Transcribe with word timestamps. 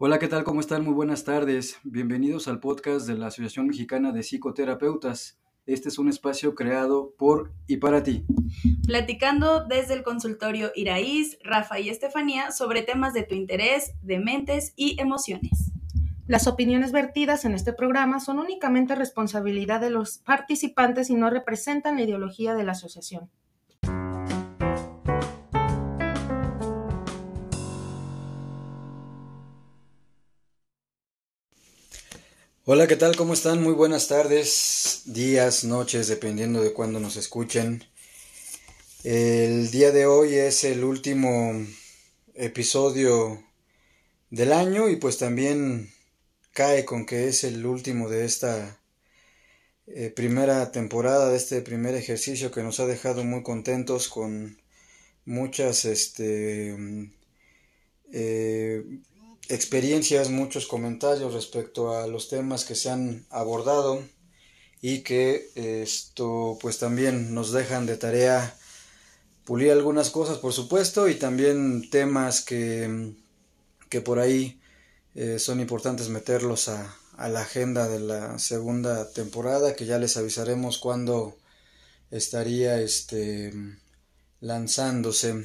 Hola, 0.00 0.20
¿qué 0.20 0.28
tal? 0.28 0.44
¿Cómo 0.44 0.60
están? 0.60 0.84
Muy 0.84 0.94
buenas 0.94 1.24
tardes. 1.24 1.80
Bienvenidos 1.82 2.46
al 2.46 2.60
podcast 2.60 3.08
de 3.08 3.14
la 3.18 3.26
Asociación 3.26 3.66
Mexicana 3.66 4.12
de 4.12 4.22
Psicoterapeutas. 4.22 5.40
Este 5.66 5.88
es 5.88 5.98
un 5.98 6.08
espacio 6.08 6.54
creado 6.54 7.16
por 7.18 7.52
y 7.66 7.78
para 7.78 8.04
ti. 8.04 8.24
Platicando 8.86 9.64
desde 9.64 9.94
el 9.94 10.04
consultorio 10.04 10.70
Iraíz, 10.76 11.36
Rafa 11.42 11.80
y 11.80 11.88
Estefanía 11.88 12.52
sobre 12.52 12.82
temas 12.82 13.12
de 13.12 13.24
tu 13.24 13.34
interés, 13.34 13.90
de 14.00 14.20
mentes 14.20 14.72
y 14.76 15.00
emociones. 15.00 15.72
Las 16.28 16.46
opiniones 16.46 16.92
vertidas 16.92 17.44
en 17.44 17.54
este 17.54 17.72
programa 17.72 18.20
son 18.20 18.38
únicamente 18.38 18.94
responsabilidad 18.94 19.80
de 19.80 19.90
los 19.90 20.18
participantes 20.18 21.10
y 21.10 21.16
no 21.16 21.28
representan 21.28 21.96
la 21.96 22.02
ideología 22.02 22.54
de 22.54 22.62
la 22.62 22.70
asociación. 22.70 23.30
Hola, 32.70 32.86
¿qué 32.86 32.96
tal? 32.96 33.16
¿Cómo 33.16 33.32
están? 33.32 33.62
Muy 33.62 33.72
buenas 33.72 34.08
tardes, 34.08 35.04
días, 35.06 35.64
noches, 35.64 36.06
dependiendo 36.06 36.60
de 36.62 36.74
cuándo 36.74 37.00
nos 37.00 37.16
escuchen. 37.16 37.82
El 39.04 39.70
día 39.70 39.90
de 39.90 40.04
hoy 40.04 40.34
es 40.34 40.64
el 40.64 40.84
último 40.84 41.64
episodio 42.34 43.42
del 44.28 44.52
año 44.52 44.90
y 44.90 44.96
pues 44.96 45.16
también 45.16 45.90
cae 46.52 46.84
con 46.84 47.06
que 47.06 47.28
es 47.28 47.42
el 47.42 47.64
último 47.64 48.10
de 48.10 48.26
esta 48.26 48.78
eh, 49.86 50.12
primera 50.14 50.70
temporada, 50.70 51.30
de 51.30 51.38
este 51.38 51.62
primer 51.62 51.94
ejercicio 51.94 52.50
que 52.50 52.62
nos 52.62 52.80
ha 52.80 52.86
dejado 52.86 53.24
muy 53.24 53.42
contentos 53.42 54.10
con 54.10 54.60
muchas 55.24 55.86
este, 55.86 56.76
eh, 58.12 58.84
experiencias, 59.48 60.30
muchos 60.30 60.66
comentarios 60.66 61.32
respecto 61.32 61.94
a 61.94 62.06
los 62.06 62.28
temas 62.28 62.64
que 62.64 62.74
se 62.74 62.90
han 62.90 63.26
abordado 63.30 64.02
y 64.80 65.00
que 65.00 65.50
esto 65.54 66.58
pues 66.60 66.78
también 66.78 67.34
nos 67.34 67.52
dejan 67.52 67.86
de 67.86 67.96
tarea 67.96 68.54
pulir 69.44 69.72
algunas 69.72 70.10
cosas 70.10 70.38
por 70.38 70.52
supuesto 70.52 71.08
y 71.08 71.14
también 71.14 71.88
temas 71.90 72.42
que, 72.42 73.14
que 73.88 74.00
por 74.00 74.18
ahí 74.18 74.60
eh, 75.14 75.38
son 75.38 75.60
importantes 75.60 76.10
meterlos 76.10 76.68
a, 76.68 76.94
a, 77.16 77.28
la 77.28 77.40
agenda 77.40 77.88
de 77.88 78.00
la 78.00 78.38
segunda 78.38 79.10
temporada 79.10 79.74
que 79.74 79.86
ya 79.86 79.98
les 79.98 80.16
avisaremos 80.16 80.78
cuando 80.78 81.36
estaría 82.10 82.80
este 82.80 83.52
lanzándose. 84.40 85.44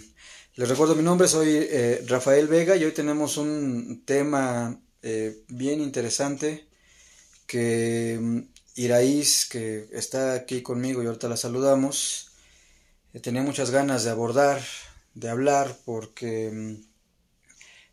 Les 0.56 0.70
recuerdo 0.70 0.96
mi 0.96 1.04
nombre, 1.04 1.28
soy 1.28 1.50
eh, 1.50 2.04
Rafael 2.08 2.48
Vega 2.48 2.76
y 2.76 2.84
hoy 2.84 2.92
tenemos 2.92 3.38
un 3.38 4.04
tema 4.06 4.80
eh, 5.02 5.44
bien 5.48 5.82
interesante 5.82 6.68
que 7.48 8.20
mm, 8.22 8.40
Iraíz, 8.76 9.48
que 9.50 9.88
está 9.92 10.34
aquí 10.34 10.62
conmigo 10.62 11.02
y 11.02 11.08
ahorita 11.08 11.28
la 11.28 11.38
saludamos, 11.38 12.32
eh, 13.14 13.20
tenía 13.20 13.42
muchas 13.42 13.72
ganas 13.72 14.04
de 14.04 14.12
abordar, 14.12 14.62
de 15.16 15.30
hablar, 15.30 15.76
porque 15.86 16.52
mm, 16.52 16.86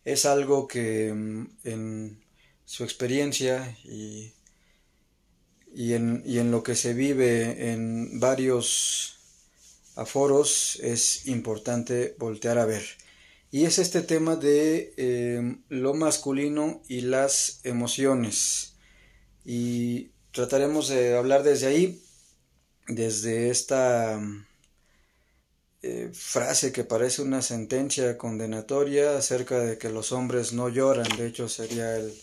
es 0.05 0.27
algo 0.27 0.69
que 0.69 1.13
mm, 1.15 1.47
en 1.65 2.25
su 2.65 2.85
experiencia 2.85 3.77
y, 3.85 4.33
y, 5.75 5.95
en, 5.95 6.23
y 6.27 6.39
en 6.39 6.51
lo 6.51 6.63
que 6.63 6.75
se 6.75 6.95
vive 6.95 7.73
en 7.73 8.21
varios 8.21 9.20
foros 10.07 10.79
es 10.83 11.27
importante 11.27 12.15
voltear 12.19 12.59
a 12.59 12.67
ver. 12.67 12.85
Y 13.51 13.65
es 13.65 13.79
este 13.79 14.03
tema 14.03 14.37
de 14.37 14.95
em, 14.97 15.63
lo 15.69 15.95
masculino 15.95 16.83
y 16.89 17.01
las 17.01 17.61
emociones. 17.65 18.75
Y 19.45 20.13
trataremos 20.31 20.89
de 20.89 21.17
hablar 21.17 21.43
desde 21.43 21.67
ahí, 21.67 22.03
desde 22.87 23.51
esta 23.51 24.21
eh, 25.83 26.11
frase 26.13 26.73
que 26.73 26.85
parece 26.85 27.23
una 27.23 27.43
sentencia 27.43 28.17
condenatoria 28.19 29.17
acerca 29.17 29.59
de 29.59 29.79
que 29.79 29.89
los 29.89 30.13
hombres 30.13 30.53
no 30.53 30.69
lloran. 30.69 31.09
De 31.17 31.27
hecho, 31.27 31.49
sería 31.49 31.97
el 31.97 32.15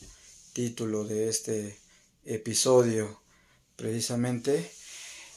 título 0.54 1.04
de 1.04 1.28
este 1.28 1.78
episodio, 2.24 3.22
precisamente. 3.76 4.72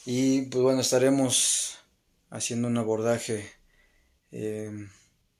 Y 0.07 0.43
pues 0.43 0.63
bueno, 0.63 0.81
estaremos 0.83 1.80
haciendo 2.31 2.69
un 2.69 2.79
abordaje 2.79 3.51
eh, 4.31 4.71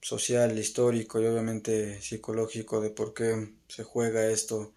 social, 0.01 0.57
histórico 0.57 1.19
y 1.19 1.25
obviamente 1.25 2.01
psicológico 2.01 2.81
de 2.81 2.89
por 2.89 3.13
qué 3.13 3.53
se 3.67 3.83
juega 3.83 4.27
esto 4.27 4.73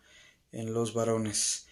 en 0.53 0.73
los 0.73 0.95
varones. 0.95 1.67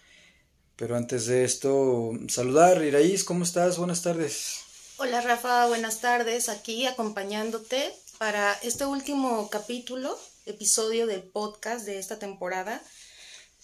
Pero 0.76 0.97
antes 0.97 1.26
de 1.26 1.44
esto, 1.44 2.10
saludar, 2.28 2.82
Iraíz, 2.84 3.25
¿cómo 3.25 3.44
estás? 3.44 3.78
Buenas 3.78 4.03
tardes. 4.03 4.62
Hola 4.97 5.20
Rafa, 5.20 5.66
buenas 5.69 6.00
tardes, 6.00 6.48
aquí 6.48 6.86
acompañándote 6.86 7.92
para 8.19 8.53
este 8.62 8.84
último 8.84 9.48
capítulo, 9.50 10.19
episodio 10.47 11.06
del 11.06 11.22
podcast 11.22 11.86
de 11.86 11.98
esta 11.98 12.19
temporada 12.19 12.82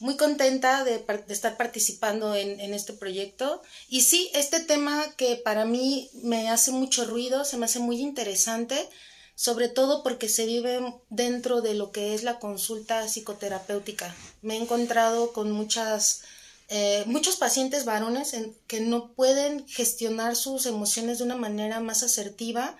muy 0.00 0.16
contenta 0.16 0.84
de, 0.84 1.04
estar 1.28 1.56
participando 1.56 2.34
en, 2.34 2.72
este 2.74 2.92
proyecto. 2.92 3.62
Y 3.88 4.02
sí, 4.02 4.30
este 4.34 4.60
tema 4.60 5.04
que 5.16 5.36
para 5.36 5.64
mí 5.64 6.10
me 6.22 6.48
hace 6.50 6.70
mucho 6.70 7.04
ruido, 7.04 7.44
se 7.44 7.56
me 7.56 7.66
hace 7.66 7.80
muy 7.80 8.00
interesante, 8.00 8.88
sobre 9.34 9.68
todo 9.68 10.02
porque 10.02 10.28
se 10.28 10.46
vive 10.46 10.80
dentro 11.10 11.60
de 11.62 11.74
lo 11.74 11.90
que 11.90 12.14
es 12.14 12.22
la 12.22 12.38
consulta 12.38 13.06
psicoterapéutica. 13.08 14.14
Me 14.42 14.56
he 14.56 14.60
encontrado 14.60 15.32
con 15.32 15.50
muchas, 15.50 16.22
eh, 16.68 17.02
muchos 17.06 17.36
pacientes 17.36 17.84
varones 17.84 18.36
que 18.66 18.80
no 18.80 19.12
pueden 19.12 19.66
gestionar 19.66 20.36
sus 20.36 20.66
emociones 20.66 21.18
de 21.18 21.24
una 21.24 21.36
manera 21.36 21.80
más 21.80 22.02
asertiva, 22.02 22.76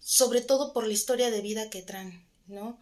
sobre 0.00 0.40
todo 0.40 0.72
por 0.72 0.86
la 0.86 0.92
historia 0.92 1.30
de 1.30 1.40
vida 1.40 1.70
que 1.70 1.82
traen, 1.82 2.26
¿no? 2.46 2.78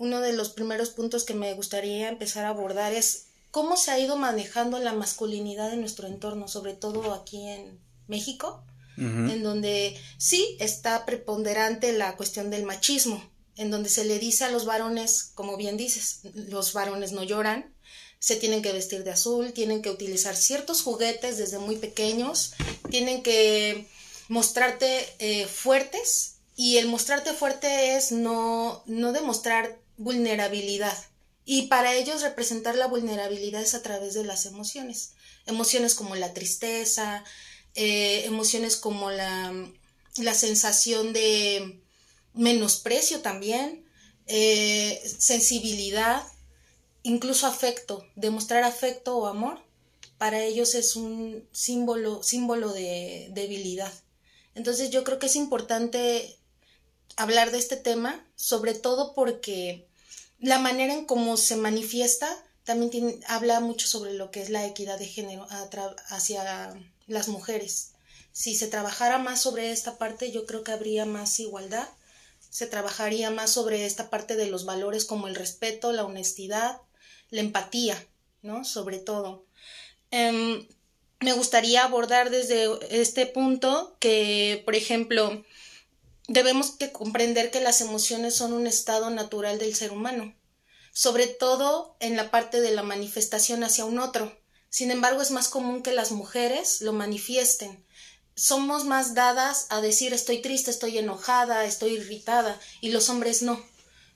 Uno 0.00 0.20
de 0.20 0.32
los 0.32 0.48
primeros 0.48 0.88
puntos 0.88 1.24
que 1.24 1.34
me 1.34 1.52
gustaría 1.52 2.08
empezar 2.08 2.46
a 2.46 2.48
abordar 2.48 2.94
es 2.94 3.26
cómo 3.50 3.76
se 3.76 3.90
ha 3.90 3.98
ido 3.98 4.16
manejando 4.16 4.78
la 4.78 4.94
masculinidad 4.94 5.74
en 5.74 5.80
nuestro 5.80 6.08
entorno, 6.08 6.48
sobre 6.48 6.72
todo 6.72 7.12
aquí 7.12 7.46
en 7.46 7.78
México, 8.08 8.64
en 8.96 9.42
donde 9.42 9.98
sí 10.18 10.56
está 10.58 11.06
preponderante 11.06 11.92
la 11.92 12.16
cuestión 12.16 12.50
del 12.50 12.64
machismo, 12.64 13.22
en 13.56 13.70
donde 13.70 13.90
se 13.90 14.04
le 14.04 14.18
dice 14.18 14.44
a 14.44 14.50
los 14.50 14.64
varones, 14.64 15.32
como 15.34 15.56
bien 15.58 15.76
dices, 15.76 16.20
los 16.34 16.72
varones 16.72 17.12
no 17.12 17.22
lloran, 17.22 17.74
se 18.18 18.36
tienen 18.36 18.62
que 18.62 18.72
vestir 18.72 19.04
de 19.04 19.10
azul, 19.10 19.52
tienen 19.52 19.82
que 19.82 19.90
utilizar 19.90 20.34
ciertos 20.34 20.82
juguetes 20.82 21.36
desde 21.36 21.58
muy 21.58 21.76
pequeños, 21.76 22.52
tienen 22.90 23.22
que 23.22 23.86
mostrarte 24.28 25.06
eh, 25.18 25.46
fuertes 25.46 26.36
y 26.56 26.76
el 26.76 26.88
mostrarte 26.88 27.32
fuerte 27.32 27.96
es 27.96 28.12
no, 28.12 28.82
no 28.84 29.12
demostrar 29.12 29.79
vulnerabilidad. 30.00 30.96
Y 31.44 31.66
para 31.66 31.94
ellos 31.94 32.22
representar 32.22 32.74
la 32.74 32.86
vulnerabilidad 32.86 33.60
es 33.60 33.74
a 33.74 33.82
través 33.82 34.14
de 34.14 34.24
las 34.24 34.46
emociones. 34.46 35.12
Emociones 35.46 35.94
como 35.94 36.16
la 36.16 36.32
tristeza, 36.32 37.22
eh, 37.74 38.24
emociones 38.24 38.76
como 38.76 39.10
la, 39.10 39.52
la, 40.16 40.34
sensación 40.34 41.12
de 41.12 41.80
menosprecio 42.32 43.20
también, 43.20 43.84
eh, 44.26 45.02
sensibilidad, 45.18 46.22
incluso 47.02 47.46
afecto, 47.46 48.06
demostrar 48.16 48.64
afecto 48.64 49.16
o 49.18 49.26
amor, 49.26 49.62
para 50.16 50.42
ellos 50.42 50.74
es 50.74 50.96
un 50.96 51.46
símbolo, 51.52 52.22
símbolo 52.22 52.72
de 52.72 53.28
debilidad. 53.32 53.92
Entonces 54.54 54.90
yo 54.90 55.04
creo 55.04 55.18
que 55.18 55.26
es 55.26 55.36
importante 55.36 56.38
hablar 57.16 57.50
de 57.50 57.58
este 57.58 57.76
tema, 57.76 58.26
sobre 58.36 58.74
todo 58.74 59.14
porque 59.14 59.89
la 60.40 60.58
manera 60.58 60.94
en 60.94 61.04
cómo 61.04 61.36
se 61.36 61.56
manifiesta 61.56 62.36
también 62.64 63.20
habla 63.26 63.60
mucho 63.60 63.86
sobre 63.86 64.14
lo 64.14 64.30
que 64.30 64.42
es 64.42 64.50
la 64.50 64.66
equidad 64.66 64.98
de 64.98 65.06
género 65.06 65.46
hacia 66.08 66.74
las 67.06 67.28
mujeres. 67.28 67.92
Si 68.32 68.54
se 68.54 68.68
trabajara 68.68 69.18
más 69.18 69.42
sobre 69.42 69.72
esta 69.72 69.98
parte, 69.98 70.30
yo 70.30 70.46
creo 70.46 70.62
que 70.62 70.72
habría 70.72 71.04
más 71.04 71.40
igualdad. 71.40 71.88
Se 72.48 72.66
trabajaría 72.66 73.30
más 73.30 73.50
sobre 73.50 73.86
esta 73.86 74.08
parte 74.08 74.36
de 74.36 74.46
los 74.46 74.64
valores 74.64 75.04
como 75.04 75.26
el 75.26 75.34
respeto, 75.34 75.92
la 75.92 76.04
honestidad, 76.04 76.80
la 77.30 77.40
empatía, 77.40 78.06
¿no? 78.42 78.64
Sobre 78.64 78.98
todo. 78.98 79.44
Em, 80.10 80.66
me 81.20 81.32
gustaría 81.32 81.84
abordar 81.84 82.30
desde 82.30 82.68
este 82.90 83.26
punto 83.26 83.96
que, 84.00 84.62
por 84.64 84.74
ejemplo, 84.74 85.44
debemos 86.30 86.70
que 86.70 86.92
comprender 86.92 87.50
que 87.50 87.60
las 87.60 87.80
emociones 87.80 88.36
son 88.36 88.52
un 88.52 88.68
estado 88.68 89.10
natural 89.10 89.58
del 89.58 89.74
ser 89.74 89.90
humano, 89.90 90.32
sobre 90.92 91.26
todo 91.26 91.96
en 91.98 92.16
la 92.16 92.30
parte 92.30 92.60
de 92.60 92.70
la 92.70 92.84
manifestación 92.84 93.64
hacia 93.64 93.84
un 93.84 93.98
otro. 93.98 94.40
Sin 94.68 94.92
embargo, 94.92 95.22
es 95.22 95.32
más 95.32 95.48
común 95.48 95.82
que 95.82 95.92
las 95.92 96.12
mujeres 96.12 96.82
lo 96.82 96.92
manifiesten. 96.92 97.84
Somos 98.36 98.84
más 98.84 99.14
dadas 99.14 99.66
a 99.70 99.80
decir 99.80 100.14
estoy 100.14 100.40
triste, 100.40 100.70
estoy 100.70 100.98
enojada, 100.98 101.64
estoy 101.64 101.94
irritada, 101.94 102.60
y 102.80 102.90
los 102.90 103.08
hombres 103.08 103.42
no. 103.42 103.60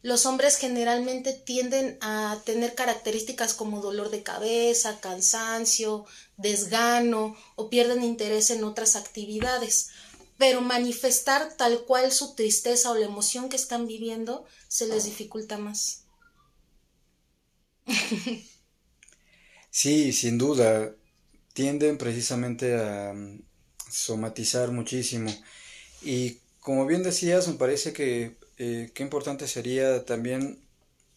los 0.03 0.27
hombres 0.27 0.57
generalmente 0.57 1.33
tienden 1.33 1.97
a 2.03 2.39
tener 2.45 2.75
características 2.75 3.55
como 3.55 3.81
dolor 3.81 4.11
de 4.11 4.23
cabeza, 4.23 5.01
cansancio, 5.01 6.05
desgano 6.37 7.35
o 7.57 7.71
pierden 7.71 8.05
interés 8.05 8.51
en 8.51 8.65
otras 8.65 8.97
actividades. 8.97 9.89
Pero 10.39 10.61
manifestar 10.61 11.57
tal 11.57 11.85
cual 11.85 12.13
su 12.13 12.35
tristeza 12.35 12.91
o 12.91 12.95
la 12.95 13.07
emoción 13.07 13.49
que 13.49 13.57
están 13.57 13.87
viviendo 13.87 14.45
se 14.69 14.87
les 14.87 15.05
dificulta 15.05 15.59
más. 15.59 16.05
Sí, 19.71 20.13
sin 20.13 20.39
duda, 20.39 20.95
tienden 21.53 21.99
precisamente 21.99 22.77
a 22.81 23.13
mm, 23.13 23.43
somatizar 23.91 24.71
muchísimo. 24.71 25.35
Y 26.01 26.39
como 26.61 26.87
bien 26.87 27.03
decías, 27.03 27.49
me 27.49 27.55
parece 27.55 27.93
que 27.93 28.37
eh, 28.59 28.93
qué 28.95 29.03
importante 29.03 29.49
sería 29.49 30.05
también 30.05 30.61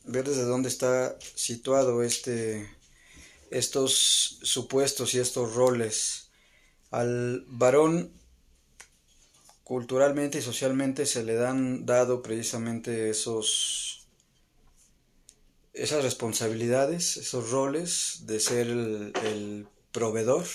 ver 0.06 0.28
desde 0.28 0.44
dónde 0.44 0.70
está 0.70 1.18
situado 1.36 2.02
este, 2.02 2.68
estos 3.52 4.40
supuestos 4.42 5.14
y 5.14 5.20
estos 5.20 5.54
roles. 5.54 6.30
Al 6.90 7.46
varón 7.48 8.12
culturalmente 9.68 10.38
y 10.38 10.42
socialmente 10.42 11.06
se 11.06 11.26
le 11.26 11.34
dan 11.34 11.86
dado 11.86 12.22
precisamente 12.22 13.10
esos 13.10 14.08
esas 15.74 16.06
responsabilidades, 16.06 17.18
esos 17.18 17.52
roles 17.52 18.22
de 18.28 18.40
ser 18.40 18.68
el, 18.68 19.68
proveedor, 19.92 20.46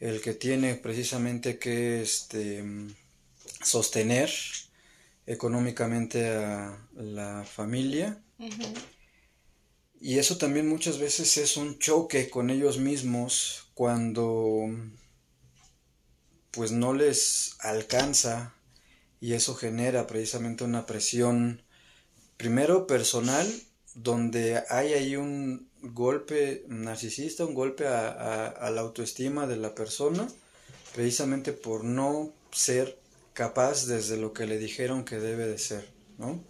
el 0.00 0.20
que 0.20 0.34
tiene 0.34 0.74
precisamente 0.74 1.60
que 1.60 2.02
este, 2.02 2.64
sostener 3.62 4.28
económicamente 5.24 6.30
a 6.30 6.84
la 6.96 7.44
familia. 7.44 8.20
Y 10.00 10.18
eso 10.18 10.36
también 10.36 10.68
muchas 10.68 10.98
veces 10.98 11.36
es 11.36 11.56
un 11.56 11.78
choque 11.78 12.28
con 12.28 12.50
ellos 12.50 12.78
mismos 12.78 13.70
cuando 13.74 14.68
pues 16.52 16.70
no 16.70 16.94
les 16.94 17.56
alcanza 17.58 18.54
y 19.20 19.32
eso 19.32 19.54
genera 19.54 20.06
precisamente 20.06 20.64
una 20.64 20.86
presión 20.86 21.62
primero 22.36 22.86
personal 22.86 23.48
donde 23.94 24.62
hay 24.68 24.92
ahí 24.94 25.16
un 25.16 25.68
golpe 25.80 26.64
narcisista, 26.68 27.44
un 27.44 27.54
golpe 27.54 27.86
a, 27.86 28.70
la 28.70 28.80
autoestima 28.80 29.46
de 29.46 29.56
la 29.56 29.74
persona 29.74 30.28
precisamente 30.94 31.52
por 31.52 31.84
no 31.84 32.32
ser 32.52 32.98
capaz 33.32 33.86
desde 33.86 34.16
lo 34.16 34.32
que 34.32 34.46
le 34.46 34.58
dijeron 34.58 35.04
que 35.04 35.16
debe 35.16 35.46
de 35.46 35.58
ser, 35.58 35.88
¿no? 36.18 36.44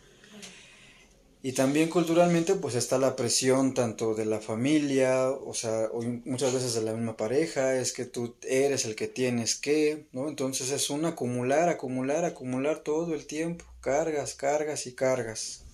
Y 1.45 1.53
también 1.53 1.89
culturalmente 1.89 2.55
pues 2.55 2.77
está 2.77 2.99
la 2.99 3.17
presión 3.17 3.75
tanto 3.75 4.15
de 4.15 4.27
la 4.27 4.39
familia, 4.39 5.29
o 5.29 5.53
sea, 5.55 5.89
muchas 6.25 6.55
veces 6.55 6.75
de 6.75 6.83
la 6.83 6.93
misma 6.93 7.17
pareja, 7.17 7.75
es 7.75 7.93
que 7.93 8.05
tú 8.05 8.37
eres 8.43 8.85
el 8.85 8.95
que 8.95 9.09
tienes 9.09 9.57
que, 9.57 10.07
¿no? 10.13 10.29
Entonces 10.29 10.71
es 10.71 10.89
un 10.89 11.05
acumular, 11.05 11.69
acumular, 11.69 12.25
acumular 12.25 12.85
todo 12.85 13.15
el 13.15 13.27
tiempo, 13.27 13.65
cargas, 13.81 14.37
cargas 14.37 14.87
y 14.87 14.93
cargas. 14.95 15.65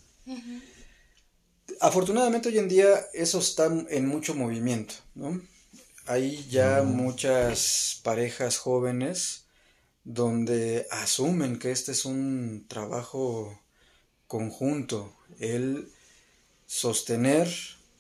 Afortunadamente 1.81 2.49
hoy 2.49 2.59
en 2.59 2.69
día 2.69 3.07
eso 3.13 3.39
está 3.39 3.67
en 3.67 4.07
mucho 4.07 4.35
movimiento, 4.35 4.95
¿no? 5.15 5.39
Hay 6.07 6.47
ya 6.49 6.83
muchas 6.83 8.01
parejas 8.03 8.57
jóvenes 8.57 9.45
donde 10.03 10.87
asumen 10.91 11.59
que 11.59 11.73
este 11.73 11.93
es 11.93 12.07
un 12.07 12.65
trabajo 12.67 13.61
conjunto, 14.27 15.15
el 15.39 15.89
sostener 16.67 17.49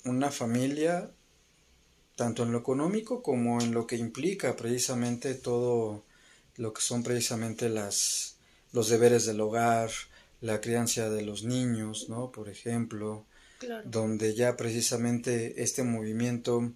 una 0.04 0.30
familia 0.30 1.10
tanto 2.16 2.42
en 2.42 2.52
lo 2.52 2.58
económico 2.58 3.22
como 3.22 3.60
en 3.60 3.72
lo 3.72 3.86
que 3.86 3.96
implica 3.96 4.56
precisamente 4.56 5.34
todo 5.34 6.04
lo 6.56 6.72
que 6.72 6.82
son 6.82 7.02
precisamente 7.02 7.68
las 7.68 8.36
los 8.72 8.88
deberes 8.88 9.24
del 9.24 9.40
hogar, 9.40 9.90
la 10.40 10.60
crianza 10.60 11.08
de 11.08 11.22
los 11.22 11.44
niños, 11.44 12.08
¿no? 12.08 12.30
Por 12.30 12.48
ejemplo, 12.48 13.24
donde 13.84 14.34
ya 14.34 14.56
precisamente 14.56 15.62
este 15.62 15.82
movimiento 15.82 16.72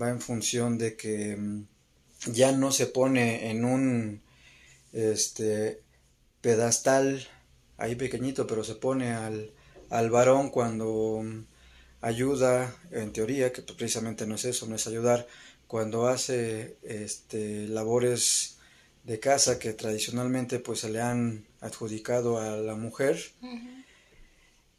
va 0.00 0.10
en 0.10 0.20
función 0.20 0.78
de 0.78 0.96
que 0.96 1.36
mm, 1.36 1.66
ya 2.32 2.52
no 2.52 2.70
se 2.70 2.86
pone 2.86 3.50
en 3.50 3.64
un 3.64 4.22
este 4.92 5.80
pedestal 6.40 7.26
ahí 7.78 7.94
pequeñito, 7.96 8.46
pero 8.46 8.62
se 8.62 8.74
pone 8.74 9.12
al, 9.12 9.52
al 9.92 10.08
varón 10.10 10.48
cuando 10.48 11.20
mm, 11.22 11.44
ayuda, 12.00 12.74
en 12.90 13.12
teoría, 13.12 13.52
que 13.52 13.60
precisamente 13.62 14.26
no 14.26 14.36
es 14.36 14.46
eso, 14.46 14.66
no 14.66 14.74
es 14.74 14.86
ayudar, 14.86 15.26
cuando 15.66 16.08
hace 16.08 16.76
este, 16.82 17.68
labores 17.68 18.56
de 19.04 19.20
casa 19.20 19.58
que 19.58 19.74
tradicionalmente 19.74 20.60
pues 20.60 20.80
se 20.80 20.90
le 20.90 21.00
han 21.00 21.44
adjudicado 21.60 22.38
a 22.38 22.56
la 22.56 22.74
mujer. 22.74 23.20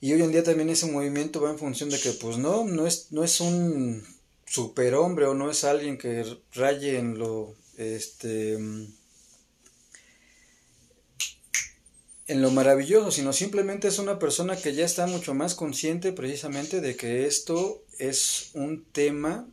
Y 0.01 0.13
hoy 0.13 0.21
en 0.21 0.31
día 0.31 0.44
también 0.44 0.69
ese 0.69 0.88
movimiento 0.88 1.42
va 1.42 1.51
en 1.51 1.59
función 1.59 1.89
de 1.89 2.00
que 2.00 2.12
pues 2.13 2.38
no, 2.38 2.66
no 2.66 2.88
es, 2.88 3.12
no 3.12 3.24
es 3.24 3.39
un 3.39 4.04
superhombre 4.45 5.25
o 5.25 5.36
no 5.36 5.50
es 5.51 5.63
alguien 5.63 5.98
que 5.98 6.25
raye 6.54 6.98
en 6.98 7.19
lo 7.19 7.56
este 7.77 8.57
mm, 8.57 8.88
en 12.27 12.41
lo 12.41 12.51
maravilloso, 12.51 13.11
sino 13.11 13.33
simplemente 13.33 13.87
es 13.87 13.99
una 13.99 14.17
persona 14.17 14.55
que 14.55 14.73
ya 14.73 14.85
está 14.85 15.07
mucho 15.07 15.33
más 15.33 15.55
consciente 15.55 16.13
precisamente 16.13 16.79
de 16.79 16.95
que 16.95 17.25
esto 17.25 17.83
es 17.99 18.51
un 18.53 18.85
tema 18.85 19.47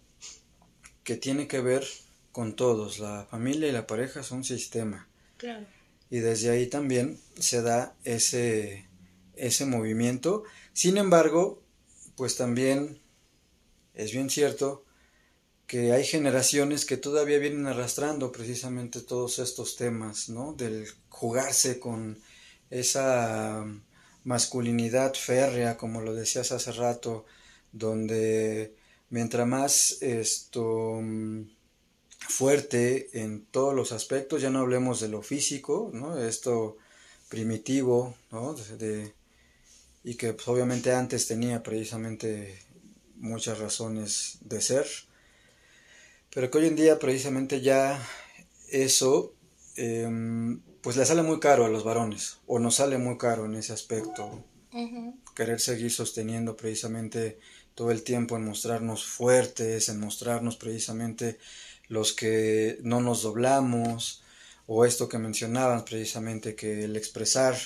que 1.02 1.16
tiene 1.16 1.48
que 1.48 1.60
ver 1.60 1.84
con 2.32 2.54
todos. 2.54 3.00
La 3.00 3.26
familia 3.30 3.68
y 3.68 3.72
la 3.72 3.86
pareja 3.86 4.22
son 4.22 4.38
un 4.38 4.44
sistema. 4.44 5.08
Claro. 5.36 5.66
Y 6.10 6.18
desde 6.18 6.50
ahí 6.50 6.66
también 6.66 7.18
se 7.38 7.62
da 7.62 7.96
ese, 8.04 8.86
ese 9.34 9.66
movimiento. 9.66 10.44
Sin 10.72 10.96
embargo, 10.96 11.62
pues 12.16 12.36
también 12.36 13.00
es 13.94 14.12
bien 14.12 14.30
cierto 14.30 14.84
que 15.66 15.92
hay 15.92 16.04
generaciones 16.04 16.84
que 16.84 16.96
todavía 16.96 17.38
vienen 17.38 17.66
arrastrando 17.66 18.32
precisamente 18.32 19.00
todos 19.00 19.38
estos 19.38 19.76
temas, 19.76 20.28
¿no? 20.28 20.52
Del 20.52 20.86
jugarse 21.08 21.78
con 21.78 22.18
esa 22.70 23.66
masculinidad 24.24 25.14
férrea, 25.14 25.76
como 25.76 26.00
lo 26.00 26.14
decías 26.14 26.52
hace 26.52 26.72
rato, 26.72 27.26
donde 27.72 28.74
mientras 29.10 29.46
más 29.46 30.02
esto 30.02 31.00
mm, 31.02 31.42
fuerte 32.28 33.20
en 33.20 33.44
todos 33.46 33.74
los 33.74 33.92
aspectos, 33.92 34.42
ya 34.42 34.50
no 34.50 34.60
hablemos 34.60 35.00
de 35.00 35.08
lo 35.08 35.22
físico, 35.22 35.90
¿no? 35.92 36.18
Esto 36.18 36.76
primitivo, 37.28 38.14
¿no? 38.30 38.56
y 40.02 40.14
que 40.14 40.32
pues, 40.32 40.48
obviamente 40.48 40.92
antes 40.92 41.26
tenía 41.26 41.62
precisamente 41.62 42.58
muchas 43.16 43.58
razones 43.58 44.38
de 44.40 44.60
ser, 44.60 44.86
pero 46.34 46.50
que 46.50 46.58
hoy 46.58 46.66
en 46.68 46.76
día 46.76 46.98
precisamente 46.98 47.60
ya 47.60 48.02
eso 48.70 49.34
em, 49.76 50.60
pues 50.82 50.96
le 50.96 51.04
sale 51.04 51.22
muy 51.22 51.40
caro 51.40 51.64
a 51.64 51.68
los 51.68 51.84
varones, 51.84 52.38
o 52.46 52.58
nos 52.58 52.76
sale 52.76 52.98
muy 52.98 53.18
caro 53.18 53.46
en 53.46 53.54
ese 53.54 53.72
aspecto. 53.72 54.44
Querer 55.34 55.60
seguir 55.60 55.92
sosteniendo 55.92 56.56
precisamente 56.56 57.38
todo 57.74 57.90
el 57.90 58.02
tiempo 58.02 58.36
en 58.36 58.44
mostrarnos 58.44 59.04
fuertes, 59.04 59.88
en 59.88 60.00
mostrarnos 60.00 60.56
precisamente 60.56 61.38
los 61.88 62.12
que 62.12 62.78
no 62.82 63.00
nos 63.00 63.22
doblamos, 63.22 64.22
o 64.66 64.84
esto 64.84 65.08
que 65.08 65.18
mencionaban 65.18 65.84
precisamente, 65.84 66.54
que 66.54 66.84
el 66.84 66.96
expresar 66.96 67.56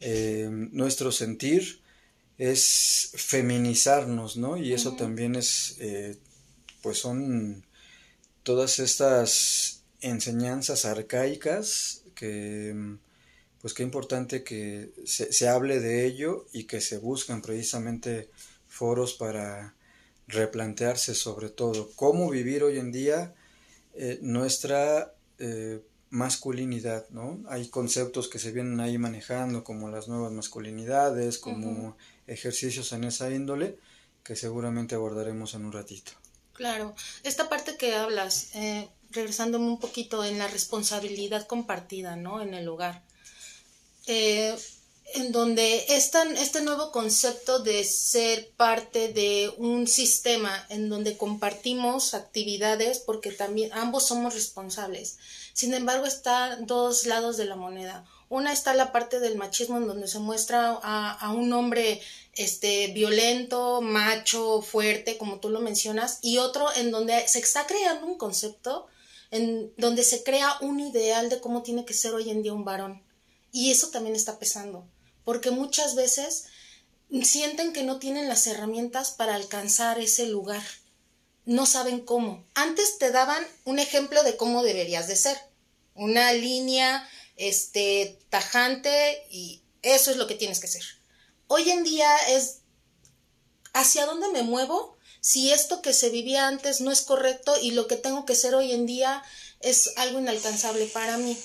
eh, 0.00 0.48
nuestro 0.50 1.10
sentir 1.10 1.80
es 2.38 3.12
feminizarnos, 3.14 4.36
¿no? 4.36 4.58
Y 4.58 4.74
eso 4.74 4.92
también 4.92 5.36
es, 5.36 5.76
eh, 5.78 6.18
pues 6.82 6.98
son 6.98 7.64
todas 8.42 8.78
estas 8.78 9.82
enseñanzas 10.00 10.84
arcaicas 10.84 12.02
que 12.16 12.96
pues 13.60 13.74
qué 13.74 13.82
importante 13.82 14.42
que 14.42 14.92
se, 15.04 15.48
hable 15.48 15.80
de 15.80 16.06
ello 16.06 16.46
y 16.52 16.64
que 16.64 16.80
se 16.80 16.98
busquen 16.98 17.42
precisamente 17.42 18.30
foros 18.66 19.14
para 19.14 19.74
replantearse 20.28 21.14
sobre 21.14 21.48
todo 21.48 21.90
cómo 21.94 22.28
vivir 22.30 22.64
hoy 22.64 22.78
en 22.78 22.90
día 22.90 23.34
eh, 23.94 24.18
nuestra 24.22 25.12
eh, 25.38 25.80
masculinidad, 26.10 27.08
¿no? 27.10 27.42
Hay 27.48 27.68
conceptos 27.68 28.28
que 28.28 28.38
se 28.38 28.52
vienen 28.52 28.80
ahí 28.80 28.98
manejando 28.98 29.64
como 29.64 29.90
las 29.90 30.08
nuevas 30.08 30.32
masculinidades, 30.32 31.38
como 31.38 31.96
ejercicios 32.26 32.92
en 32.92 33.04
esa 33.04 33.30
índole 33.30 33.78
que 34.22 34.36
seguramente 34.36 34.94
abordaremos 34.94 35.54
en 35.54 35.64
un 35.64 35.72
ratito. 35.72 36.12
Claro, 36.52 36.94
esta 37.22 37.48
parte 37.48 37.76
que 37.76 37.94
hablas, 37.94 38.54
eh, 38.54 38.88
regresándome 39.16 39.66
un 39.66 39.80
poquito 39.80 40.24
en 40.24 40.38
la 40.38 40.46
responsabilidad 40.46 41.46
compartida, 41.46 42.14
¿no? 42.14 42.40
En 42.40 42.54
el 42.54 42.68
hogar. 42.68 43.02
Eh, 44.06 44.56
en 45.14 45.32
donde 45.32 45.84
este 45.88 46.60
nuevo 46.62 46.90
concepto 46.90 47.60
de 47.60 47.84
ser 47.84 48.50
parte 48.56 49.12
de 49.12 49.52
un 49.56 49.86
sistema 49.86 50.66
en 50.68 50.88
donde 50.88 51.16
compartimos 51.16 52.12
actividades 52.14 52.98
porque 52.98 53.30
también 53.30 53.72
ambos 53.72 54.06
somos 54.06 54.34
responsables. 54.34 55.18
Sin 55.52 55.74
embargo, 55.74 56.06
están 56.06 56.66
dos 56.66 57.06
lados 57.06 57.36
de 57.36 57.44
la 57.44 57.56
moneda. 57.56 58.04
Una 58.28 58.52
está 58.52 58.74
la 58.74 58.90
parte 58.90 59.20
del 59.20 59.36
machismo 59.36 59.76
en 59.76 59.86
donde 59.86 60.08
se 60.08 60.18
muestra 60.18 60.78
a, 60.82 61.12
a, 61.12 61.32
un 61.32 61.52
hombre 61.52 62.00
este, 62.32 62.88
violento, 62.88 63.80
macho, 63.80 64.60
fuerte, 64.60 65.16
como 65.16 65.38
tú 65.38 65.48
lo 65.48 65.60
mencionas, 65.60 66.18
y 66.22 66.38
otro 66.38 66.66
en 66.74 66.90
donde 66.90 67.26
se 67.28 67.38
está 67.38 67.66
creando 67.66 68.06
un 68.06 68.18
concepto, 68.18 68.88
en 69.30 69.72
donde 69.76 70.04
se 70.04 70.22
crea 70.22 70.56
un 70.60 70.80
ideal 70.80 71.28
de 71.28 71.40
cómo 71.40 71.62
tiene 71.62 71.84
que 71.84 71.94
ser 71.94 72.14
hoy 72.14 72.30
en 72.30 72.42
día 72.42 72.52
un 72.52 72.64
varón. 72.64 73.02
Y 73.52 73.70
eso 73.70 73.88
también 73.88 74.14
está 74.14 74.38
pesando, 74.38 74.86
porque 75.24 75.50
muchas 75.50 75.94
veces 75.94 76.46
sienten 77.22 77.72
que 77.72 77.82
no 77.82 77.98
tienen 77.98 78.28
las 78.28 78.46
herramientas 78.46 79.10
para 79.10 79.34
alcanzar 79.34 79.98
ese 79.98 80.26
lugar. 80.26 80.62
No 81.44 81.66
saben 81.66 82.00
cómo. 82.00 82.44
Antes 82.54 82.98
te 82.98 83.10
daban 83.10 83.46
un 83.64 83.78
ejemplo 83.78 84.22
de 84.24 84.36
cómo 84.36 84.62
deberías 84.62 85.06
de 85.06 85.16
ser. 85.16 85.38
Una 85.94 86.32
línea 86.32 87.08
este, 87.36 88.18
tajante 88.28 89.24
y 89.30 89.62
eso 89.82 90.10
es 90.10 90.16
lo 90.16 90.26
que 90.26 90.34
tienes 90.34 90.60
que 90.60 90.66
ser. 90.66 90.82
Hoy 91.46 91.70
en 91.70 91.84
día 91.84 92.14
es 92.28 92.58
hacia 93.72 94.06
dónde 94.06 94.28
me 94.28 94.42
muevo 94.42 94.95
si 95.26 95.50
esto 95.50 95.82
que 95.82 95.92
se 95.92 96.08
vivía 96.08 96.46
antes 96.46 96.80
no 96.80 96.92
es 96.92 97.00
correcto 97.00 97.56
y 97.60 97.72
lo 97.72 97.88
que 97.88 97.96
tengo 97.96 98.24
que 98.24 98.36
ser 98.36 98.54
hoy 98.54 98.70
en 98.70 98.86
día 98.86 99.24
es 99.58 99.92
algo 99.96 100.20
inalcanzable 100.20 100.86
para 100.86 101.18
mí. 101.18 101.36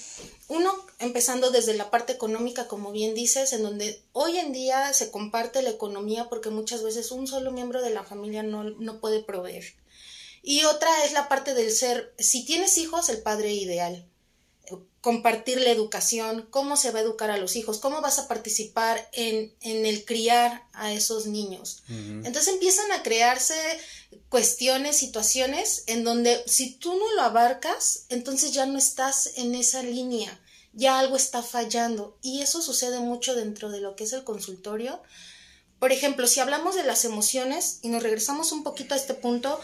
Uno, 0.50 0.72
empezando 1.00 1.50
desde 1.50 1.74
la 1.74 1.90
parte 1.90 2.14
económica, 2.14 2.68
como 2.68 2.92
bien 2.92 3.16
dices, 3.16 3.54
en 3.54 3.64
donde 3.64 4.00
hoy 4.14 4.38
en 4.38 4.54
día 4.54 4.94
se 4.94 5.10
comparte 5.10 5.64
la 5.64 5.72
economía 5.72 6.30
porque 6.30 6.52
muchas 6.52 6.84
veces 6.84 7.10
un 7.10 7.26
solo 7.26 7.52
miembro 7.52 7.82
de 7.82 7.90
la 7.90 8.04
familia 8.04 8.44
no, 8.44 8.66
no 8.66 9.00
puede 9.00 9.24
proveer. 9.24 9.74
Y 10.44 10.64
otra 10.66 11.04
es 11.04 11.14
la 11.14 11.28
parte 11.28 11.56
del 11.56 11.72
ser, 11.72 12.14
si 12.20 12.46
tienes 12.46 12.78
hijos, 12.78 13.10
el 13.10 13.24
padre 13.24 13.52
ideal 13.52 14.11
compartir 15.02 15.60
la 15.60 15.72
educación, 15.72 16.48
cómo 16.52 16.78
se 16.78 16.92
va 16.92 17.00
a 17.00 17.02
educar 17.02 17.32
a 17.32 17.38
los 17.38 17.56
hijos, 17.56 17.80
cómo 17.80 18.02
vas 18.02 18.20
a 18.20 18.28
participar 18.28 19.10
en, 19.14 19.54
en 19.62 19.86
el 19.88 20.06
criar 20.06 20.64
a 20.74 20.94
esos 20.94 21.26
niños. 21.26 21.82
Entonces 21.90 22.48
empiezan 22.54 22.92
a 22.92 23.02
crearse 23.02 23.56
cuestiones, 24.30 24.98
situaciones 24.98 25.84
en 25.88 26.04
donde 26.04 26.44
si 26.46 26.76
tú 26.76 26.94
no 26.94 27.16
lo 27.16 27.24
abarcas, 27.24 28.06
entonces 28.10 28.54
ya 28.54 28.68
no 28.68 28.78
estás 28.78 29.32
en 29.38 29.56
esa 29.56 29.82
línea, 29.82 30.40
ya 30.74 31.00
algo 31.00 31.16
está 31.16 31.42
fallando. 31.42 32.18
Y 32.22 32.42
eso 32.42 32.62
sucede 32.62 33.00
mucho 33.00 33.34
dentro 33.34 33.72
de 33.72 33.82
lo 33.82 33.96
que 33.96 34.04
es 34.04 34.14
el 34.14 34.24
consultorio. 34.24 35.02
Por 35.80 35.92
ejemplo, 35.92 36.28
si 36.28 36.40
hablamos 36.40 36.76
de 36.76 36.84
las 36.84 37.06
emociones 37.06 37.80
y 37.82 37.90
nos 37.90 38.04
regresamos 38.04 38.52
un 38.52 38.62
poquito 38.62 38.94
a 38.94 38.98
este 38.98 39.16
punto, 39.16 39.60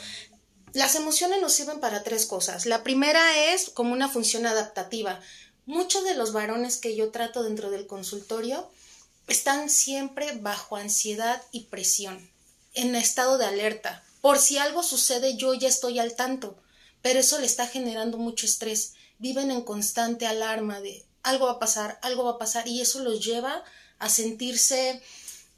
las 0.74 0.96
emociones 0.96 1.42
nos 1.42 1.54
sirven 1.54 1.80
para 1.80 2.04
tres 2.04 2.26
cosas. 2.26 2.66
La 2.66 2.84
primera 2.84 3.54
es 3.54 3.70
como 3.70 3.94
una 3.94 4.10
función 4.10 4.46
adaptativa. 4.46 5.20
Muchos 5.66 6.04
de 6.04 6.16
los 6.16 6.34
varones 6.34 6.78
que 6.78 6.96
yo 6.96 7.12
trato 7.12 7.44
dentro 7.44 7.70
del 7.72 7.88
consultorio 7.88 8.70
están 9.28 9.70
siempre 9.70 10.32
bajo 10.34 10.76
ansiedad 10.76 11.42
y 11.52 11.66
presión, 11.66 12.30
en 12.74 12.96
estado 12.96 13.38
de 13.38 13.46
alerta. 13.46 14.04
Por 14.22 14.40
si 14.40 14.58
algo 14.58 14.84
sucede, 14.84 15.36
yo 15.36 15.54
ya 15.54 15.68
estoy 15.68 16.00
al 16.00 16.16
tanto, 16.16 16.58
pero 17.02 17.20
eso 17.20 17.40
le 17.40 17.46
está 17.46 17.68
generando 17.68 18.18
mucho 18.18 18.46
estrés. 18.46 18.94
Viven 19.20 19.52
en 19.52 19.62
constante 19.62 20.26
alarma 20.26 20.80
de 20.80 21.06
algo 21.24 21.48
va 21.48 21.54
a 21.54 21.60
pasar, 21.60 22.00
algo 22.02 22.24
va 22.24 22.32
a 22.32 22.38
pasar, 22.38 22.68
y 22.68 22.82
eso 22.82 23.00
los 23.00 23.24
lleva 23.24 23.64
a 24.00 24.10
sentirse 24.10 25.02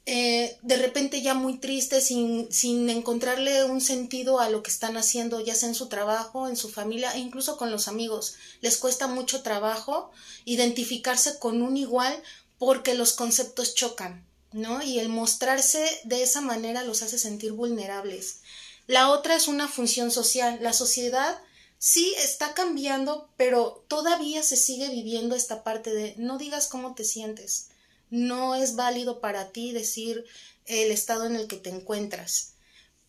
eh, 0.06 0.58
de 0.62 0.77
repente 0.77 1.22
ya 1.22 1.34
muy 1.34 1.58
tristes, 1.58 2.06
sin, 2.06 2.51
sin 2.51 2.89
encontrarle 2.89 3.65
un 3.65 3.82
sentido 3.82 4.39
a 4.39 4.50
lo 4.50 4.63
que 4.63 4.72
están 4.72 4.98
haciendo, 4.98 5.39
ya 5.39 5.56
sea 5.56 5.70
en 5.70 5.75
su 5.75 5.88
trabajo, 5.88 6.48
en 6.48 6.56
su 6.56 6.70
familia 6.70 7.13
e 7.13 7.20
incluso 7.20 7.58
con 7.58 7.72
los 7.72 7.88
amigos. 7.88 8.36
Les 8.62 8.77
cuesta 8.77 9.08
mucho 9.08 9.44
trabajo 9.44 10.12
identificarse 10.46 11.38
con 11.38 11.62
un 11.62 11.77
igual 11.77 12.15
porque 12.58 12.96
los 12.96 13.13
conceptos 13.13 13.75
chocan, 13.75 14.25
¿no? 14.51 14.82
Y 14.82 15.00
el 15.00 15.10
mostrarse 15.10 15.86
de 16.06 16.24
esa 16.24 16.41
manera 16.41 16.84
los 16.84 17.03
hace 17.03 17.20
sentir 17.20 17.51
vulnerables. 17.51 18.39
La 18.88 19.10
otra 19.10 19.36
es 19.36 19.48
una 19.48 19.68
función 19.68 20.10
social. 20.10 20.58
La 20.62 20.74
sociedad 20.74 21.39
sí 21.77 22.15
está 22.18 22.56
cambiando, 22.56 23.29
pero 23.38 23.86
todavía 23.88 24.41
se 24.41 24.58
sigue 24.58 24.89
viviendo 24.89 25.36
esta 25.36 25.63
parte 25.63 25.94
de 25.94 26.15
no 26.18 26.38
digas 26.38 26.68
cómo 26.68 26.96
te 26.96 27.03
sientes 27.03 27.70
no 28.09 28.55
es 28.55 28.75
válido 28.75 29.19
para 29.21 29.51
ti 29.51 29.71
decir 29.71 30.25
el 30.65 30.91
estado 30.91 31.25
en 31.25 31.35
el 31.35 31.47
que 31.47 31.57
te 31.57 31.69
encuentras. 31.69 32.53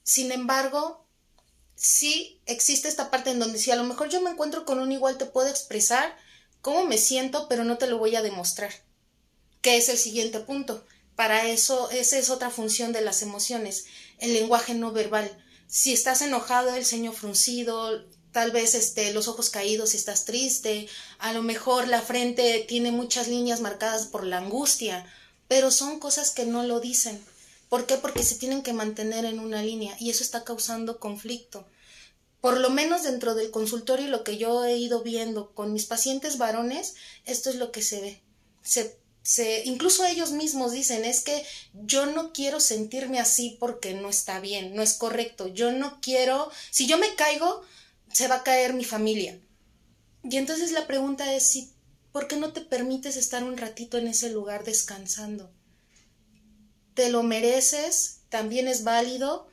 Sin 0.02 0.32
embargo, 0.32 1.06
sí 1.76 2.40
existe 2.46 2.88
esta 2.88 3.10
parte 3.10 3.30
en 3.30 3.38
donde 3.38 3.58
si 3.58 3.70
a 3.70 3.76
lo 3.76 3.84
mejor 3.84 4.08
yo 4.08 4.20
me 4.20 4.30
encuentro 4.30 4.64
con 4.64 4.78
un 4.78 4.92
igual 4.92 5.18
te 5.18 5.26
puedo 5.26 5.48
expresar 5.48 6.16
cómo 6.60 6.84
me 6.84 6.98
siento, 6.98 7.48
pero 7.48 7.64
no 7.64 7.78
te 7.78 7.86
lo 7.86 7.98
voy 7.98 8.16
a 8.16 8.22
demostrar. 8.22 8.72
¿Qué 9.62 9.76
es 9.76 9.88
el 9.88 9.98
siguiente 9.98 10.40
punto? 10.40 10.84
Para 11.16 11.48
eso, 11.48 11.90
esa 11.90 12.18
es 12.18 12.30
otra 12.30 12.50
función 12.50 12.92
de 12.92 13.02
las 13.02 13.22
emociones, 13.22 13.86
el 14.18 14.32
lenguaje 14.32 14.74
no 14.74 14.92
verbal. 14.92 15.30
Si 15.66 15.92
estás 15.92 16.22
enojado, 16.22 16.74
el 16.74 16.84
ceño 16.84 17.12
fruncido, 17.12 18.04
tal 18.32 18.50
vez 18.50 18.74
este, 18.74 19.12
los 19.12 19.28
ojos 19.28 19.50
caídos 19.50 19.90
si 19.90 19.96
estás 19.96 20.24
triste, 20.24 20.88
a 21.18 21.32
lo 21.32 21.42
mejor 21.42 21.88
la 21.88 22.02
frente 22.02 22.64
tiene 22.68 22.92
muchas 22.92 23.28
líneas 23.28 23.60
marcadas 23.60 24.06
por 24.06 24.24
la 24.24 24.38
angustia, 24.38 25.06
pero 25.48 25.70
son 25.70 25.98
cosas 25.98 26.30
que 26.30 26.46
no 26.46 26.62
lo 26.62 26.80
dicen. 26.80 27.22
¿Por 27.68 27.86
qué? 27.86 27.96
Porque 27.96 28.22
se 28.22 28.36
tienen 28.36 28.62
que 28.62 28.72
mantener 28.72 29.24
en 29.24 29.38
una 29.38 29.62
línea 29.62 29.96
y 29.98 30.10
eso 30.10 30.22
está 30.22 30.44
causando 30.44 30.98
conflicto. 30.98 31.66
Por 32.40 32.58
lo 32.58 32.70
menos 32.70 33.02
dentro 33.02 33.34
del 33.34 33.50
consultorio 33.50 34.08
lo 34.08 34.24
que 34.24 34.38
yo 34.38 34.64
he 34.64 34.76
ido 34.76 35.02
viendo 35.02 35.52
con 35.52 35.72
mis 35.72 35.86
pacientes 35.86 36.38
varones, 36.38 36.94
esto 37.26 37.50
es 37.50 37.56
lo 37.56 37.70
que 37.70 37.82
se 37.82 38.00
ve. 38.00 38.22
Se, 38.62 38.98
se, 39.22 39.62
incluso 39.66 40.04
ellos 40.06 40.32
mismos 40.32 40.72
dicen, 40.72 41.04
es 41.04 41.20
que 41.20 41.44
yo 41.74 42.06
no 42.06 42.32
quiero 42.32 42.58
sentirme 42.58 43.20
así 43.20 43.56
porque 43.60 43.92
no 43.92 44.08
está 44.08 44.40
bien, 44.40 44.74
no 44.74 44.82
es 44.82 44.94
correcto. 44.94 45.48
Yo 45.48 45.70
no 45.70 46.00
quiero, 46.00 46.50
si 46.70 46.86
yo 46.86 46.96
me 46.96 47.14
caigo, 47.14 47.62
se 48.12 48.28
va 48.28 48.36
a 48.36 48.42
caer 48.42 48.74
mi 48.74 48.84
familia. 48.84 49.40
Y 50.22 50.36
entonces 50.36 50.72
la 50.72 50.86
pregunta 50.86 51.34
es 51.34 51.50
si, 51.50 51.72
¿por 52.12 52.28
qué 52.28 52.36
no 52.36 52.52
te 52.52 52.60
permites 52.60 53.16
estar 53.16 53.42
un 53.44 53.56
ratito 53.56 53.98
en 53.98 54.08
ese 54.08 54.30
lugar 54.30 54.64
descansando? 54.64 55.50
Te 56.94 57.10
lo 57.10 57.22
mereces, 57.22 58.20
también 58.28 58.68
es 58.68 58.84
válido, 58.84 59.48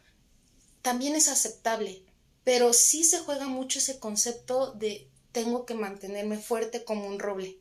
también 0.82 1.16
es 1.16 1.30
aceptable, 1.30 2.04
pero 2.44 2.74
sí 2.74 3.04
se 3.04 3.20
juega 3.20 3.48
mucho 3.48 3.80
ese 3.80 4.00
concepto 4.00 4.74
de 4.74 5.10
tengo 5.32 5.66
que 5.66 5.74
mantenerme 5.74 6.38
fuerte 6.38 6.84
como 6.84 7.08
un 7.08 7.20
roble 7.20 7.60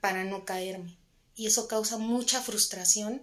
para 0.00 0.24
no 0.24 0.44
caerme. 0.44 0.98
Y 1.34 1.46
eso 1.46 1.68
causa 1.68 1.98
mucha 1.98 2.40
frustración, 2.40 3.22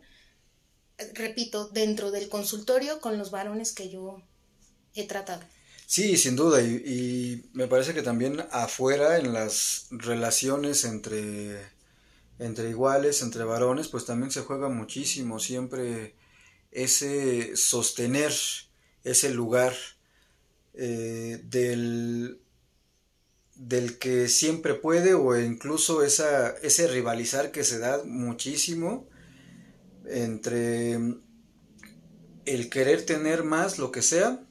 repito, 1.13 1.67
dentro 1.67 2.11
del 2.11 2.29
consultorio 2.29 3.01
con 3.01 3.17
los 3.17 3.31
varones 3.31 3.73
que 3.73 3.89
yo 3.89 4.21
he 4.93 5.05
tratado. 5.05 5.43
Sí, 5.95 6.17
sin 6.17 6.35
duda, 6.35 6.59
y, 6.59 7.47
me 7.53 7.67
parece 7.67 7.93
que 7.93 8.01
también 8.01 8.43
afuera, 8.49 9.19
en 9.19 9.31
las 9.31 9.85
relaciones 9.91 10.85
entre, 10.85 11.59
entre 12.39 12.71
iguales, 12.71 13.21
entre 13.21 13.43
varones, 13.43 13.89
pues 13.89 14.03
también 14.03 14.31
se 14.31 14.41
juega 14.41 14.69
muchísimo, 14.69 15.37
siempre 15.37 16.15
ese 16.71 17.55
sostener 17.55 18.33
ese 19.03 19.29
lugar 19.35 19.75
eh, 20.73 21.41
del, 21.43 22.39
del 23.53 23.99
que 23.99 24.29
siempre 24.29 24.73
puede 24.73 25.13
o 25.13 25.39
incluso 25.39 26.01
esa, 26.01 26.57
ese 26.63 26.87
rivalizar 26.87 27.51
que 27.51 27.63
se 27.63 27.77
da 27.77 28.03
muchísimo 28.03 29.07
entre 30.07 30.95
el 32.45 32.69
querer 32.71 33.05
tener 33.05 33.43
más, 33.43 33.77
lo 33.77 33.91
que 33.91 34.01
sea, 34.01 34.43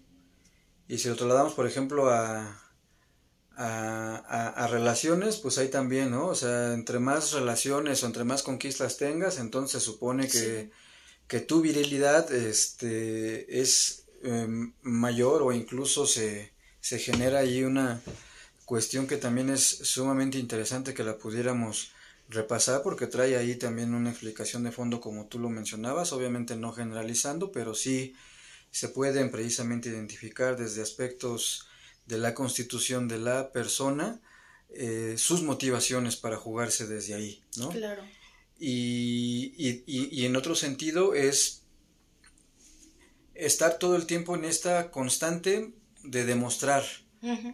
y 0.93 0.99
si 0.99 1.09
lo 1.09 1.17
trasladamos, 1.17 1.55
por 1.55 1.67
ejemplo, 1.67 2.11
a, 2.11 2.61
a, 3.57 4.67
relaciones, 4.71 5.39
pues 5.39 5.57
ahí 5.57 5.69
también, 5.69 6.11
¿no? 6.11 6.27
O 6.27 6.35
sea, 6.35 6.75
entre 6.75 6.99
más 6.99 7.33
relaciones 7.33 8.03
o 8.03 8.07
entre 8.07 8.25
más 8.25 8.43
conquistas 8.43 8.99
tengas, 8.99 9.39
entonces 9.39 9.83
supone 9.83 10.29
que, 10.29 10.71
que 11.27 11.41
tu 11.41 11.63
virilidad 11.63 12.31
este, 12.31 13.59
es 13.63 14.05
em, 14.23 14.75
mayor 14.83 15.41
o 15.41 15.53
incluso 15.53 16.07
se, 16.07 16.53
se 16.83 16.99
genera 16.99 17.39
ahí 17.39 17.65
una 17.65 18.03
cuestión 18.67 19.07
que 19.07 19.17
también 19.17 19.49
es 19.49 19.63
sumamente 19.63 20.37
interesante 20.37 20.93
que 20.93 21.05
la 21.05 21.17
pudiéramos 21.17 21.93
repasar 22.29 22.83
porque 22.83 23.07
trae 23.07 23.39
ahí 23.39 23.55
también 23.55 23.95
una 23.95 24.11
explicación 24.11 24.63
de 24.63 24.73
fondo 24.73 25.01
como 25.01 25.25
tú 25.25 25.39
lo 25.39 25.49
mencionabas, 25.49 26.13
obviamente 26.13 26.55
no 26.55 26.71
generalizando, 26.75 27.51
pero 27.51 27.75
sí 27.75 28.15
se 28.73 28.89
pueden 28.89 29.31
precisamente 29.31 29.91
identificar 29.91 30.57
desde 30.57 30.83
aspectos 30.83 31.69
de 32.07 32.19
la 32.19 32.35
constitución 32.35 33.07
de 33.07 33.19
la 33.19 33.53
persona 33.53 34.21
eh, 34.71 35.15
sus 35.17 35.43
motivaciones 35.43 36.17
para 36.17 36.37
jugarse 36.37 36.89
desde 36.89 37.15
ahí, 37.15 37.45
¿no? 37.57 37.69
Claro. 37.69 38.03
Y, 38.59 39.55
y, 39.57 39.85
y, 39.87 40.25
en 40.25 40.35
otro 40.37 40.55
sentido 40.55 41.15
es 41.15 41.63
estar 43.35 43.79
todo 43.79 43.97
el 43.97 44.07
tiempo 44.07 44.35
en 44.35 44.45
esta 44.45 44.91
constante 44.91 45.73
de 46.05 46.25
demostrar 46.25 46.85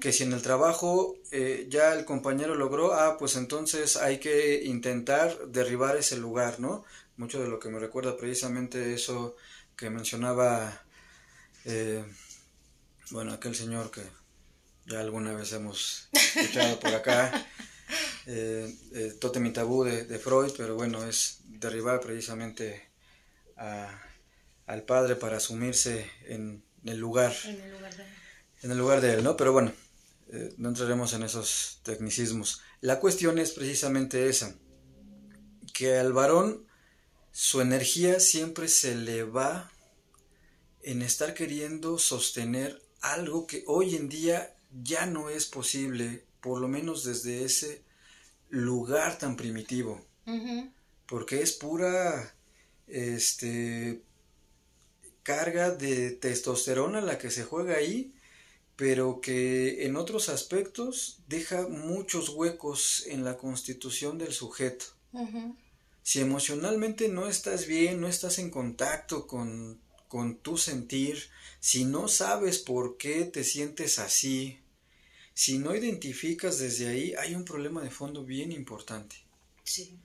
que 0.00 0.12
si 0.12 0.22
en 0.22 0.32
el 0.32 0.40
trabajo 0.40 1.16
eh, 1.30 1.66
ya 1.68 1.92
el 1.92 2.06
compañero 2.06 2.54
logró, 2.54 2.94
ah, 2.94 3.18
pues 3.18 3.36
entonces 3.36 3.98
hay 3.98 4.18
que 4.18 4.64
intentar 4.64 5.48
derribar 5.48 5.98
ese 5.98 6.16
lugar, 6.16 6.58
¿no? 6.58 6.84
Mucho 7.18 7.42
de 7.42 7.48
lo 7.48 7.58
que 7.58 7.68
me 7.68 7.78
recuerda 7.78 8.16
precisamente 8.16 8.94
eso 8.94 9.36
que 9.76 9.90
mencionaba, 9.90 10.86
eh, 11.68 12.04
bueno, 13.10 13.32
aquel 13.32 13.54
señor 13.54 13.90
que 13.90 14.02
ya 14.86 15.00
alguna 15.00 15.32
vez 15.34 15.52
hemos 15.52 16.08
escuchado 16.12 16.80
por 16.80 16.94
acá, 16.94 17.46
eh, 18.26 18.74
eh, 18.94 19.14
Totem 19.20 19.46
y 19.46 19.52
Tabú 19.52 19.84
de, 19.84 20.18
Freud, 20.18 20.52
pero 20.56 20.74
bueno, 20.76 21.06
es 21.06 21.40
derribar 21.44 22.00
precisamente 22.00 22.88
al 24.66 24.82
padre 24.82 25.16
para 25.16 25.36
asumirse 25.36 26.10
en, 26.26 26.64
el 26.84 26.98
lugar. 26.98 27.34
En 27.44 27.60
el 27.60 27.72
lugar 27.72 27.96
de 27.96 28.02
él. 28.02 28.08
En 28.62 28.70
el 28.70 28.78
lugar 28.78 29.00
de 29.00 29.12
él, 29.14 29.24
¿no? 29.24 29.36
Pero 29.36 29.52
bueno, 29.52 29.72
eh, 30.30 30.54
no 30.58 30.68
entraremos 30.68 31.14
en 31.14 31.22
esos 31.22 31.80
tecnicismos. 31.82 32.60
La 32.80 33.00
cuestión 33.00 33.38
es 33.38 33.52
precisamente 33.52 34.28
esa, 34.28 34.54
que 35.72 35.96
al 35.96 36.12
varón 36.12 36.66
su 37.32 37.60
energía 37.60 38.20
siempre 38.20 38.68
se 38.68 38.94
le 38.94 39.24
va 39.24 39.70
en 40.82 41.02
estar 41.02 41.34
queriendo 41.34 41.98
sostener 41.98 42.82
algo 43.00 43.46
que 43.46 43.64
hoy 43.66 43.96
en 43.96 44.08
día 44.08 44.54
ya 44.82 45.06
no 45.06 45.30
es 45.30 45.46
posible, 45.46 46.24
por 46.40 46.60
lo 46.60 46.68
menos 46.68 47.04
desde 47.04 47.44
ese 47.44 47.82
lugar 48.50 49.18
tan 49.18 49.36
primitivo, 49.36 50.00
porque 51.06 51.42
es 51.42 51.52
pura 51.52 52.34
este 52.86 54.02
carga 55.22 55.70
de 55.70 56.12
testosterona 56.12 57.00
la 57.02 57.18
que 57.18 57.30
se 57.30 57.44
juega 57.44 57.76
ahí, 57.76 58.14
pero 58.76 59.20
que 59.20 59.84
en 59.84 59.96
otros 59.96 60.28
aspectos 60.28 61.18
deja 61.28 61.68
muchos 61.68 62.30
huecos 62.30 63.04
en 63.06 63.24
la 63.24 63.36
constitución 63.36 64.16
del 64.16 64.32
sujeto. 64.32 64.86
Si 66.02 66.20
emocionalmente 66.20 67.08
no 67.08 67.28
estás 67.28 67.66
bien, 67.66 68.00
no 68.00 68.08
estás 68.08 68.38
en 68.38 68.50
contacto 68.50 69.26
con, 69.26 69.78
con 70.08 70.38
tu 70.38 70.56
sentir, 70.56 71.22
si 71.60 71.84
no 71.84 72.08
sabes 72.08 72.58
por 72.58 72.96
qué 72.96 73.24
te 73.24 73.44
sientes 73.44 73.98
así, 73.98 74.58
si 75.34 75.58
no 75.58 75.74
identificas 75.74 76.58
desde 76.58 76.88
ahí, 76.88 77.14
hay 77.14 77.34
un 77.34 77.44
problema 77.44 77.82
de 77.82 77.90
fondo 77.90 78.24
bien 78.24 78.50
importante. 78.50 79.16
Sí. 79.62 79.96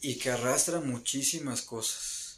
Y 0.00 0.16
que 0.18 0.30
arrastra 0.30 0.80
muchísimas 0.80 1.62
cosas. 1.62 2.36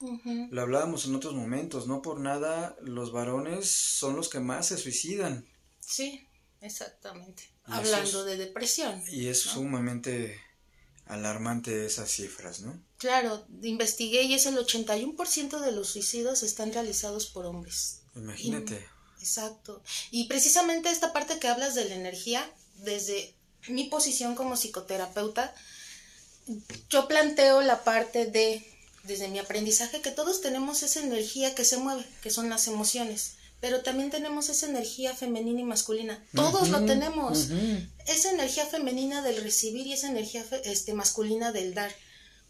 Lo 0.51 0.61
hablábamos 0.61 1.07
en 1.07 1.15
otros 1.15 1.35
momentos, 1.35 1.87
no 1.87 2.03
por 2.03 2.19
nada 2.19 2.77
los 2.83 3.13
varones 3.13 3.71
son 3.71 4.17
los 4.17 4.29
que 4.29 4.41
más 4.41 4.67
se 4.67 4.77
suicidan. 4.77 5.47
Sí, 5.79 6.27
exactamente. 6.61 7.45
Hablando 7.65 8.25
de 8.25 8.37
depresión. 8.37 9.01
Y 9.09 9.29
es 9.29 9.41
sumamente 9.41 10.41
alarmante 11.07 11.87
esas 11.87 12.11
cifras, 12.11 12.61
¿no? 12.61 12.79
Claro, 12.99 13.45
investigué 13.63 14.23
y 14.23 14.35
es 14.35 14.47
el 14.47 14.57
81% 14.57 15.61
de 15.61 15.73
los 15.73 15.89
suicidios 15.89 16.43
están 16.43 16.73
realizados 16.73 17.27
por 17.27 17.47
hombres. 17.47 18.03
Imagínate. 18.15 18.87
Exacto. 19.19 19.83
Y 20.11 20.25
precisamente 20.25 20.91
esta 20.91 21.13
parte 21.13 21.39
que 21.39 21.49
hablas 21.49 21.75
de 21.75 21.85
la 21.85 21.95
energía, 21.95 22.49
desde 22.77 23.35
mi 23.69 23.85
posición 23.85 24.35
como 24.35 24.57
psicoterapeuta, 24.57 25.55
yo 26.89 27.07
planteo 27.09 27.63
la 27.63 27.85
parte 27.85 28.27
de, 28.27 28.67
desde 29.05 29.29
mi 29.29 29.39
aprendizaje, 29.39 30.01
que 30.01 30.11
todos 30.11 30.41
tenemos 30.41 30.83
esa 30.83 31.01
energía 31.01 31.55
que 31.55 31.65
se 31.65 31.77
mueve, 31.77 32.05
que 32.23 32.31
son 32.31 32.49
las 32.49 32.67
emociones, 32.67 33.35
pero 33.63 33.81
también 33.83 34.11
tenemos 34.11 34.49
esa 34.49 34.67
energía 34.67 35.15
femenina 35.15 35.61
y 35.61 35.65
masculina. 35.65 36.21
Todos 36.35 36.71
lo 36.71 36.85
tenemos. 36.85 37.51
Esa 38.09 38.33
energía 38.33 38.67
femenina 38.67 39.23
del 39.23 39.41
recibir 39.41 39.87
y 39.87 39.93
esa 39.93 40.09
energía 40.09 40.45
este, 40.65 40.95
masculina 40.95 41.53
del 41.53 41.73
dar. 41.73 41.95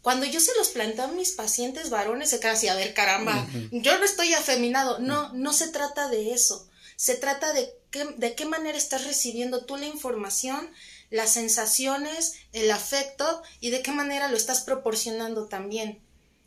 Cuando 0.01 0.25
yo 0.25 0.39
se 0.39 0.55
los 0.57 0.69
planteo 0.69 1.05
a 1.05 1.09
mis 1.09 1.33
pacientes 1.33 1.91
varones, 1.91 2.31
se 2.31 2.39
quedan 2.39 2.55
así, 2.55 2.67
a 2.67 2.73
ver, 2.73 2.95
caramba, 2.95 3.47
yo 3.71 3.95
no 3.99 4.05
estoy 4.05 4.33
afeminado. 4.33 4.97
No, 4.97 5.31
no 5.33 5.53
se 5.53 5.67
trata 5.67 6.09
de 6.09 6.33
eso. 6.33 6.67
Se 6.95 7.13
trata 7.13 7.53
de, 7.53 7.71
qué, 7.91 8.05
de 8.17 8.33
qué 8.33 8.45
manera 8.45 8.75
estás 8.75 9.05
recibiendo 9.05 9.65
tú 9.65 9.77
la 9.77 9.85
información, 9.85 10.67
las 11.11 11.29
sensaciones, 11.29 12.33
el 12.53 12.71
afecto 12.71 13.43
y 13.59 13.69
de 13.69 13.83
qué 13.83 13.91
manera 13.91 14.29
lo 14.29 14.35
estás 14.35 14.61
proporcionando 14.61 15.45
también. 15.45 16.01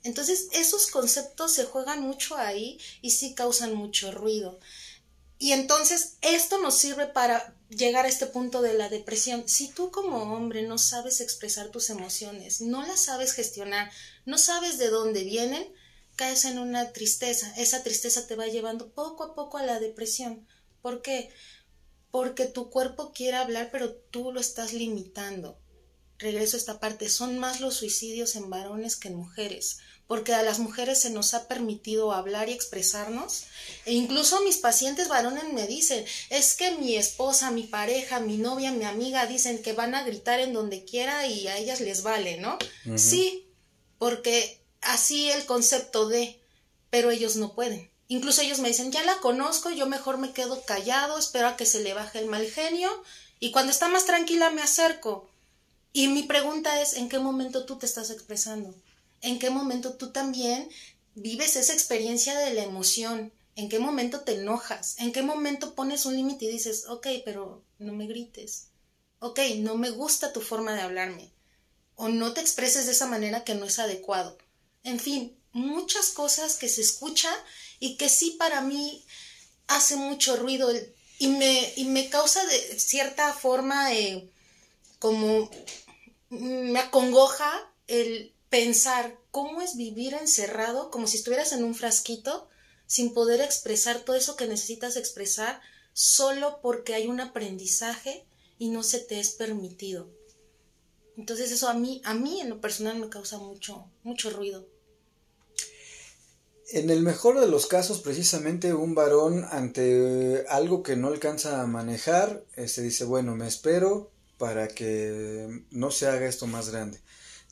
Entonces, 0.07 0.47
esos 0.53 0.87
conceptos 0.87 1.53
se 1.53 1.64
juegan 1.64 2.01
mucho 2.01 2.37
ahí 2.37 2.79
y 3.03 3.11
sí 3.11 3.35
causan 3.35 3.75
mucho 3.75 4.12
ruido. 4.12 4.61
Y 5.37 5.51
entonces, 5.51 6.14
esto 6.23 6.61
nos 6.61 6.79
sirve 6.79 7.07
para 7.07 7.57
llegar 7.71 8.07
a 8.07 8.09
este 8.09 8.27
punto 8.27 8.62
de 8.62 8.75
la 8.75 8.88
depresión. 8.88 9.49
Si 9.49 9.69
tú 9.69 9.90
como 9.90 10.33
hombre 10.33 10.62
no 10.62 10.79
sabes 10.79 11.21
expresar 11.21 11.71
tus 11.71 11.90
emociones, 11.90 12.61
no 12.61 12.87
las 12.87 13.01
sabes 13.01 13.33
gestionar, 13.33 13.90
no 14.25 14.38
sabes 14.38 14.79
de 14.79 14.90
dónde 14.90 15.25
vienen, 15.25 15.66
caes 16.14 16.45
en 16.45 16.61
una 16.61 16.92
tristeza. 16.92 17.53
Esa 17.57 17.83
tristeza 17.83 18.29
te 18.29 18.37
va 18.37 18.47
llevando 18.47 18.92
poco 18.92 19.25
a 19.25 19.35
poco 19.35 19.59
a 19.59 19.66
la 19.66 19.81
depresión. 19.81 20.47
¿Por 20.83 21.03
qué? 21.03 21.31
Porque 22.12 22.47
tu 22.47 22.71
cuerpo 22.71 23.12
quiere 23.12 23.38
hablar, 23.38 23.71
pero 23.73 23.92
tú 23.92 24.31
lo 24.31 24.38
estás 24.38 24.73
limitando. 24.73 25.59
Regreso 26.19 26.57
a 26.57 26.61
esta 26.61 26.79
parte, 26.79 27.09
son 27.09 27.38
más 27.38 27.61
los 27.61 27.75
suicidios 27.75 28.37
en 28.37 28.49
varones 28.49 28.95
que 28.95 29.09
en 29.09 29.16
mujeres 29.16 29.79
porque 30.07 30.35
a 30.35 30.42
las 30.42 30.59
mujeres 30.59 31.01
se 31.01 31.11
nos 31.11 31.35
ha 31.35 31.49
permitido 31.49 32.12
hablar 32.12 32.49
y 32.49 32.53
expresarnos. 32.53 33.45
E 33.85 33.92
incluso 33.92 34.40
mis 34.42 34.59
pacientes 34.59 35.09
varones 35.09 35.53
me 35.53 35.66
dicen, 35.66 36.05
es 36.31 36.55
que 36.55 36.73
mi 36.73 36.97
esposa, 36.97 37.51
mi 37.51 37.64
pareja, 37.64 38.21
mi 38.21 38.37
novia, 38.37 38.71
mi 38.71 38.85
amiga 38.85 39.27
dicen 39.27 39.62
que 39.62 39.73
van 39.73 39.95
a 39.95 40.05
gritar 40.05 40.38
en 40.40 40.53
donde 40.53 40.85
quiera 40.85 41.27
y 41.27 41.49
a 41.49 41.59
ellas 41.59 41.81
les 41.81 42.03
vale, 42.03 42.38
¿no? 42.38 42.59
Sí, 42.97 43.49
porque 43.99 44.61
así 44.81 45.31
el 45.31 45.45
concepto 45.45 46.09
de, 46.09 46.40
pero 46.90 47.11
ellos 47.11 47.37
no 47.37 47.55
pueden. 47.55 47.90
Incluso 48.09 48.42
ellos 48.42 48.61
me 48.61 48.69
dicen, 48.69 48.92
ya 48.92 49.03
la 49.03 49.16
conozco, 49.16 49.71
yo 49.71 49.87
mejor 49.87 50.19
me 50.19 50.33
quedo 50.33 50.62
callado, 50.62 51.19
espero 51.19 51.49
a 51.49 51.57
que 51.57 51.66
se 51.66 51.81
le 51.81 51.95
baje 51.95 52.21
el 52.21 52.27
mal 52.27 52.47
genio 52.47 52.90
y 53.40 53.51
cuando 53.51 53.73
está 53.73 53.88
más 53.88 54.05
tranquila 54.07 54.51
me 54.51 54.62
acerco. 54.62 55.29
Y 55.92 56.09
mi 56.09 56.23
pregunta 56.23 56.81
es, 56.81 56.95
¿en 56.95 57.09
qué 57.09 57.19
momento 57.19 57.64
tú 57.64 57.77
te 57.77 57.87
estás 57.87 58.11
expresando? 58.11 58.73
En 59.21 59.39
qué 59.39 59.51
momento 59.51 59.95
tú 59.95 60.13
también 60.13 60.69
vives 61.15 61.57
esa 61.57 61.73
experiencia 61.73 62.39
de 62.39 62.55
la 62.55 62.63
emoción, 62.63 63.33
en 63.57 63.69
qué 63.69 63.79
momento 63.79 64.21
te 64.21 64.35
enojas, 64.35 64.97
en 64.99 65.13
qué 65.13 65.23
momento 65.23 65.75
pones 65.75 66.05
un 66.05 66.17
límite 66.17 66.45
y 66.45 66.53
dices, 66.53 66.87
ok, 66.89 67.07
pero 67.25 67.65
no 67.79 67.93
me 67.93 68.07
grites, 68.07 68.69
ok, 69.21 69.41
no 69.59 69.77
me 69.77 69.91
gusta 69.91 70.33
tu 70.33 70.41
forma 70.41 70.75
de 70.75 70.83
hablarme, 70.83 71.33
o 71.95 72.09
no 72.09 72.35
te 72.35 72.43
expreses 72.43 72.87
de 72.87 72.93
esa 72.93 73.07
manera 73.07 73.45
que 73.45 73.55
no 73.55 73.65
es 73.65 73.79
adecuado. 73.79 74.37
En 74.85 75.01
fin, 75.01 75.37
muchas 75.53 76.11
cosas 76.11 76.57
que 76.57 76.69
se 76.69 76.83
escucha 76.83 77.31
y 77.81 77.97
que 77.97 78.11
sí 78.11 78.37
para 78.39 78.61
mí 78.61 79.05
hace 79.67 79.97
mucho 79.97 80.37
ruido 80.37 80.71
y 81.19 81.29
me, 81.29 81.73
y 81.77 81.87
me 81.87 82.11
causa 82.11 82.45
de 82.45 82.79
cierta 82.79 83.33
forma 83.33 83.95
eh, 83.95 84.31
como 84.99 85.51
me 86.29 86.79
acongoja 86.79 87.73
el 87.87 88.36
pensar 88.57 89.19
cómo 89.31 89.61
es 89.61 89.77
vivir 89.77 90.14
encerrado 90.14 90.90
como 90.90 91.07
si 91.07 91.19
estuvieras 91.19 91.53
en 91.53 91.62
un 91.62 91.75
frasquito 91.75 92.49
sin 92.87 93.12
poder 93.12 93.42
expresar 93.42 94.01
todo 94.01 94.16
eso 94.16 94.35
que 94.35 94.47
necesitas 94.47 94.97
expresar 94.97 95.61
solo 95.92 96.61
porque 96.62 96.95
hay 96.95 97.07
un 97.07 97.21
aprendizaje 97.21 98.25
y 98.59 98.71
no 98.71 98.83
se 98.83 99.01
te 99.01 99.21
es 99.21 99.33
permitido. 99.33 100.09
Entonces 101.19 101.53
eso 101.53 101.69
a 101.69 101.75
mí, 101.75 102.01
a 102.07 102.14
mí 102.14 102.40
en 102.40 102.49
lo 102.49 102.59
personal 102.62 102.99
me 102.99 103.11
causa 103.11 103.37
mucho, 103.37 103.90
mucho 104.05 104.31
ruido. 104.31 104.66
En 106.71 106.88
el 106.88 107.03
mejor 107.03 107.38
de 107.38 107.49
los 107.49 107.66
casos, 107.66 108.01
precisamente 108.01 108.73
un 108.73 108.95
varón 108.95 109.45
ante 109.51 110.47
algo 110.49 110.83
que 110.83 110.97
no 110.97 111.09
alcanza 111.09 111.61
a 111.61 111.66
manejar, 111.66 112.42
se 112.55 112.64
este, 112.64 112.83
dice, 112.83 113.05
bueno, 113.05 113.37
me 113.37 113.47
espero 113.47 114.11
para 114.38 114.69
que 114.69 115.62
no 115.71 115.90
se 115.90 116.07
haga 116.07 116.27
esto 116.27 116.47
más 116.47 116.71
grande. 116.71 117.01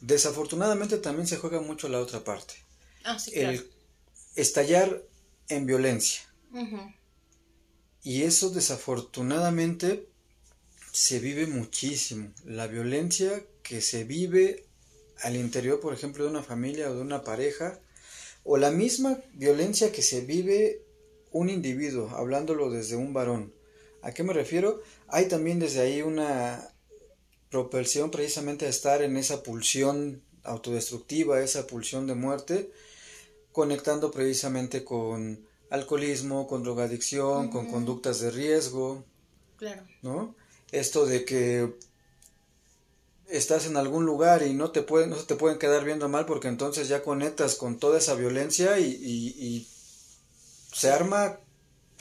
Desafortunadamente 0.00 0.98
también 0.98 1.26
se 1.26 1.36
juega 1.36 1.60
mucho 1.60 1.88
la 1.88 2.00
otra 2.00 2.24
parte. 2.24 2.54
Ah, 3.04 3.18
sí, 3.18 3.32
claro. 3.32 3.50
El 3.50 3.70
estallar 4.36 5.02
en 5.48 5.66
violencia. 5.66 6.22
Y 8.02 8.22
eso 8.22 8.50
desafortunadamente 8.50 10.08
se 10.92 11.18
vive 11.18 11.46
muchísimo. 11.46 12.32
La 12.44 12.66
violencia 12.66 13.44
que 13.62 13.80
se 13.80 14.04
vive 14.04 14.66
al 15.22 15.36
interior, 15.36 15.80
por 15.80 15.94
ejemplo, 15.94 16.24
de 16.24 16.30
una 16.30 16.42
familia 16.42 16.90
o 16.90 16.94
de 16.94 17.00
una 17.00 17.24
pareja, 17.24 17.80
o 18.44 18.56
la 18.58 18.70
misma 18.70 19.18
violencia 19.32 19.90
que 19.90 20.02
se 20.02 20.20
vive 20.20 20.82
un 21.32 21.50
individuo, 21.50 22.10
hablándolo 22.10 22.70
desde 22.70 22.96
un 22.96 23.12
varón. 23.12 23.54
¿A 24.02 24.12
qué 24.12 24.22
me 24.22 24.34
refiero? 24.34 24.82
Hay 25.08 25.26
también 25.28 25.58
desde 25.58 25.80
ahí 25.80 26.02
una 26.02 26.73
propulsión 27.54 28.10
precisamente 28.10 28.66
a 28.66 28.68
estar 28.68 29.00
en 29.02 29.16
esa 29.16 29.44
pulsión 29.44 30.20
autodestructiva, 30.42 31.40
esa 31.40 31.68
pulsión 31.68 32.08
de 32.08 32.16
muerte, 32.16 32.72
conectando 33.52 34.10
precisamente 34.10 34.82
con 34.82 35.46
alcoholismo, 35.70 36.48
con 36.48 36.64
drogadicción, 36.64 37.50
con 37.50 37.70
conductas 37.70 38.18
de 38.18 38.32
riesgo. 38.32 39.04
Claro. 39.56 39.84
¿No? 40.02 40.34
Esto 40.72 41.06
de 41.06 41.24
que 41.24 41.74
estás 43.28 43.66
en 43.66 43.76
algún 43.76 44.04
lugar 44.04 44.42
y 44.42 44.52
no 44.52 44.72
te 44.72 44.82
pueden, 44.82 45.10
no 45.10 45.16
te 45.16 45.36
pueden 45.36 45.60
quedar 45.60 45.84
viendo 45.84 46.08
mal 46.08 46.26
porque 46.26 46.48
entonces 46.48 46.88
ya 46.88 47.04
conectas 47.04 47.54
con 47.54 47.78
toda 47.78 47.98
esa 47.98 48.16
violencia 48.16 48.80
y, 48.80 48.86
y, 48.86 49.68
se 50.72 50.90
arma 50.90 51.38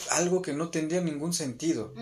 algo 0.09 0.41
que 0.41 0.53
no 0.53 0.69
tendría 0.69 0.99
ningún 1.01 1.31
sentido. 1.31 1.93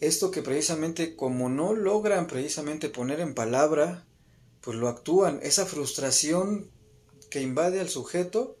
Esto 0.00 0.30
que 0.30 0.42
precisamente 0.42 1.16
como 1.16 1.48
no 1.48 1.74
logran 1.74 2.26
precisamente 2.26 2.88
poner 2.88 3.20
en 3.20 3.34
palabra, 3.34 4.04
pues 4.60 4.76
lo 4.76 4.88
actúan. 4.88 5.40
Esa 5.42 5.66
frustración 5.66 6.70
que 7.30 7.42
invade 7.42 7.80
al 7.80 7.88
sujeto, 7.88 8.56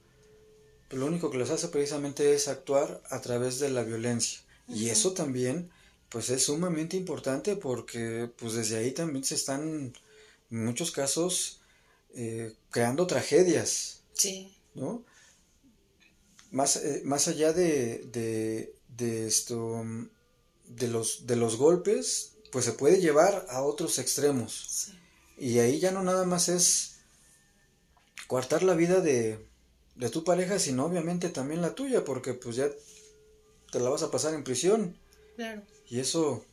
pues 0.88 1.00
lo 1.00 1.06
único 1.06 1.30
que 1.30 1.38
los 1.38 1.50
hace 1.50 1.68
precisamente 1.68 2.34
es 2.34 2.48
actuar 2.48 3.02
a 3.10 3.20
través 3.20 3.58
de 3.58 3.70
la 3.70 3.82
violencia. 3.82 4.40
Y 4.68 4.88
eso 4.88 5.12
también 5.12 5.70
pues 6.08 6.30
es 6.30 6.44
sumamente 6.44 6.96
importante 6.96 7.56
porque 7.56 8.30
pues 8.36 8.52
desde 8.54 8.76
ahí 8.76 8.92
también 8.92 9.24
se 9.24 9.34
están 9.34 9.92
en 10.50 10.64
muchos 10.64 10.92
casos 10.92 11.60
eh, 12.14 12.54
creando 12.70 13.06
tragedias. 13.06 14.02
Sí. 14.12 14.56
¿No? 14.74 15.04
Más, 16.52 16.76
eh, 16.76 17.02
más 17.04 17.26
allá 17.26 17.52
de, 17.52 18.04
de, 18.96 19.26
esto 19.26 19.84
de 20.76 20.88
los, 20.88 21.26
de 21.26 21.36
los 21.36 21.56
golpes, 21.56 22.36
pues 22.50 22.64
se 22.64 22.72
puede 22.72 23.00
llevar 23.00 23.46
a 23.50 23.62
otros 23.62 23.98
extremos. 23.98 24.92
Y 25.36 25.58
ahí 25.58 25.80
ya 25.80 25.90
no 25.90 26.02
nada 26.02 26.24
más 26.24 26.48
es 26.48 26.96
coartar 28.28 28.62
la 28.62 28.74
vida 28.74 29.00
de, 29.00 29.44
de 29.96 30.10
tu 30.10 30.24
pareja, 30.24 30.58
sino 30.58 30.84
obviamente 30.84 31.28
también 31.28 31.62
la 31.62 31.74
tuya, 31.74 32.04
porque 32.04 32.34
pues 32.34 32.56
ya 32.56 32.70
te 33.70 33.80
la 33.80 33.90
vas 33.90 34.02
a 34.02 34.10
pasar 34.10 34.34
en 34.34 34.44
prisión. 34.44 34.96
Claro. 35.36 35.62
Y 35.88 36.00
eso, 36.00 36.44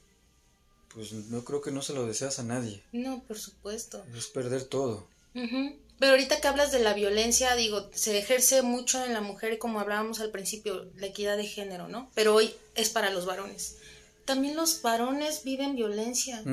pues 0.93 1.13
no 1.13 1.43
creo 1.45 1.62
que 1.62 1.71
no 1.71 1.81
se 1.81 1.93
lo 1.93 2.05
deseas 2.05 2.39
a 2.39 2.43
nadie. 2.43 2.84
No, 2.91 3.23
por 3.23 3.38
supuesto. 3.38 4.03
Es 4.15 4.27
perder 4.27 4.63
todo. 4.63 5.07
Pero 5.34 6.13
ahorita 6.13 6.41
que 6.41 6.47
hablas 6.47 6.71
de 6.71 6.79
la 6.79 6.95
violencia, 6.95 7.55
digo, 7.55 7.88
se 7.93 8.17
ejerce 8.17 8.63
mucho 8.63 9.05
en 9.05 9.13
la 9.13 9.21
mujer, 9.21 9.60
como 9.60 9.79
hablábamos 9.79 10.19
al 10.19 10.31
principio, 10.31 10.89
la 10.95 11.05
equidad 11.05 11.38
de 11.38 11.45
género, 11.45 11.88
¿no? 11.88 12.10
Pero 12.15 12.34
hoy 12.34 12.55
es 12.73 12.89
para 12.89 13.12
los 13.12 13.27
varones. 13.27 13.77
También 14.25 14.55
los 14.55 14.81
varones 14.81 15.43
viven 15.43 15.75
violencia, 15.75 16.43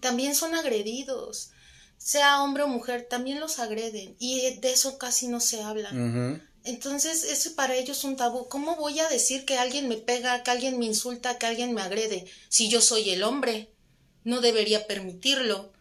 también 0.00 0.34
son 0.34 0.54
agredidos, 0.54 1.50
sea 1.96 2.42
hombre 2.42 2.62
o 2.62 2.68
mujer, 2.68 3.06
también 3.10 3.40
los 3.40 3.58
agreden 3.58 4.16
y 4.18 4.56
de 4.56 4.72
eso 4.72 4.98
casi 4.98 5.28
no 5.28 5.40
se 5.40 5.62
habla. 5.62 5.90
Entonces, 6.64 7.24
eso 7.24 7.54
para 7.54 7.76
ellos 7.76 7.98
es 7.98 8.04
un 8.04 8.16
tabú. 8.16 8.48
¿Cómo 8.48 8.76
voy 8.76 9.00
a 9.00 9.08
decir 9.08 9.44
que 9.44 9.56
alguien 9.56 9.88
me 9.88 9.96
pega, 9.96 10.42
que 10.42 10.50
alguien 10.50 10.78
me 10.78 10.84
insulta, 10.84 11.38
que 11.38 11.46
alguien 11.46 11.72
me 11.72 11.80
agrede? 11.80 12.26
Si 12.48 12.68
yo 12.68 12.80
soy 12.80 13.10
el 13.10 13.22
hombre, 13.22 13.72
no 14.24 14.40
debería 14.40 14.86
permitirlo. 14.86 15.72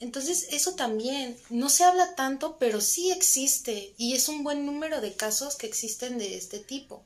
Entonces, 0.00 0.48
eso 0.52 0.74
también 0.74 1.36
no 1.50 1.68
se 1.68 1.82
habla 1.82 2.14
tanto, 2.14 2.56
pero 2.58 2.80
sí 2.80 3.10
existe 3.10 3.94
y 3.96 4.14
es 4.14 4.28
un 4.28 4.44
buen 4.44 4.64
número 4.64 5.00
de 5.00 5.14
casos 5.14 5.56
que 5.56 5.66
existen 5.66 6.18
de 6.18 6.36
este 6.36 6.60
tipo. 6.60 7.04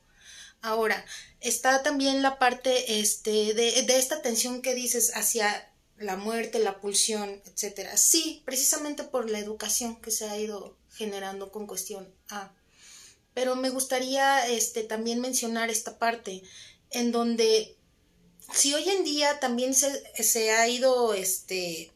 Ahora, 0.62 1.04
está 1.40 1.82
también 1.82 2.22
la 2.22 2.38
parte 2.38 3.00
este, 3.00 3.52
de, 3.52 3.82
de 3.82 3.98
esta 3.98 4.22
tensión 4.22 4.62
que 4.62 4.74
dices 4.74 5.12
hacia 5.14 5.70
la 5.98 6.16
muerte, 6.16 6.58
la 6.58 6.80
pulsión, 6.80 7.42
etcétera. 7.44 7.96
Sí, 7.96 8.42
precisamente 8.44 9.04
por 9.04 9.30
la 9.30 9.38
educación 9.38 10.00
que 10.00 10.10
se 10.10 10.28
ha 10.28 10.38
ido 10.38 10.78
generando 10.90 11.52
con 11.52 11.66
cuestión 11.66 12.12
a 12.28 12.52
pero 13.34 13.56
me 13.56 13.70
gustaría 13.70 14.46
este, 14.48 14.82
también 14.82 15.20
mencionar 15.20 15.70
esta 15.70 15.98
parte 15.98 16.42
en 16.90 17.12
donde 17.12 17.76
si 18.52 18.74
hoy 18.74 18.88
en 18.88 19.04
día 19.04 19.40
también 19.40 19.74
se, 19.74 20.02
se 20.22 20.50
ha 20.50 20.68
ido 20.68 21.14
este, 21.14 21.90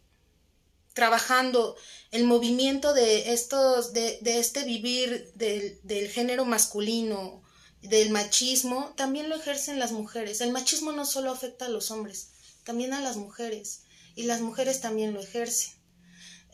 trabajando 0.95 1.77
el 2.11 2.25
movimiento 2.25 2.95
de 2.95 3.35
estos, 3.35 3.93
de, 3.93 4.19
de 4.23 4.39
este 4.39 4.65
vivir 4.65 5.33
del, 5.35 5.79
del, 5.83 6.09
género 6.09 6.47
masculino, 6.47 7.43
del 7.83 8.11
machismo, 8.11 8.95
también 8.97 9.29
lo 9.29 9.37
ejercen 9.37 9.79
las 9.79 9.93
mujeres. 9.93 10.41
El 10.41 10.53
machismo 10.53 10.93
no 10.93 11.07
solo 11.07 11.31
afecta 11.31 11.67
a 11.67 11.71
los 11.71 11.91
hombres, 11.91 12.31
también 12.65 12.93
a 12.93 13.01
las 13.01 13.17
mujeres, 13.17 13.83
y 14.15 14.25
las 14.25 14.41
mujeres 14.41 14.81
también 14.81 15.15
lo 15.15 15.21
ejercen. 15.21 15.75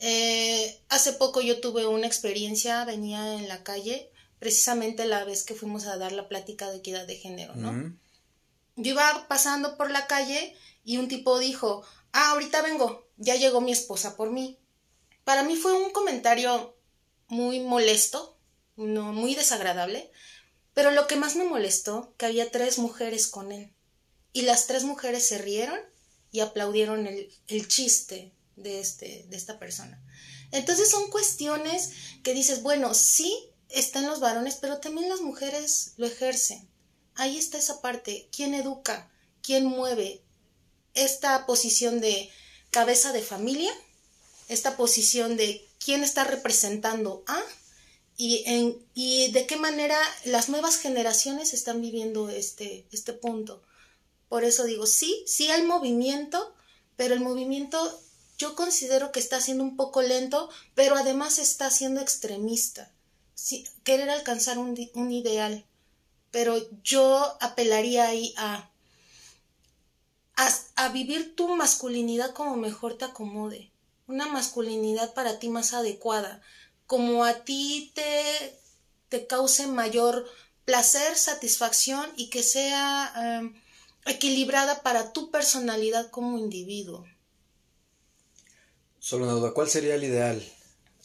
Eh, 0.01 0.81
hace 0.89 1.13
poco 1.13 1.41
yo 1.41 1.61
tuve 1.61 1.87
una 1.87 2.07
experiencia, 2.07 2.85
venía 2.85 3.35
en 3.35 3.49
la 3.49 3.63
calle 3.63 4.11
precisamente 4.41 5.07
la 5.07 5.23
vez 5.25 5.45
que 5.45 5.55
fuimos 5.55 5.87
a 5.87 5.97
dar 5.97 6.11
la 6.11 6.27
plática 6.27 6.69
de 6.69 6.79
equidad 6.79 7.07
de 7.07 7.15
género, 7.15 7.55
¿no? 7.55 7.97
Yo 8.75 8.91
iba 8.91 9.29
pasando 9.29 9.77
por 9.77 9.93
la 9.93 10.09
calle 10.09 10.57
y 10.85 10.97
un 10.97 11.07
tipo 11.07 11.39
dijo, 11.39 11.85
ah, 12.11 12.33
ahorita 12.33 12.61
vengo, 12.63 13.07
ya 13.17 13.37
llegó 13.37 13.61
mi 13.61 13.71
esposa 13.71 14.17
por 14.17 14.33
mí. 14.33 14.59
Para 15.23 15.45
mí 15.45 15.55
fue 15.55 15.73
un 15.75 15.93
comentario 15.93 16.77
muy 17.29 17.61
molesto, 17.61 18.37
no, 18.75 19.13
muy 19.13 19.37
desagradable, 19.37 20.11
pero 20.75 20.91
lo 20.91 21.07
que 21.07 21.17
más 21.17 21.37
me 21.37 21.45
molestó, 21.45 22.15
que 22.17 22.27
había 22.27 22.51
tres 22.51 22.79
mujeres 22.79 23.27
con 23.27 23.53
él. 23.53 23.73
Y 24.33 24.43
las 24.43 24.67
tres 24.67 24.85
mujeres 24.85 25.27
se 25.27 25.39
rieron 25.39 25.79
y 26.31 26.41
aplaudieron 26.41 27.07
el, 27.07 27.31
el 27.49 27.69
chiste 27.69 28.33
de, 28.57 28.81
este, 28.81 29.27
de 29.29 29.37
esta 29.37 29.59
persona. 29.59 30.03
Entonces 30.51 30.91
son 30.91 31.11
cuestiones 31.11 31.91
que 32.23 32.35
dices, 32.35 32.63
bueno, 32.63 32.95
sí, 32.95 33.51
están 33.69 34.07
los 34.07 34.21
varones, 34.21 34.57
pero 34.61 34.79
también 34.79 35.09
las 35.09 35.21
mujeres 35.21 35.93
lo 35.97 36.07
ejercen. 36.07 36.69
Ahí 37.15 37.37
está 37.37 37.59
esa 37.59 37.81
parte. 37.81 38.29
¿Quién 38.35 38.55
educa? 38.55 39.11
¿Quién 39.43 39.65
mueve 39.65 40.23
esta 40.95 41.47
posición 41.47 42.01
de 42.01 42.31
cabeza 42.71 43.13
de 43.13 43.23
familia? 43.23 43.73
Esta 44.49 44.77
posición 44.77 45.37
de 45.37 45.67
quién 45.79 46.05
está 46.05 46.25
representando 46.25 47.25
a 47.27 47.43
y, 48.17 48.45
en, 48.47 48.79
y 48.95 49.33
de 49.33 49.47
qué 49.47 49.57
manera 49.57 49.99
las 50.25 50.49
nuevas 50.49 50.77
generaciones 50.77 51.55
están 51.55 51.81
viviendo 51.81 52.29
este, 52.29 52.87
este 52.93 53.13
punto. 53.13 53.63
Por 54.29 54.45
eso 54.45 54.65
digo, 54.65 54.87
sí, 54.87 55.25
sí 55.27 55.51
hay 55.51 55.63
movimiento, 55.63 56.55
pero 56.97 57.15
el 57.15 57.21
movimiento 57.21 57.79
yo 58.39 58.57
considero 58.57 59.13
que 59.13 59.21
está 59.21 59.41
siendo 59.41 59.63
un 59.63 59.77
poco 59.77 60.03
lento, 60.03 60.51
pero 60.75 60.97
además 60.97 61.39
está 61.39 61.71
siendo 61.71 62.01
extremista. 62.01 62.93
Querer 63.85 64.11
alcanzar 64.11 64.59
un, 64.59 64.77
un 64.95 65.13
ideal, 65.13 65.65
pero 66.31 66.57
yo 66.83 67.37
apelaría 67.41 68.07
ahí 68.07 68.35
a, 68.37 68.71
a, 70.77 70.89
vivir 70.89 71.37
tu 71.37 71.49
masculinidad 71.55 72.33
como 72.33 72.57
mejor 72.57 72.99
te 72.99 73.05
acomode, 73.05 73.71
una 74.07 74.27
masculinidad 74.27 75.15
para 75.15 75.39
ti 75.39 75.49
más 75.49 75.73
adecuada, 75.73 76.43
como 76.93 77.25
a 77.25 77.43
ti 77.43 77.91
te, 77.95 78.61
te 79.09 79.27
cause 79.27 79.67
mayor 79.67 80.27
placer, 80.67 81.17
satisfacción 81.17 82.13
y 82.19 82.29
que 82.29 82.43
sea 82.43 83.11
em, 83.17 83.55
equilibrada 84.05 84.83
para 84.83 85.15
tu 85.15 85.31
personalidad 85.31 86.11
como 86.11 86.37
individuo. 86.37 87.07
Solo 88.99 89.25
una 89.25 89.33
duda, 89.33 89.55
¿cuál 89.55 89.71
sería 89.71 89.95
el 89.95 90.05
ideal? 90.05 90.47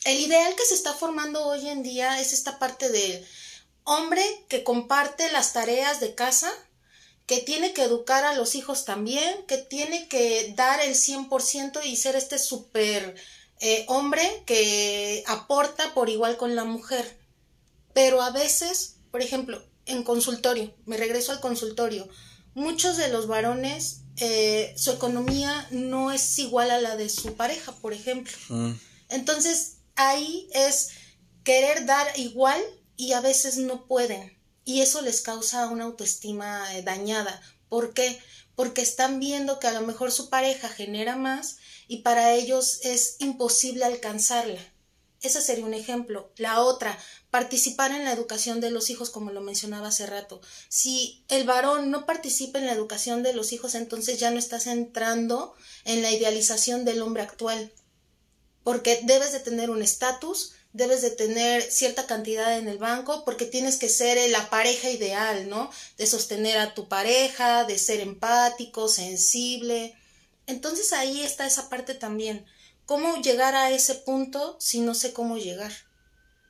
el 0.04 0.20
ideal 0.20 0.54
que 0.58 0.66
se 0.66 0.74
está 0.74 0.94
formando 0.94 1.46
hoy 1.46 1.70
en 1.70 1.84
día 1.84 2.20
es 2.20 2.34
esta 2.34 2.60
parte 2.60 2.90
del 2.90 3.26
hombre 3.86 4.22
que 4.50 4.66
comparte 4.66 5.32
las 5.32 5.54
tareas 5.54 6.02
de 6.02 6.16
casa, 6.16 6.52
que 7.28 7.38
tiene 7.38 7.72
que 7.72 7.84
educar 7.84 8.26
a 8.26 8.34
los 8.34 8.56
hijos 8.56 8.84
también, 8.84 9.46
que 9.48 9.58
tiene 9.58 10.10
que 10.10 10.54
dar 10.54 10.82
el 10.82 10.96
100% 10.96 11.86
y 11.86 11.96
ser 11.96 12.18
este 12.18 12.40
super 12.40 13.16
eh, 13.60 13.86
hombre 13.88 14.44
que 14.46 15.24
aporta 15.28 15.94
por 15.94 16.10
igual 16.10 16.38
con 16.38 16.56
la 16.56 16.64
mujer. 16.64 17.18
Pero 17.94 18.22
a 18.22 18.30
veces, 18.30 18.98
por 19.12 19.22
ejemplo, 19.22 19.64
en 19.86 20.04
consultorio, 20.04 20.74
me 20.86 20.98
regreso 20.98 21.32
al 21.32 21.40
consultorio, 21.40 22.08
muchos 22.54 22.98
de 22.98 23.08
los 23.08 23.28
varones, 23.28 24.02
eh, 24.18 24.74
su 24.78 24.92
economía 24.92 25.68
no 25.72 26.12
es 26.12 26.38
igual 26.40 26.72
a 26.72 26.82
la 26.82 26.96
de 26.96 27.10
su 27.10 27.36
pareja, 27.36 27.72
por 27.72 27.94
ejemplo. 27.94 28.36
Mm. 28.50 28.74
Entonces, 29.10 29.78
ahí 29.96 30.48
es 30.54 30.90
querer 31.44 31.86
dar 31.86 32.08
igual 32.18 32.62
y 32.96 33.14
a 33.14 33.22
veces 33.22 33.58
no 33.58 33.86
pueden. 33.86 34.38
Y 34.66 34.82
eso 34.82 35.02
les 35.02 35.22
causa 35.22 35.68
una 35.68 35.86
autoestima 35.86 36.76
eh, 36.76 36.84
dañada. 36.84 37.42
¿Por 37.70 37.94
qué? 37.94 38.20
Porque 38.56 38.82
están 38.82 39.20
viendo 39.20 39.60
que 39.60 39.68
a 39.68 39.74
lo 39.74 39.82
mejor 39.82 40.12
su 40.12 40.30
pareja 40.30 40.68
genera 40.68 41.16
más 41.16 41.57
y 41.88 41.98
para 41.98 42.34
ellos 42.34 42.80
es 42.84 43.16
imposible 43.20 43.86
alcanzarla. 43.86 44.62
Ese 45.22 45.42
sería 45.42 45.66
un 45.66 45.74
ejemplo. 45.74 46.32
La 46.38 46.62
otra, 46.62 46.98
participar 47.32 47.92
en 47.92 48.06
la 48.06 48.14
educación 48.14 48.62
de 48.62 48.70
los 48.70 48.90
hijos, 48.90 49.10
como 49.10 49.32
lo 49.32 49.42
mencionaba 49.42 49.88
hace 49.88 50.06
rato. 50.06 50.42
Si 50.70 51.24
el 51.30 51.46
varón 51.46 51.90
no 51.90 52.06
participa 52.06 52.60
en 52.60 52.68
la 52.68 52.74
educación 52.74 53.24
de 53.24 53.34
los 53.34 53.52
hijos, 53.52 53.74
entonces 53.74 54.20
ya 54.20 54.30
no 54.30 54.38
estás 54.38 54.68
entrando 54.68 55.56
en 55.86 56.02
la 56.02 56.12
idealización 56.12 56.86
del 56.86 57.02
hombre 57.02 57.24
actual 57.24 57.72
porque 58.68 59.00
debes 59.04 59.32
de 59.32 59.40
tener 59.40 59.70
un 59.70 59.82
estatus, 59.82 60.52
debes 60.74 61.02
de 61.02 61.12
tener 61.12 61.62
cierta 61.62 62.06
cantidad 62.06 62.58
en 62.58 62.68
el 62.68 62.78
banco, 62.78 63.24
porque 63.24 63.46
tienes 63.46 63.78
que 63.78 63.88
ser 63.88 64.30
la 64.30 64.50
pareja 64.50 64.90
ideal, 64.90 65.48
¿no? 65.48 65.72
De 65.98 66.06
sostener 66.06 66.58
a 66.58 66.74
tu 66.74 66.90
pareja, 66.90 67.64
de 67.64 67.80
ser 67.80 68.02
empático, 68.02 68.90
sensible. 68.90 69.96
Entonces 70.48 70.94
ahí 70.94 71.22
está 71.22 71.46
esa 71.46 71.70
parte 71.70 71.94
también. 71.94 72.46
¿Cómo 72.86 73.22
llegar 73.22 73.56
a 73.56 73.70
ese 73.70 73.96
punto 73.96 74.56
si 74.60 74.80
no 74.80 74.96
sé 74.96 75.14
cómo 75.14 75.38
llegar? 75.38 75.72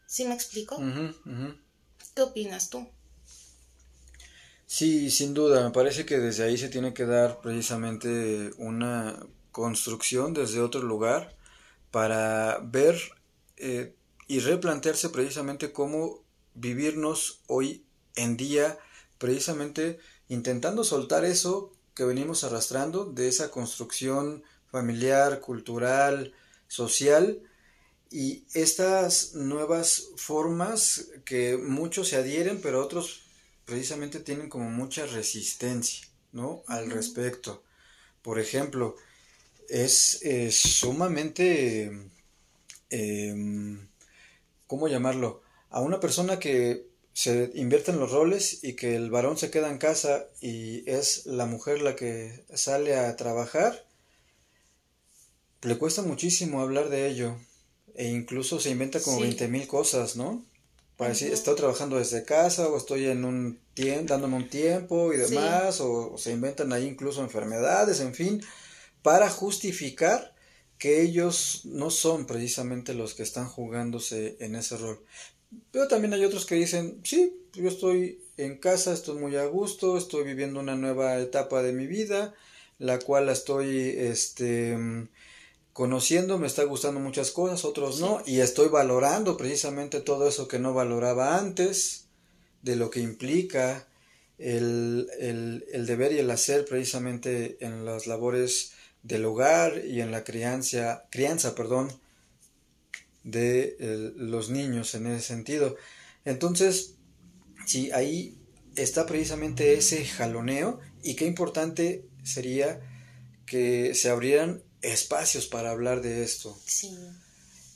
¿Sí 0.06 0.26
me 0.26 0.36
explico? 0.36 0.78
¿Qué 2.16 2.22
opinas 2.22 2.70
tú? 2.70 2.88
Sí, 4.68 5.10
sin 5.10 5.34
duda, 5.34 5.64
me 5.64 5.72
parece 5.72 6.06
que 6.06 6.20
desde 6.20 6.44
ahí 6.44 6.58
se 6.58 6.70
tiene 6.70 6.94
que 6.94 7.06
dar 7.06 7.42
precisamente 7.42 8.52
una 8.58 9.18
construcción 9.52 10.34
desde 10.34 10.60
otro 10.60 10.82
lugar 10.82 11.36
para 11.90 12.60
ver 12.60 13.00
eh, 13.56 13.96
y 14.28 14.40
replantearse 14.40 15.10
precisamente 15.10 15.72
cómo 15.72 16.24
vivirnos 16.54 17.42
hoy 17.48 17.86
en 18.16 18.36
día, 18.36 18.78
precisamente 19.18 20.00
intentando 20.28 20.84
soltar 20.84 21.24
eso 21.26 21.72
que 21.98 22.06
venimos 22.06 22.44
arrastrando 22.44 23.06
de 23.06 23.28
esa 23.28 23.50
construcción 23.50 24.44
familiar, 24.72 25.42
cultural, 25.42 26.32
social, 26.68 27.42
y 28.12 28.46
estas 28.54 29.34
nuevas 29.34 30.10
formas 30.16 31.08
que 31.26 31.58
muchos 31.58 32.10
se 32.10 32.18
adhieren, 32.18 32.62
pero 32.62 32.84
otros 32.84 33.24
precisamente 33.66 34.20
tienen 34.20 34.48
como 34.48 34.70
mucha 34.70 35.08
resistencia, 35.08 36.08
¿no? 36.34 36.62
Al 36.68 36.92
respecto. 36.92 37.64
Por 38.22 38.38
ejemplo, 38.38 38.96
es 39.68 40.22
sumamente, 40.52 41.92
em, 42.92 43.88
¿cómo 44.68 44.88
llamarlo? 44.88 45.42
A 45.72 45.82
una 45.82 46.00
persona 46.00 46.38
que 46.38 46.87
se 47.18 47.50
invierte 47.56 47.90
en 47.90 48.00
los 48.00 48.12
roles 48.12 48.64
y 48.64 48.74
que 48.74 48.96
el 48.96 49.10
varón 49.10 49.40
se 49.40 49.50
queda 49.50 49.72
en 49.72 49.80
casa 49.80 50.28
y 50.40 50.88
es 50.88 51.26
la 51.26 51.48
mujer 51.48 51.82
la 51.82 51.96
que 51.96 52.46
sale 52.54 52.96
a 52.96 53.16
trabajar, 53.16 53.88
le 55.64 55.80
cuesta 55.80 56.04
muchísimo 56.04 56.62
hablar 56.62 56.90
de 56.90 57.08
ello 57.08 57.36
e 57.96 58.08
incluso 58.08 58.60
se 58.60 58.70
inventa 58.70 59.00
como 59.00 59.20
veinte 59.20 59.48
mil 59.48 59.66
cosas, 59.66 60.16
¿no? 60.16 60.46
Para 60.96 61.10
decir, 61.10 61.34
estoy 61.34 61.56
trabajando 61.56 61.98
desde 61.98 62.24
casa 62.24 62.68
o 62.68 62.78
estoy 62.78 63.08
en 63.08 63.26
un 63.26 63.60
tiempo, 63.74 64.14
dándome 64.14 64.36
un 64.36 64.50
tiempo 64.50 65.12
y 65.12 65.18
demás, 65.18 65.82
o, 65.82 66.20
se 66.20 66.34
inventan 66.34 66.72
ahí 66.72 66.86
incluso 66.86 67.24
enfermedades, 67.24 68.00
en 68.00 68.14
fin, 68.14 68.44
para 69.02 69.32
justificar 69.32 70.36
que 70.78 71.02
ellos 71.02 71.62
no 71.66 71.90
son 71.90 72.28
precisamente 72.28 72.94
los 72.94 73.16
que 73.16 73.24
están 73.24 73.48
jugándose 73.48 74.38
en 74.40 74.56
ese 74.56 74.78
rol. 74.78 75.04
Pero 75.72 75.88
también 75.88 76.14
hay 76.14 76.26
otros 76.26 76.46
que 76.46 76.56
dicen, 76.56 77.00
sí, 77.04 77.36
yo 77.54 77.68
estoy 77.68 78.22
en 78.38 78.58
casa, 78.58 78.94
estoy 78.94 79.20
muy 79.20 79.36
a 79.36 79.46
gusto, 79.46 79.98
estoy 79.98 80.24
viviendo 80.24 80.60
una 80.60 80.76
nueva 80.76 81.18
etapa 81.20 81.64
de 81.64 81.74
mi 81.74 81.88
vida, 81.88 82.34
la 82.80 83.00
cual 83.00 83.30
estoy, 83.30 83.90
este, 83.98 84.78
conociendo, 85.74 86.38
me 86.38 86.48
está 86.48 86.64
gustando 86.64 87.00
muchas 87.00 87.32
cosas, 87.32 87.64
otros 87.64 88.00
no, 88.00 88.22
y 88.26 88.40
estoy 88.40 88.68
valorando 88.68 89.38
precisamente 89.38 90.02
todo 90.02 90.28
eso 90.28 90.48
que 90.48 90.60
no 90.60 90.74
valoraba 90.74 91.38
antes, 91.38 92.08
de 92.62 92.76
lo 92.76 92.90
que 92.90 93.00
implica 93.00 93.88
el, 94.38 95.08
el, 95.20 95.86
deber 95.86 96.12
y 96.12 96.20
el 96.20 96.30
hacer 96.32 96.66
precisamente 96.66 97.58
en 97.64 97.86
las 97.86 98.08
labores 98.08 98.74
del 99.04 99.26
hogar 99.26 99.86
y 99.86 100.02
en 100.02 100.12
la 100.12 100.24
crianza, 100.24 101.06
crianza 101.10 101.56
perdón, 101.56 101.92
de 103.28 103.76
los 104.16 104.50
niños 104.50 104.96
en 104.96 105.08
ese 105.08 105.28
sentido. 105.28 105.76
Entonces, 106.24 106.96
sí, 107.66 107.92
ahí 107.92 108.38
está 108.76 109.06
precisamente 109.06 109.74
ese 109.74 110.06
jaloneo 110.06 110.80
y 111.04 111.16
qué 111.16 111.26
importante 111.26 112.06
sería 112.24 112.80
que 113.46 113.94
se 113.96 114.10
abrieran 114.10 114.64
espacios 114.82 115.48
para 115.48 115.72
hablar 115.72 116.02
de 116.02 116.24
esto. 116.24 116.58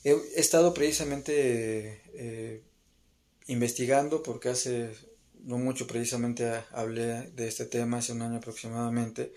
He, 0.04 0.16
estado 0.36 0.74
precisamente 0.74 2.02
eh, 2.14 2.64
investigando 3.48 4.24
porque 4.24 4.50
hace 4.50 4.92
no 5.44 5.58
mucho 5.58 5.88
precisamente 5.88 6.50
hablé 6.72 7.32
de 7.32 7.48
este 7.48 7.66
tema, 7.66 7.98
hace 7.98 8.14
un 8.14 8.22
año 8.22 8.38
aproximadamente, 8.38 9.34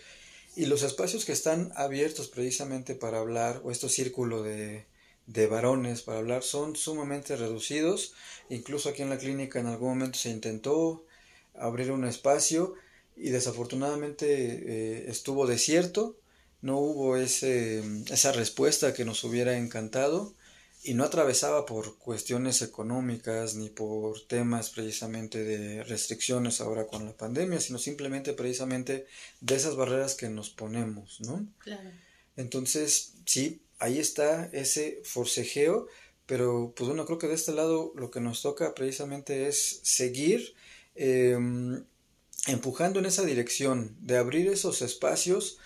y 0.55 0.67
los 0.67 0.83
espacios 0.83 1.25
que 1.25 1.33
están 1.33 1.73
abiertos 1.75 2.29
precisamente 2.29 2.95
para 2.95 3.19
hablar, 3.19 3.63
o 3.65 3.71
estos 3.71 3.93
círculos 3.93 4.45
de, 4.45 4.87
de 5.27 5.47
varones 5.47 6.03
para 6.03 6.19
hablar, 6.19 6.43
son 6.43 6.77
sumamente 6.77 7.37
reducidos. 7.37 8.15
Incluso 8.49 8.89
aquí 8.89 9.03
en 9.03 9.11
la 9.11 9.19
clínica 9.19 9.61
en 9.61 9.67
algún 9.67 9.91
momento 9.91 10.19
se 10.19 10.31
intentó 10.31 11.05
abrir 11.55 11.93
un 11.93 12.05
espacio 12.05 12.75
y 13.17 13.31
desafortunadamente 13.31 14.27
eh, 14.27 15.11
estuvo 15.11 15.47
desierto 15.47 16.17
no 16.65 16.79
hubo 16.79 17.19
ese, 17.19 17.85
esa 18.11 18.33
respuesta 18.33 18.95
que 18.95 19.05
nos 19.05 19.23
hubiera 19.23 19.59
encantado 19.59 20.33
y 20.83 20.95
no 20.95 21.05
atravesaba 21.05 21.67
por 21.67 21.99
cuestiones 21.99 22.63
económicas 22.63 23.55
ni 23.55 23.69
por 23.69 24.23
temas 24.23 24.71
precisamente 24.71 25.45
de 25.45 25.85
restricciones 25.85 26.63
ahora 26.63 26.87
con 26.87 27.05
la 27.05 27.15
pandemia, 27.15 27.61
sino 27.61 27.79
simplemente 27.79 28.33
precisamente 28.33 29.07
de 29.43 29.55
esas 29.55 29.77
barreras 29.77 30.15
que 30.15 30.31
nos 30.31 30.49
ponemos, 30.49 31.21
¿no? 31.21 31.47
Claro. 31.59 31.91
Entonces, 32.35 33.13
sí, 33.27 33.61
ahí 33.85 33.99
está 33.99 34.51
ese 34.53 35.01
forcejeo, 35.05 35.87
pero 36.27 36.73
pues 36.77 36.89
bueno, 36.89 37.05
creo 37.07 37.19
que 37.19 37.29
de 37.29 37.35
este 37.35 37.53
lado 37.53 37.93
lo 37.97 38.11
que 38.11 38.21
nos 38.21 38.43
toca 38.43 38.75
precisamente 38.75 39.47
es 39.49 39.81
seguir 39.83 40.55
em, 40.95 41.85
empujando 42.47 42.99
en 42.99 43.07
esa 43.07 43.25
dirección, 43.25 43.97
de 44.01 44.17
abrir 44.17 44.49
esos 44.49 44.83
espacios 44.83 45.59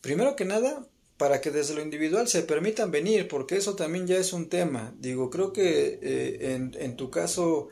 Primero 0.00 0.36
que 0.36 0.44
nada, 0.44 0.86
para 1.16 1.40
que 1.40 1.50
desde 1.50 1.74
lo 1.74 1.82
individual 1.82 2.28
se 2.28 2.42
permitan 2.42 2.90
venir, 2.90 3.26
porque 3.26 3.56
eso 3.56 3.74
también 3.74 4.06
ya 4.06 4.16
es 4.16 4.32
un 4.32 4.48
tema. 4.48 4.94
Digo, 4.98 5.30
creo 5.30 5.52
que 5.52 5.98
eh, 6.00 6.54
en, 6.54 6.74
en, 6.78 6.96
tu 6.96 7.10
caso 7.10 7.68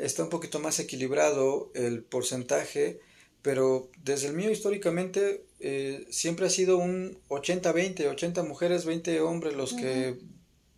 está 0.00 0.22
un 0.22 0.30
poquito 0.30 0.60
más 0.60 0.78
equilibrado 0.78 1.70
el 1.74 2.04
porcentaje, 2.04 3.00
pero 3.42 3.90
desde 4.04 4.28
el 4.28 4.34
mío 4.34 4.50
históricamente 4.50 5.44
eh, 5.60 6.06
siempre 6.10 6.46
ha 6.46 6.50
sido 6.50 6.78
un 6.78 7.18
80-20, 7.28 8.10
80 8.10 8.42
mujeres, 8.42 8.84
20 8.84 9.20
hombres 9.20 9.54
los 9.54 9.72
que 9.72 10.18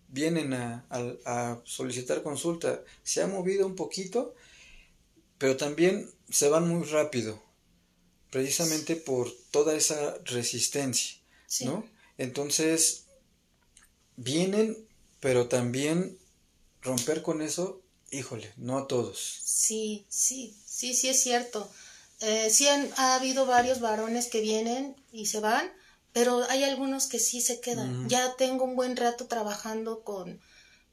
vienen 0.08 0.52
a, 0.52 0.84
a, 0.90 1.60
solicitar 1.64 2.22
consulta. 2.22 2.82
Se 3.02 3.22
ha 3.22 3.26
movido 3.26 3.66
un 3.66 3.76
poquito, 3.76 4.34
pero 5.38 5.56
también 5.56 6.08
se 6.30 6.48
van 6.48 6.68
muy 6.68 6.84
rápido 6.84 7.42
precisamente 8.30 8.96
por 8.96 9.30
toda 9.50 9.74
esa 9.74 10.16
resistencia, 10.24 11.16
¿no? 11.60 11.84
Entonces, 12.16 13.04
vienen, 14.16 14.88
pero 15.20 15.48
también 15.48 16.18
romper 16.80 17.20
con 17.20 17.42
eso, 17.42 17.82
híjole, 18.10 18.50
no 18.56 18.78
a 18.78 18.86
todos. 18.86 19.40
Sí, 19.44 20.06
sí, 20.08 20.56
sí, 20.64 20.94
sí 20.94 21.10
es 21.10 21.22
cierto. 21.22 21.70
Eh, 22.22 22.50
sí 22.50 22.68
ha 22.68 23.14
habido 23.16 23.46
varios 23.46 23.80
varones 23.80 24.28
que 24.28 24.40
vienen 24.40 24.94
y 25.10 25.26
se 25.26 25.40
van, 25.40 25.72
pero 26.12 26.44
hay 26.50 26.62
algunos 26.62 27.08
que 27.08 27.18
sí 27.18 27.40
se 27.40 27.60
quedan. 27.60 28.08
Ya 28.08 28.36
tengo 28.36 28.64
un 28.64 28.76
buen 28.76 28.96
rato 28.96 29.26
trabajando 29.26 30.04
con, 30.04 30.40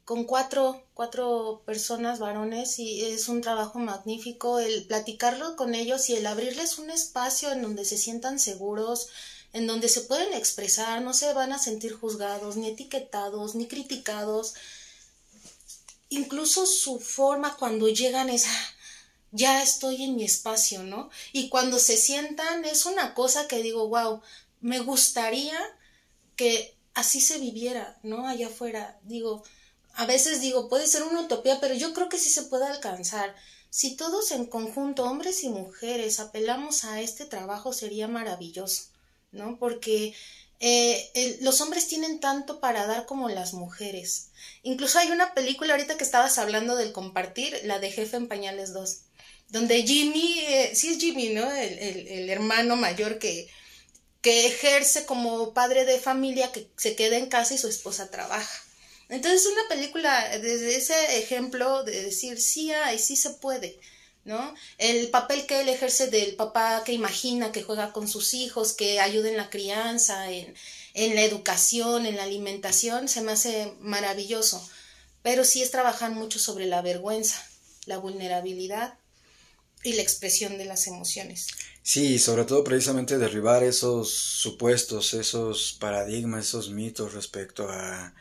con 0.04 0.24
cuatro, 0.24 0.82
cuatro 0.92 1.62
personas 1.64 2.18
varones 2.18 2.80
y 2.80 3.04
es 3.04 3.28
un 3.28 3.42
trabajo 3.42 3.78
magnífico 3.78 4.58
el 4.58 4.84
platicarlo 4.86 5.54
con 5.54 5.76
ellos 5.76 6.10
y 6.10 6.16
el 6.16 6.26
abrirles 6.26 6.78
un 6.78 6.90
espacio 6.90 7.52
en 7.52 7.62
donde 7.62 7.84
se 7.84 7.96
sientan 7.96 8.40
seguros, 8.40 9.06
en 9.52 9.68
donde 9.68 9.88
se 9.88 10.00
pueden 10.00 10.32
expresar, 10.34 11.00
no 11.00 11.14
se 11.14 11.32
van 11.32 11.52
a 11.52 11.60
sentir 11.60 11.92
juzgados, 11.92 12.56
ni 12.56 12.66
etiquetados, 12.66 13.54
ni 13.54 13.68
criticados. 13.68 14.54
Incluso 16.08 16.66
su 16.66 16.98
forma 16.98 17.56
cuando 17.56 17.88
llegan 17.88 18.30
es, 18.30 18.46
ah, 18.48 18.68
ya 19.32 19.62
estoy 19.62 20.02
en 20.02 20.16
mi 20.16 20.24
espacio, 20.24 20.82
¿no? 20.82 21.10
Y 21.32 21.48
cuando 21.48 21.78
se 21.78 21.96
sientan 21.96 22.64
es 22.64 22.86
una 22.86 23.14
cosa 23.14 23.46
que 23.48 23.62
digo, 23.62 23.88
wow, 23.88 24.20
me 24.60 24.80
gustaría 24.80 25.58
que 26.36 26.76
así 26.94 27.20
se 27.20 27.38
viviera, 27.38 27.98
¿no? 28.02 28.26
Allá 28.26 28.48
afuera. 28.48 28.98
Digo, 29.02 29.42
a 29.94 30.06
veces 30.06 30.40
digo, 30.40 30.68
puede 30.68 30.86
ser 30.86 31.02
una 31.02 31.20
utopía, 31.20 31.60
pero 31.60 31.74
yo 31.74 31.92
creo 31.94 32.08
que 32.08 32.18
sí 32.18 32.30
se 32.30 32.44
puede 32.44 32.66
alcanzar. 32.66 33.34
Si 33.70 33.96
todos 33.96 34.32
en 34.32 34.46
conjunto, 34.46 35.04
hombres 35.04 35.44
y 35.44 35.48
mujeres, 35.48 36.18
apelamos 36.18 36.84
a 36.84 37.00
este 37.00 37.24
trabajo, 37.24 37.72
sería 37.72 38.08
maravilloso, 38.08 38.84
¿no? 39.30 39.58
Porque 39.58 40.14
eh, 40.58 41.38
los 41.40 41.60
hombres 41.60 41.86
tienen 41.86 42.20
tanto 42.20 42.58
para 42.58 42.86
dar 42.86 43.06
como 43.06 43.28
las 43.28 43.54
mujeres. 43.54 44.30
Incluso 44.62 44.98
hay 44.98 45.10
una 45.10 45.34
película 45.34 45.74
ahorita 45.74 45.96
que 45.96 46.04
estabas 46.04 46.38
hablando 46.38 46.76
del 46.76 46.92
compartir, 46.92 47.58
la 47.64 47.78
de 47.78 47.92
Jefe 47.92 48.16
en 48.16 48.28
Pañales 48.28 48.72
2, 48.72 49.02
donde 49.50 49.82
Jimmy, 49.82 50.38
eh, 50.40 50.72
sí 50.74 50.88
es 50.88 50.98
Jimmy, 50.98 51.30
¿no? 51.30 51.50
El, 51.50 51.78
el, 51.78 52.08
el 52.08 52.30
hermano 52.30 52.76
mayor 52.76 53.18
que 53.18 53.48
que 54.22 54.46
ejerce 54.46 55.06
como 55.06 55.54
padre 55.54 55.84
de 55.84 55.98
familia 55.98 56.52
que 56.52 56.68
se 56.76 56.94
queda 56.94 57.16
en 57.16 57.28
casa 57.28 57.54
y 57.54 57.58
su 57.58 57.68
esposa 57.68 58.10
trabaja. 58.10 58.64
Entonces 59.08 59.46
una 59.46 59.68
película 59.68 60.38
desde 60.38 60.76
ese 60.76 61.18
ejemplo 61.18 61.82
de 61.84 62.04
decir 62.04 62.40
sí 62.40 62.70
hay, 62.70 62.98
sí 62.98 63.16
se 63.16 63.30
puede, 63.30 63.80
¿no? 64.24 64.54
El 64.78 65.08
papel 65.08 65.46
que 65.46 65.60
él 65.62 65.68
ejerce 65.68 66.08
del 66.08 66.36
papá 66.36 66.82
que 66.84 66.92
imagina, 66.92 67.50
que 67.50 67.62
juega 67.62 67.92
con 67.92 68.06
sus 68.06 68.34
hijos, 68.34 68.74
que 68.74 69.00
ayuda 69.00 69.30
en 69.30 69.36
la 69.36 69.50
crianza, 69.50 70.30
en, 70.30 70.54
en 70.94 71.14
la 71.14 71.22
educación, 71.22 72.06
en 72.06 72.16
la 72.16 72.24
alimentación, 72.24 73.08
se 73.08 73.22
me 73.22 73.32
hace 73.32 73.72
maravilloso. 73.80 74.64
Pero 75.22 75.44
sí 75.44 75.62
es 75.62 75.70
trabajar 75.70 76.12
mucho 76.12 76.38
sobre 76.38 76.66
la 76.66 76.82
vergüenza, 76.82 77.44
la 77.86 77.98
vulnerabilidad 77.98 78.99
y 79.82 79.94
la 79.94 80.02
expresión 80.02 80.58
de 80.58 80.64
las 80.64 80.86
emociones. 80.86 81.48
Sí, 81.82 82.18
sobre 82.18 82.44
todo 82.44 82.62
precisamente 82.64 83.18
derribar 83.18 83.62
esos 83.62 84.10
supuestos, 84.10 85.14
esos 85.14 85.76
paradigmas, 85.80 86.46
esos 86.46 86.70
mitos 86.70 87.14
respecto 87.14 87.68
a, 87.70 88.14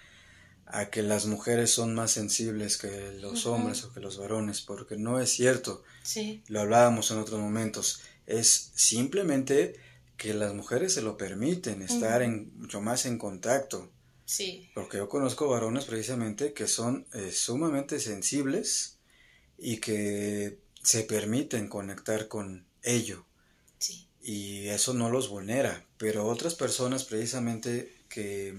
a 0.66 0.90
que 0.90 1.02
las 1.02 1.26
mujeres 1.26 1.72
son 1.72 1.94
más 1.94 2.12
sensibles 2.12 2.78
que 2.78 3.12
los 3.20 3.46
hombres 3.46 3.84
o 3.84 3.92
que 3.92 4.00
los 4.00 4.18
varones, 4.18 4.62
porque 4.62 4.98
no 4.98 5.20
es 5.20 5.30
cierto. 5.30 5.84
Sí. 6.04 6.44
Lo 6.48 6.62
hablábamos 6.62 7.12
en 7.12 7.18
otros 7.18 7.40
momentos. 7.40 8.02
Es 8.26 8.72
simplemente 8.76 9.76
que 10.16 10.34
las 10.34 10.54
mujeres 10.54 10.94
se 10.94 11.02
lo 11.02 11.18
permiten, 11.18 11.82
estar 11.82 12.22
en, 12.22 12.52
mucho 12.58 12.82
más 12.82 13.06
en 13.06 13.18
contacto. 13.18 13.90
Sí. 14.26 14.70
Porque 14.76 14.98
yo 14.98 15.10
conozco 15.10 15.50
varones 15.50 15.86
precisamente 15.86 16.54
que 16.54 16.68
son 16.68 17.08
eh, 17.14 17.32
sumamente 17.32 18.00
sensibles 18.00 19.00
y 19.58 19.78
que 19.78 20.60
se 20.82 21.04
permiten 21.04 21.68
conectar 21.68 22.28
con 22.28 22.66
ello. 22.84 23.26
Sí. 23.78 24.08
Y 24.22 24.68
eso 24.68 24.94
no 24.94 25.10
los 25.10 25.30
vulnera. 25.30 25.86
Pero 25.98 26.28
otras 26.28 26.56
personas 26.56 27.04
precisamente 27.04 27.94
que 28.10 28.56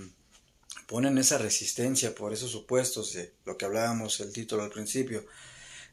ponen 0.87 1.18
esa 1.18 1.38
resistencia 1.38 2.14
por 2.14 2.33
esos 2.33 2.50
supuestos 2.50 3.12
de 3.12 3.33
lo 3.44 3.56
que 3.56 3.64
hablábamos 3.64 4.20
el 4.20 4.33
título 4.33 4.62
al 4.62 4.70
principio, 4.70 5.24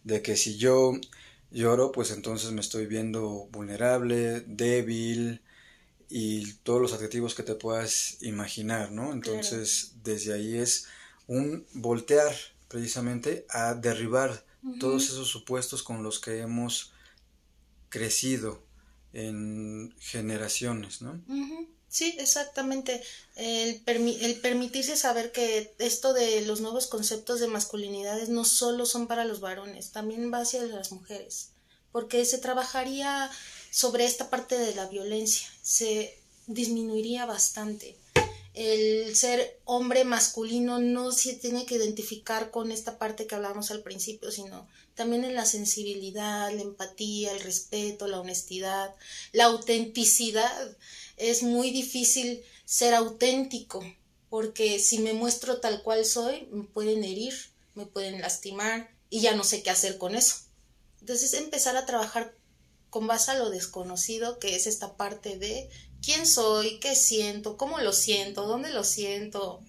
de 0.04 0.22
que 0.22 0.36
si 0.36 0.58
yo 0.58 0.94
lloro, 1.52 1.92
pues 1.92 2.12
entonces 2.12 2.52
me 2.52 2.62
estoy 2.62 2.88
viendo 2.88 3.48
vulnerable, 3.52 4.42
débil, 4.42 5.42
y 6.10 6.54
todos 6.63 6.82
los 6.82 6.94
adjetivos 6.94 7.36
que 7.36 7.44
te 7.44 7.56
puedas 7.56 8.18
imaginar, 8.22 8.92
¿no? 8.92 9.12
Entonces, 9.12 9.94
desde 10.04 10.34
ahí 10.34 10.58
es 10.58 10.88
un 11.28 11.66
voltear 11.74 12.34
precisamente 12.70 13.46
a 13.50 13.74
derribar 13.74 14.46
todos 14.80 15.06
esos 15.06 15.28
supuestos 15.28 15.84
con 15.84 16.04
los 16.04 16.20
que 16.20 16.40
hemos 16.40 16.92
crecido 17.90 18.64
en 19.14 19.96
generaciones, 20.00 21.02
¿no? 21.02 21.20
Sí, 21.90 22.16
exactamente. 22.20 23.02
El, 23.36 23.82
el 23.86 24.40
permitirse 24.42 24.98
saber 24.98 25.32
que 25.32 25.74
esto 25.80 26.14
de 26.14 26.42
los 26.42 26.62
nuevos 26.62 26.88
conceptos 26.88 27.40
de 27.40 27.48
masculinidades 27.48 28.30
no 28.30 28.46
solo 28.46 28.86
son 28.86 29.08
para 29.08 29.26
los 29.26 29.40
varones, 29.40 29.92
también 29.92 30.32
va 30.32 30.42
hacia 30.42 30.64
las 30.64 30.92
mujeres, 30.92 31.50
porque 31.92 32.26
se 32.26 32.38
trabajaría 32.38 33.32
sobre 33.72 34.06
esta 34.06 34.30
parte 34.30 34.58
de 34.58 34.76
la 34.76 34.88
violencia, 34.88 35.48
se 35.62 36.20
disminuiría 36.48 37.26
bastante. 37.26 37.98
El 38.58 39.15
ser 39.15 39.60
hombre 39.65 40.04
masculino 40.04 40.80
no 40.80 41.12
se 41.12 41.36
tiene 41.36 41.67
que 41.67 41.76
identificar 41.76 42.50
con 42.50 42.72
esta 42.72 42.98
parte 42.98 43.28
que 43.28 43.36
hablábamos 43.36 43.70
al 43.70 43.84
principio, 43.84 44.32
sino 44.32 44.67
también 44.96 45.24
en 45.26 45.36
la 45.36 45.46
sensibilidad, 45.46 46.52
la 46.52 46.63
empatía, 46.63 47.34
el 47.34 47.39
respeto, 47.41 48.08
la 48.08 48.20
honestidad, 48.20 48.96
la 49.32 49.46
autenticidad. 49.46 50.76
Es 51.17 51.43
muy 51.43 51.70
difícil 51.70 52.41
ser 52.65 52.96
auténtico, 52.96 53.86
porque 54.32 54.80
si 54.80 54.98
me 54.98 55.13
muestro 55.13 55.60
tal 55.60 55.84
cual 55.84 56.04
soy, 56.04 56.48
me 56.52 56.63
pueden 56.63 57.04
herir, 57.04 57.36
me 57.76 57.86
pueden 57.86 58.20
lastimar 58.22 58.89
y 59.12 59.22
ya 59.22 59.36
no 59.36 59.43
sé 59.43 59.62
qué 59.62 59.70
hacer 59.70 60.00
con 60.00 60.15
eso. 60.15 60.38
Entonces 61.00 61.36
empezar 61.36 61.78
a 61.78 61.86
trabajar 61.86 62.34
con 62.89 63.06
base 63.06 63.30
a 63.30 63.36
lo 63.36 63.52
desconocido, 63.52 64.39
que 64.39 64.56
es 64.56 64.65
esta 64.65 64.98
parte 64.98 65.38
de 65.38 65.70
quién 66.08 66.26
soy, 66.26 66.80
qué 66.80 66.96
siento, 66.96 67.58
cómo 67.58 67.80
lo 67.80 67.91
siento, 67.91 68.48
dónde 68.48 68.70
lo 68.70 68.86
siento, 68.86 69.62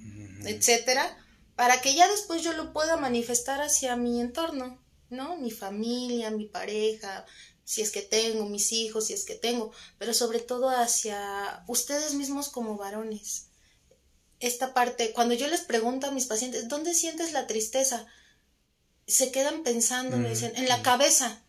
etcétera, 0.44 1.18
para 1.56 1.80
que 1.80 1.96
ya 1.96 2.06
después 2.06 2.44
yo 2.44 2.52
lo 2.52 2.72
pueda 2.72 2.96
manifestar 2.96 3.60
hacia 3.60 3.96
mi 3.96 4.20
entorno, 4.20 4.80
¿no? 5.10 5.36
Mi 5.38 5.50
familia, 5.50 6.30
mi 6.30 6.46
pareja, 6.46 7.26
si 7.64 7.82
es 7.82 7.90
que 7.90 8.02
tengo, 8.02 8.46
mis 8.46 8.70
hijos, 8.70 9.08
si 9.08 9.14
es 9.14 9.24
que 9.24 9.34
tengo, 9.34 9.72
pero 9.98 10.14
sobre 10.14 10.38
todo 10.38 10.70
hacia 10.70 11.64
ustedes 11.66 12.14
mismos 12.14 12.50
como 12.50 12.76
varones. 12.76 13.48
Esta 14.38 14.72
parte, 14.74 15.12
cuando 15.12 15.34
yo 15.34 15.48
les 15.48 15.62
pregunto 15.62 16.06
a 16.06 16.12
mis 16.12 16.26
pacientes, 16.26 16.68
¿dónde 16.68 16.94
sientes 16.94 17.32
la 17.32 17.48
tristeza? 17.48 18.06
Se 19.08 19.32
quedan 19.32 19.64
pensando, 19.64 20.16
me 20.18 20.30
dicen, 20.30 20.52
en 20.54 20.68
la 20.68 20.82
cabeza 20.82 21.42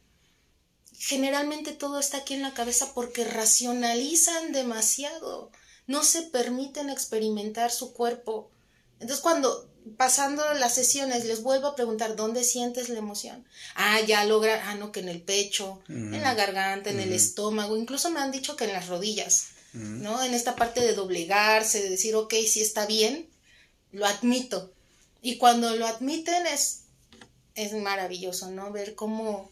generalmente 0.99 1.71
todo 1.71 1.97
está 1.99 2.17
aquí 2.17 2.33
en 2.33 2.41
la 2.41 2.53
cabeza 2.53 2.93
porque 2.93 3.23
racionalizan 3.23 4.51
demasiado, 4.51 5.49
no 5.87 6.03
se 6.03 6.23
permiten 6.23 6.89
experimentar 6.89 7.71
su 7.71 7.93
cuerpo. 7.93 8.51
Entonces 8.99 9.21
cuando 9.21 9.69
pasando 9.95 10.53
las 10.55 10.75
sesiones 10.75 11.23
les 11.23 11.41
vuelvo 11.41 11.67
a 11.67 11.75
preguntar 11.75 12.17
dónde 12.17 12.43
sientes 12.43 12.89
la 12.89 12.99
emoción. 12.99 13.45
Ah, 13.75 14.01
ya 14.01 14.25
logra, 14.25 14.69
ah, 14.69 14.75
no, 14.75 14.91
que 14.91 14.99
en 14.99 15.07
el 15.07 15.21
pecho, 15.21 15.81
en 15.87 16.21
la 16.21 16.33
garganta, 16.33 16.89
en 16.89 16.99
el 16.99 17.13
estómago, 17.13 17.77
incluso 17.77 18.09
me 18.09 18.19
han 18.19 18.31
dicho 18.31 18.57
que 18.57 18.65
en 18.65 18.73
las 18.73 18.87
rodillas, 18.87 19.47
¿no? 19.71 20.21
En 20.21 20.33
esta 20.33 20.57
parte 20.57 20.81
de 20.81 20.93
doblegarse, 20.93 21.81
de 21.81 21.89
decir, 21.89 22.13
ok, 22.15 22.33
si 22.45 22.61
está 22.61 22.85
bien, 22.85 23.29
lo 23.93 24.05
admito. 24.05 24.73
Y 25.21 25.37
cuando 25.37 25.73
lo 25.75 25.87
admiten 25.87 26.45
es, 26.45 26.81
es 27.55 27.71
maravilloso, 27.73 28.51
¿no? 28.51 28.71
Ver 28.71 28.95
cómo 28.95 29.49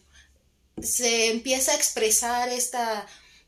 se 0.81 1.31
empieza 1.31 1.71
a 1.71 1.75
expresar 1.75 2.49
esta 2.49 3.07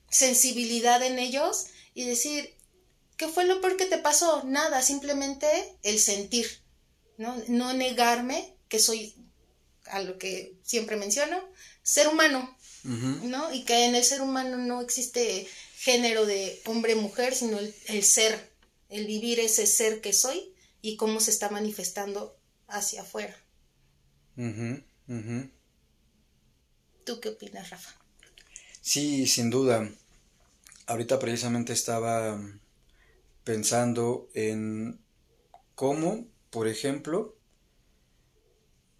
sensibilidad 0.09 1.03
en 1.03 1.19
ellos 1.19 1.67
y 1.93 2.05
decir, 2.05 2.55
¿qué 3.17 3.27
fue 3.27 3.45
lo 3.45 3.61
peor 3.61 3.77
que 3.77 3.85
te 3.85 3.97
pasó? 3.97 4.43
Nada, 4.43 4.81
simplemente 4.81 5.47
el 5.83 5.99
sentir, 5.99 6.47
¿no? 7.17 7.35
No 7.47 7.73
negarme 7.73 8.55
que 8.67 8.79
soy, 8.79 9.15
a 9.85 10.01
lo 10.01 10.17
que 10.17 10.55
siempre 10.63 10.95
menciono, 10.95 11.37
ser 11.83 12.07
humano, 12.07 12.55
¿no? 12.83 13.53
Y 13.53 13.65
que 13.65 13.85
en 13.85 13.95
el 13.95 14.03
ser 14.03 14.21
humano 14.21 14.57
no 14.57 14.81
existe 14.81 15.47
género 15.75 16.25
de 16.25 16.61
hombre-mujer, 16.65 17.35
sino 17.35 17.59
el, 17.59 18.03
ser, 18.03 18.51
el 18.89 19.05
vivir 19.05 19.39
ese 19.39 19.67
ser 19.67 20.01
que 20.01 20.13
soy 20.13 20.53
y 20.81 20.95
cómo 20.95 21.19
se 21.19 21.31
está 21.31 21.49
manifestando 21.49 22.37
hacia 22.67 23.01
afuera. 23.01 23.35
¿Tú 27.09 27.19
qué 27.19 27.29
opinas, 27.29 27.71
Rafa? 27.71 27.89
Sí, 28.81 29.25
sin 29.25 29.49
duda. 29.49 29.89
Ahorita 30.85 31.17
precisamente 31.17 31.73
estaba 31.73 32.39
pensando 33.43 34.29
en 34.35 34.99
cómo, 35.73 36.27
por 36.51 36.67
ejemplo, 36.67 37.35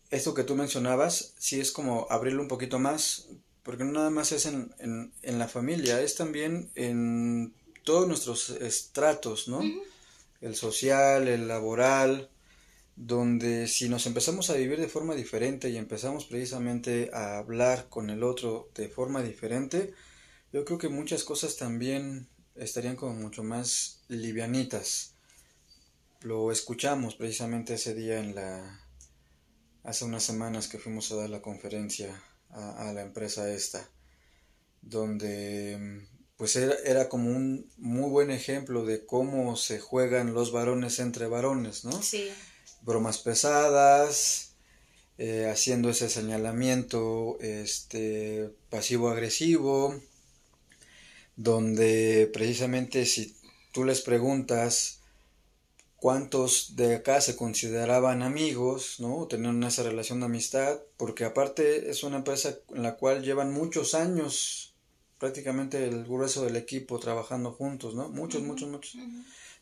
esto 0.10 0.34
que 0.34 0.44
tú 0.44 0.56
mencionabas, 0.56 1.36
sí 1.38 1.60
es 1.60 1.72
como 1.72 2.08
abrirlo 2.10 2.42
un 2.42 2.48
poquito 2.48 2.80
más, 2.80 3.28
porque 3.62 3.84
no 3.84 3.92
nada 3.92 4.10
más 4.10 4.32
es 4.32 4.48
en, 4.48 4.74
en, 4.80 5.38
la 5.38 5.48
familia, 5.48 6.02
es 6.02 6.16
también 6.16 6.72
en 6.74 7.54
todos 7.84 8.08
nuestros 8.08 8.50
estratos, 8.50 9.48
¿no? 9.48 9.62
El 10.42 10.56
social, 10.56 11.28
el 11.28 11.48
laboral, 11.48 12.32
donde 13.00 13.70
si 13.70 13.88
nos 13.88 14.06
empezamos 14.08 14.50
a 14.50 14.56
vivir 14.56 14.78
de 14.78 14.90
forma 14.90 15.16
diferente 15.16 15.70
y 15.70 15.78
empezamos 15.78 16.26
precisamente 16.26 17.10
a 17.14 17.38
hablar 17.38 17.88
con 17.88 18.10
el 18.10 18.24
otro 18.24 18.70
de 18.76 18.90
forma 18.90 19.24
diferente, 19.24 19.94
yo 20.52 20.66
creo 20.66 20.78
que 20.78 20.90
muchas 20.90 21.24
cosas 21.24 21.56
también 21.56 22.28
estarían 22.56 22.98
como 22.98 23.14
mucho 23.14 23.42
más 23.42 24.02
livianitas. 24.10 25.14
Lo 26.20 26.52
escuchamos 26.52 27.16
precisamente 27.16 27.76
ese 27.76 27.94
día 27.94 28.20
en 28.20 28.36
la 28.36 28.82
hace 29.84 30.04
unas 30.04 30.24
semanas 30.24 30.68
que 30.68 30.78
fuimos 30.78 31.10
a 31.14 31.16
dar 31.16 31.30
la 31.30 31.42
conferencia 31.42 32.22
a, 32.50 32.92
la 32.92 33.02
empresa 33.02 33.50
esta, 33.50 33.90
donde 34.82 36.06
pues 36.36 36.58
era, 36.58 36.76
era, 36.84 37.08
como 37.08 37.30
un 37.32 37.72
muy 37.78 38.10
buen 38.10 38.30
ejemplo 38.30 38.84
de 38.84 39.06
cómo 39.06 39.56
se 39.56 39.80
juegan 39.80 40.34
los 40.34 40.52
varones 40.52 41.00
entre 41.00 41.28
varones, 41.28 41.86
¿no? 41.86 42.02
Sí 42.02 42.30
bromas 42.82 43.18
pesadas, 43.20 44.54
eh, 45.18 45.50
haciendo 45.52 45.90
ese 45.90 46.10
señalamiento 46.10 47.38
este, 47.42 48.52
pasivo-agresivo, 48.70 50.00
donde 51.36 52.30
precisamente 52.32 53.06
si 53.06 53.36
tú 53.74 53.84
les 53.84 54.02
preguntas 54.02 55.02
cuántos 55.98 56.78
de 56.78 56.96
acá 56.96 57.20
se 57.22 57.36
consideraban 57.36 58.22
amigos, 58.22 59.00
¿no? 59.00 59.28
Tenían 59.28 59.62
esa 59.64 59.84
relación 59.84 60.22
de 60.22 60.28
amistad, 60.28 60.80
porque 60.96 61.26
aparte 61.26 61.90
es 61.90 62.04
una 62.04 62.18
empresa 62.18 62.58
en 62.74 62.84
la 62.84 62.96
cual 62.96 63.22
llevan 63.22 63.52
muchos 63.52 63.96
años 63.96 64.74
prácticamente 65.18 65.86
el 65.86 66.06
grueso 66.06 66.46
del 66.46 66.56
equipo 66.56 66.98
trabajando 66.98 67.52
juntos, 67.52 67.94
¿no? 67.94 68.08
Muchos, 68.08 68.42
muchos, 68.42 68.70
muchos. 68.70 68.96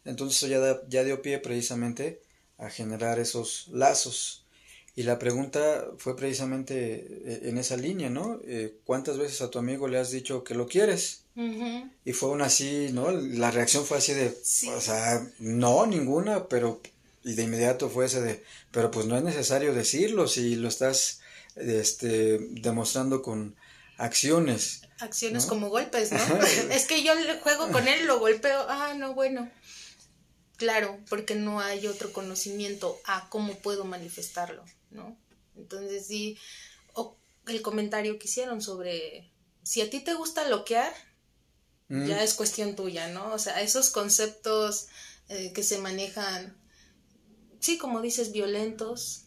Entonces 0.05 0.37
eso 0.37 0.47
ya, 0.47 0.81
ya 0.87 1.03
dio 1.03 1.21
pie 1.23 1.39
precisamente 1.39 2.21
a 2.57 2.69
generar 2.69 3.19
esos 3.19 3.67
lazos. 3.71 4.43
Y 4.95 5.03
la 5.03 5.19
pregunta 5.19 5.85
fue 5.99 6.15
precisamente 6.15 7.05
eh, 7.25 7.39
en 7.43 7.59
esa 7.59 7.77
línea, 7.77 8.09
¿no? 8.09 8.39
Eh, 8.45 8.77
¿Cuántas 8.83 9.19
veces 9.19 9.41
a 9.41 9.51
tu 9.51 9.59
amigo 9.59 9.87
le 9.87 9.99
has 9.99 10.09
dicho 10.09 10.43
que 10.43 10.55
lo 10.55 10.67
quieres? 10.67 11.21
Y 12.03 12.13
fue 12.13 12.29
una 12.29 12.45
así, 12.45 12.89
¿no? 12.93 13.11
La 13.11 13.51
reacción 13.51 13.85
fue 13.85 13.99
así 13.99 14.13
de, 14.13 14.35
o 14.75 14.81
sea, 14.81 15.23
no, 15.37 15.85
ninguna, 15.85 16.47
pero, 16.47 16.81
y 17.23 17.33
de 17.33 17.43
inmediato 17.43 17.91
fue 17.91 18.07
ese 18.07 18.21
de, 18.21 18.43
pero 18.71 18.89
pues 18.89 19.05
no 19.05 19.15
es 19.15 19.23
necesario 19.23 19.71
decirlo 19.75 20.27
si 20.27 20.55
lo 20.55 20.67
estás, 20.67 21.19
este, 21.55 22.39
demostrando 22.39 23.21
con 23.21 23.55
acciones. 23.97 24.81
Acciones 24.99 25.45
como 25.45 25.69
golpes, 25.69 26.11
¿no? 26.11 26.39
es 26.71 26.85
que 26.85 27.03
yo 27.03 27.13
juego 27.43 27.71
con 27.71 27.87
él, 27.87 28.07
lo 28.07 28.19
golpeo, 28.19 28.65
ah, 28.67 28.95
no, 28.97 29.13
bueno. 29.13 29.47
Claro, 30.57 30.99
porque 31.09 31.35
no 31.35 31.59
hay 31.59 31.87
otro 31.87 32.11
conocimiento 32.11 32.99
a 33.05 33.29
cómo 33.29 33.55
puedo 33.59 33.85
manifestarlo, 33.85 34.65
¿no? 34.89 35.15
Entonces 35.55 36.07
sí, 36.07 36.37
o 36.93 37.15
el 37.47 37.61
comentario 37.61 38.17
que 38.17 38.27
hicieron 38.27 38.61
sobre 38.61 39.31
si 39.63 39.81
a 39.81 39.89
ti 39.89 39.99
te 39.99 40.13
gusta 40.13 40.47
loquear, 40.47 40.93
ya 41.89 41.95
mm. 42.17 42.19
es 42.19 42.33
cuestión 42.33 42.75
tuya, 42.75 43.07
¿no? 43.09 43.33
O 43.33 43.39
sea, 43.39 43.61
esos 43.61 43.89
conceptos 43.91 44.87
eh, 45.29 45.51
que 45.53 45.63
se 45.63 45.77
manejan, 45.77 46.57
sí, 47.59 47.77
como 47.77 48.01
dices, 48.01 48.31
violentos 48.31 49.25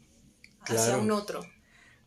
hacia 0.63 0.99
un 0.99 1.11
otro. 1.11 1.41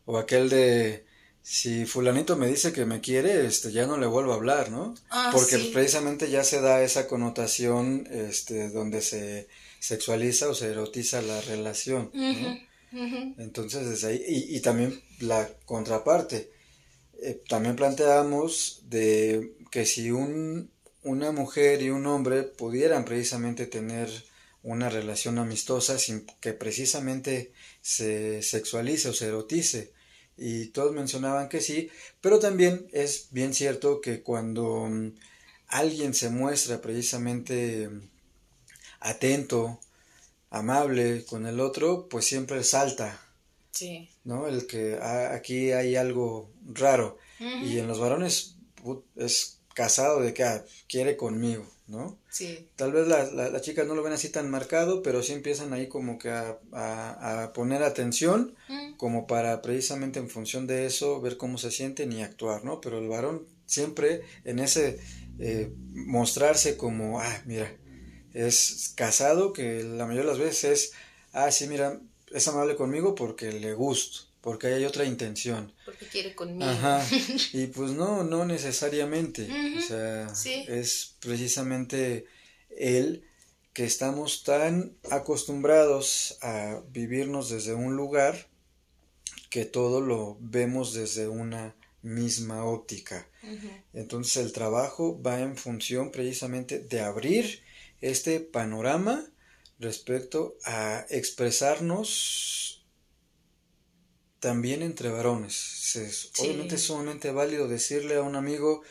O 0.04 0.18
aquel 0.18 0.50
de 0.50 1.03
si 1.46 1.84
fulanito 1.84 2.36
me 2.38 2.48
dice 2.48 2.72
que 2.72 2.86
me 2.86 3.02
quiere, 3.02 3.44
este, 3.44 3.70
ya 3.70 3.86
no 3.86 3.98
le 3.98 4.06
vuelvo 4.06 4.32
a 4.32 4.36
hablar, 4.36 4.70
¿no? 4.70 4.94
Ah, 5.10 5.28
Porque 5.30 5.58
precisamente 5.74 6.30
ya 6.30 6.42
se 6.42 6.62
da 6.62 6.82
esa 6.82 7.06
connotación, 7.06 8.08
este, 8.10 8.70
donde 8.70 9.02
se 9.02 9.46
sexualiza 9.78 10.48
o 10.48 10.54
se 10.54 10.70
erotiza 10.70 11.20
la 11.20 11.40
relación, 11.42 12.10
Entonces, 13.38 13.90
desde 13.90 14.06
ahí, 14.08 14.24
y, 14.26 14.56
y 14.56 14.60
también 14.60 14.98
la 15.20 15.46
contraparte, 15.66 16.50
eh, 17.20 17.42
también 17.46 17.76
planteamos 17.76 18.82
de 18.88 19.52
que 19.70 19.84
si 19.84 20.10
un, 20.10 20.70
una 21.02 21.30
mujer 21.30 21.82
y 21.82 21.90
un 21.90 22.06
hombre 22.06 22.44
pudieran 22.44 23.04
precisamente 23.04 23.66
tener 23.66 24.08
una 24.62 24.88
relación 24.88 25.38
amistosa 25.38 25.98
sin 25.98 26.24
que 26.40 26.54
precisamente 26.54 27.52
se 27.82 28.42
sexualice 28.42 29.10
o 29.10 29.12
se 29.12 29.26
erotice, 29.26 29.92
y 30.36 30.66
todos 30.66 30.92
mencionaban 30.92 31.48
que 31.48 31.60
sí, 31.60 31.90
pero 32.20 32.38
también 32.38 32.88
es 32.92 33.28
bien 33.30 33.54
cierto 33.54 34.00
que 34.00 34.22
cuando 34.22 34.86
mm, 34.88 35.12
alguien 35.68 36.14
se 36.14 36.30
muestra 36.30 36.80
precisamente 36.80 37.88
mm, 37.88 38.02
atento, 39.00 39.80
amable 40.50 41.24
con 41.24 41.46
el 41.46 41.60
otro, 41.60 42.08
pues 42.08 42.24
siempre 42.24 42.62
salta. 42.64 43.20
Sí. 43.72 44.08
¿No? 44.24 44.46
El 44.46 44.66
que 44.66 44.98
ah, 45.00 45.34
aquí 45.34 45.72
hay 45.72 45.96
algo 45.96 46.50
raro. 46.66 47.18
Y 47.40 47.78
en 47.78 47.88
los 47.88 47.98
varones 47.98 48.54
es 49.16 49.58
casado 49.74 50.20
de 50.20 50.32
que 50.32 50.44
ah, 50.44 50.64
quiere 50.88 51.16
conmigo. 51.16 51.66
¿No? 51.86 52.18
Sí. 52.30 52.68
Tal 52.76 52.92
vez 52.92 53.06
las 53.06 53.32
la, 53.32 53.60
chicas 53.60 53.86
no 53.86 53.94
lo 53.94 54.02
ven 54.02 54.12
así 54.12 54.30
tan 54.30 54.50
marcado, 54.50 55.02
pero 55.02 55.22
sí 55.22 55.32
empiezan 55.32 55.72
ahí 55.72 55.88
como 55.88 56.18
que 56.18 56.30
a, 56.30 56.58
a, 56.72 57.52
poner 57.52 57.82
atención, 57.82 58.54
mm. 58.68 58.94
como 58.96 59.26
para 59.26 59.60
precisamente 59.62 60.18
en 60.18 60.30
función 60.30 60.66
de 60.66 60.86
eso 60.86 61.20
ver 61.20 61.36
cómo 61.36 61.58
se 61.58 61.70
sienten 61.70 62.12
y 62.12 62.22
actuar, 62.22 62.64
¿no? 62.64 62.80
Pero 62.80 62.98
el 62.98 63.08
varón 63.08 63.46
siempre 63.66 64.22
en 64.44 64.58
ese 64.58 64.98
eh, 65.38 65.72
mostrarse 65.92 66.76
como, 66.76 67.20
ah, 67.20 67.42
mira, 67.44 67.76
es 68.32 68.92
casado, 68.96 69.52
que 69.52 69.82
la 69.84 70.06
mayoría 70.06 70.30
de 70.30 70.38
las 70.38 70.38
veces 70.38 70.64
es, 70.64 70.92
ah, 71.32 71.50
sí, 71.50 71.66
mira, 71.66 72.00
es 72.32 72.48
amable 72.48 72.76
conmigo 72.76 73.14
porque 73.14 73.52
le 73.52 73.74
gusto 73.74 74.33
porque 74.44 74.66
hay 74.66 74.84
otra 74.84 75.06
intención. 75.06 75.72
Porque 75.86 76.06
quiere 76.06 76.34
conmigo. 76.34 76.70
Ajá. 76.70 77.02
Y 77.54 77.68
pues 77.68 77.92
no, 77.92 78.24
no 78.24 78.44
necesariamente. 78.44 79.48
O 79.78 79.80
sea, 79.80 80.30
es 80.68 81.16
precisamente 81.20 82.26
él 82.76 83.24
que 83.72 83.86
estamos 83.86 84.44
tan 84.44 84.98
acostumbrados 85.10 86.36
a 86.42 86.82
vivirnos 86.90 87.48
desde 87.48 87.72
un 87.72 87.96
lugar 87.96 88.48
que 89.48 89.64
todo 89.64 90.02
lo 90.02 90.36
vemos 90.40 90.92
desde 90.92 91.26
una 91.26 91.74
misma 92.02 92.66
óptica. 92.66 93.26
Entonces 93.94 94.44
el 94.44 94.52
trabajo 94.52 95.22
va 95.22 95.40
en 95.40 95.56
función 95.56 96.10
precisamente 96.10 96.80
de 96.80 97.00
abrir 97.00 97.62
este 98.02 98.40
panorama 98.40 99.24
respecto 99.78 100.58
a 100.66 101.06
expresarnos 101.08 102.73
también 104.44 104.82
entre 104.82 105.08
varones. 105.08 105.96
Es, 105.96 106.30
Obviamente 106.38 106.74
es 106.74 106.82
sumamente 106.82 107.32
válido 107.32 107.66
decirle 107.66 108.16
a 108.16 108.22
un 108.22 108.36
amigo 108.36 108.82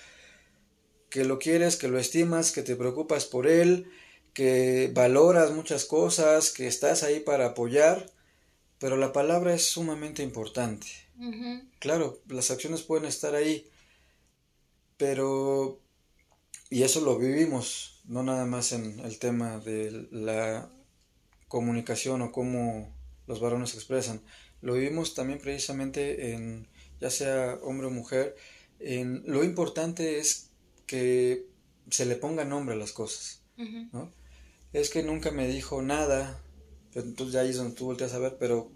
que 1.12 1.26
lo 1.26 1.38
quieres, 1.38 1.76
que 1.76 1.88
lo 1.88 2.00
estimas, 2.00 2.52
que 2.52 2.64
te 2.64 2.76
preocupas 2.76 3.26
por 3.26 3.46
él, 3.46 3.88
que 4.34 4.90
valoras 4.96 5.52
muchas 5.52 5.86
cosas, 5.86 6.50
que 6.50 6.66
estás 6.66 7.04
ahí 7.04 7.20
para 7.20 7.46
apoyar, 7.46 8.12
pero 8.80 8.98
la 8.98 9.14
palabra 9.14 9.54
es 9.54 9.64
sumamente 9.64 10.24
importante. 10.24 10.88
Claro, 11.78 12.20
las 12.30 12.50
acciones 12.50 12.82
pueden 12.82 13.06
estar 13.06 13.36
ahí, 13.36 13.70
pero... 14.98 15.80
Y 16.72 16.82
eso 16.82 17.02
lo 17.02 17.20
vivimos, 17.20 18.02
no 18.06 18.24
nada 18.24 18.48
más 18.48 18.72
en 18.72 19.02
el 19.02 19.20
tema 19.20 19.60
de 19.60 20.08
la 20.10 20.72
comunicación 21.48 22.24
o 22.24 22.32
cómo 22.32 22.92
los 23.28 23.40
varones 23.40 23.76
expresan, 23.76 24.24
lo 24.64 24.76
vivimos 24.76 25.14
también 25.14 25.40
precisamente 25.40 26.32
en, 26.32 26.68
ya 27.02 27.10
sea 27.10 27.60
hombre 27.64 27.88
o 27.88 27.92
mujer, 27.92 28.36
en, 28.80 29.22
lo 29.26 29.44
importante 29.44 30.20
es 30.20 30.50
que 30.88 31.46
se 31.90 32.06
le 32.06 32.16
ponga 32.16 32.46
nombre 32.46 32.74
a 32.74 32.78
las 32.78 32.94
cosas, 32.94 33.42
¿no? 33.58 34.10
Es 34.72 34.90
que 34.90 35.04
nunca 35.04 35.32
me 35.32 35.48
dijo 35.50 35.82
nada, 35.82 36.42
entonces 36.96 37.34
ya 37.34 37.42
ahí 37.42 37.50
es 37.50 37.58
donde 37.58 37.76
tú 37.76 37.86
volteas 37.86 38.14
a 38.14 38.20
ver, 38.20 38.38
pero 38.40 38.72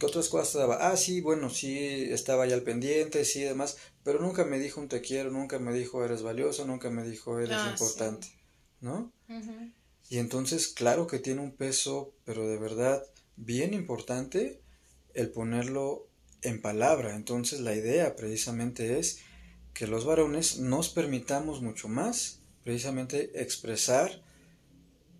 ¿qué 0.00 0.06
otras 0.06 0.28
cosas 0.28 0.54
daba? 0.54 0.90
Ah, 0.90 0.96
sí, 0.96 1.20
bueno, 1.20 1.50
sí, 1.50 1.78
estaba 1.78 2.44
ya 2.46 2.54
al 2.54 2.62
pendiente, 2.62 3.24
sí, 3.24 3.42
demás, 3.42 3.78
pero 4.02 4.18
nunca 4.18 4.44
me 4.44 4.58
dijo 4.58 4.80
un 4.80 4.88
te 4.88 5.00
quiero, 5.02 5.30
nunca 5.30 5.60
me 5.60 5.72
dijo 5.72 6.04
eres 6.04 6.22
valioso, 6.22 6.66
nunca 6.66 6.90
me 6.90 7.04
dijo 7.04 7.38
eres 7.38 7.58
ah, 7.58 7.70
importante, 7.70 8.26
¿no? 8.80 9.12
Y 10.10 10.18
entonces, 10.18 10.66
claro 10.66 11.06
que 11.06 11.20
tiene 11.20 11.42
un 11.42 11.52
peso, 11.52 12.12
pero 12.24 12.48
de 12.48 12.58
verdad 12.58 13.04
bien 13.36 13.72
importante 13.72 14.61
el 15.14 15.30
ponerlo 15.30 16.08
en 16.42 16.60
palabra. 16.60 17.14
Entonces 17.14 17.60
la 17.60 17.74
idea 17.74 18.16
precisamente 18.16 18.98
es 18.98 19.20
que 19.74 19.86
los 19.86 20.04
varones 20.04 20.58
nos 20.58 20.88
permitamos 20.88 21.62
mucho 21.62 21.88
más 21.88 22.40
precisamente 22.64 23.42
expresar 23.42 24.22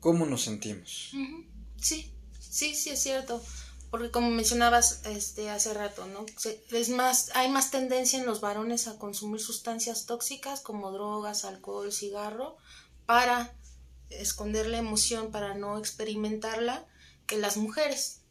cómo 0.00 0.26
nos 0.26 0.42
sentimos. 0.42 1.12
Sí, 1.80 2.12
sí, 2.38 2.74
sí 2.74 2.90
es 2.90 3.02
cierto. 3.02 3.42
Porque 3.90 4.10
como 4.10 4.30
mencionabas 4.30 5.02
este 5.04 5.50
hace 5.50 5.74
rato, 5.74 6.06
¿no? 6.06 6.24
Es 6.70 6.88
más, 6.88 7.30
hay 7.34 7.50
más 7.50 7.70
tendencia 7.70 8.18
en 8.18 8.24
los 8.24 8.40
varones 8.40 8.88
a 8.88 8.98
consumir 8.98 9.38
sustancias 9.38 10.06
tóxicas 10.06 10.60
como 10.60 10.92
drogas, 10.92 11.44
alcohol, 11.44 11.92
cigarro, 11.92 12.56
para 13.04 13.54
esconder 14.08 14.66
la 14.66 14.78
emoción, 14.78 15.30
para 15.30 15.54
no 15.54 15.78
experimentarla, 15.78 16.86
que 17.26 17.36
las 17.36 17.58
mujeres. 17.58 18.21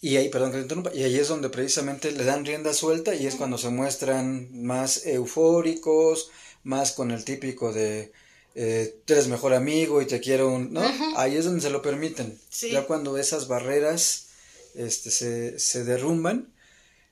Y 0.00 0.16
ahí, 0.16 0.28
perdón 0.28 0.50
que 0.50 0.58
te 0.58 0.62
interrumpa, 0.62 0.94
y 0.94 1.02
ahí 1.02 1.18
es 1.18 1.28
donde 1.28 1.48
precisamente 1.48 2.12
le 2.12 2.24
dan 2.24 2.44
rienda 2.44 2.74
suelta 2.74 3.14
y 3.14 3.26
es 3.26 3.36
cuando 3.36 3.56
se 3.56 3.70
muestran 3.70 4.48
más 4.62 5.06
eufóricos, 5.06 6.30
más 6.62 6.92
con 6.92 7.10
el 7.10 7.24
típico 7.24 7.72
de 7.72 8.12
eh, 8.54 9.00
tú 9.04 9.14
eres 9.14 9.28
mejor 9.28 9.54
amigo 9.54 10.00
y 10.00 10.06
te 10.06 10.20
quiero, 10.20 10.58
¿no? 10.58 10.82
Ahí 11.16 11.36
es 11.36 11.44
donde 11.44 11.60
se 11.60 11.70
lo 11.70 11.82
permiten. 11.82 12.38
Ya 12.70 12.86
cuando 12.86 13.18
esas 13.18 13.48
barreras 13.48 14.28
este, 14.74 15.10
se, 15.10 15.58
se 15.58 15.84
derrumban, 15.84 16.52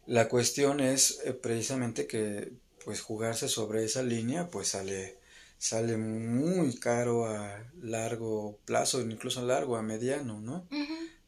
la 0.06 0.28
cuestión 0.28 0.80
es 0.80 1.20
eh, 1.24 1.32
precisamente 1.32 2.06
que 2.06 2.52
pues 2.84 3.00
jugarse 3.00 3.48
sobre 3.48 3.84
esa 3.84 4.02
línea 4.02 4.48
pues 4.48 4.68
sale 4.68 5.16
sale 5.62 5.96
muy 5.96 6.74
caro 6.74 7.26
a 7.26 7.64
largo 7.80 8.58
plazo, 8.64 9.00
incluso 9.00 9.38
a 9.38 9.44
largo, 9.44 9.76
a 9.76 9.82
mediano, 9.82 10.40
¿no? 10.40 10.66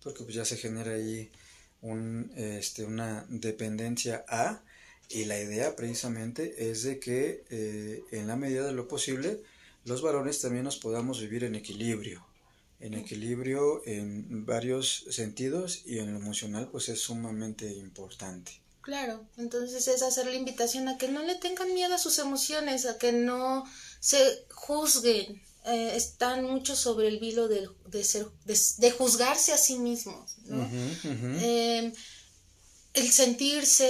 Porque 0.03 0.25
pues 0.25 0.35
ya 0.35 0.45
se 0.45 0.57
genera 0.57 0.95
ahí 0.95 1.31
un, 1.85 2.33
este, 2.37 2.85
una 2.85 3.27
dependencia 3.29 4.25
a 4.29 4.63
y 5.11 5.27
la 5.27 5.39
idea 5.39 5.77
precisamente 5.77 6.71
es 6.71 6.83
de 6.83 6.99
que 6.99 7.45
eh, 7.51 8.03
en 8.11 8.27
la 8.27 8.37
medida 8.37 8.67
de 8.67 8.73
lo 8.73 8.89
posible 8.89 9.43
los 9.85 10.01
varones 10.01 10.41
también 10.41 10.65
nos 10.65 10.79
podamos 10.79 11.21
vivir 11.21 11.45
en 11.45 11.55
equilibrio. 11.55 12.27
En 12.81 12.95
equilibrio 12.95 13.83
en 13.87 14.47
varios 14.47 15.05
sentidos 15.11 15.83
y 15.85 15.99
en 15.99 16.13
lo 16.13 16.19
emocional 16.19 16.69
pues 16.73 16.89
es 16.89 17.01
sumamente 17.01 17.71
importante. 17.71 18.53
Claro, 18.81 19.27
entonces 19.37 19.87
es 19.87 20.03
hacer 20.03 20.27
la 20.27 20.35
invitación 20.35 20.89
a 20.89 20.97
que 20.97 21.09
no 21.09 21.23
le 21.23 21.35
tengan 21.35 21.73
miedo 21.75 21.95
a 21.95 21.99
sus 21.99 22.19
emociones, 22.19 22.87
a 22.87 22.99
que 22.99 23.13
no 23.13 23.65
se 24.01 24.47
juzguen. 24.51 25.43
Eh, 25.65 25.97
están 25.97 26.45
mucho 26.45 26.77
sobre 26.77 27.09
el 27.09 27.19
vilo 27.19 27.49
de, 27.49 27.69
de, 27.87 28.05
ser, 28.05 28.27
de, 28.45 28.91
juzgarse 28.91 29.53
a 29.53 29.57
sí 29.57 29.79
mismos. 29.79 30.37
¿no? 30.45 30.63
Em, 31.41 31.93
el 32.93 33.11
sentirse, 33.11 33.89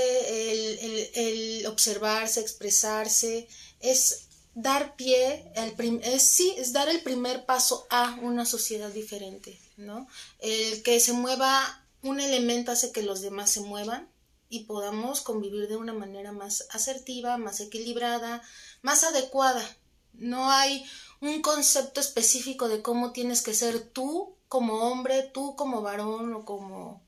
el, 0.52 0.78
el, 0.78 1.10
el, 1.14 1.66
observarse, 1.66 2.40
expresarse, 2.40 3.48
es 3.80 4.28
dar 4.54 4.94
pie, 4.94 5.50
el 5.56 6.00
es, 6.04 6.22
sí, 6.22 6.54
es 6.56 6.72
dar 6.72 6.88
el 6.88 7.02
primer 7.02 7.44
paso 7.44 7.86
a 7.90 8.18
una 8.22 8.46
sociedad 8.46 8.90
diferente, 8.90 9.58
¿no? 9.76 10.06
El 10.38 10.82
que 10.82 11.00
se 11.00 11.12
mueva 11.12 11.84
un 12.02 12.20
elemento 12.20 12.70
hace 12.70 12.92
que 12.92 13.02
los 13.02 13.20
demás 13.20 13.50
se 13.50 13.60
muevan 13.60 14.08
y 14.48 14.64
podamos 14.64 15.22
convivir 15.22 15.68
de 15.68 15.76
una 15.76 15.92
manera 15.92 16.32
más 16.32 16.66
asertiva, 16.70 17.36
más 17.36 17.60
equilibrada, 17.60 18.42
más 18.82 19.02
adecuada. 19.02 19.64
No 20.12 20.50
hay 20.50 20.86
un 21.26 21.42
concepto 21.42 22.00
específico 22.00 22.68
de 22.68 22.82
cómo 22.82 23.12
tienes 23.12 23.42
que 23.42 23.54
ser 23.54 23.80
tú 23.80 24.36
como 24.48 24.90
hombre, 24.90 25.22
tú 25.22 25.56
como 25.56 25.82
varón 25.82 26.34
o 26.34 26.44
como 26.44 27.02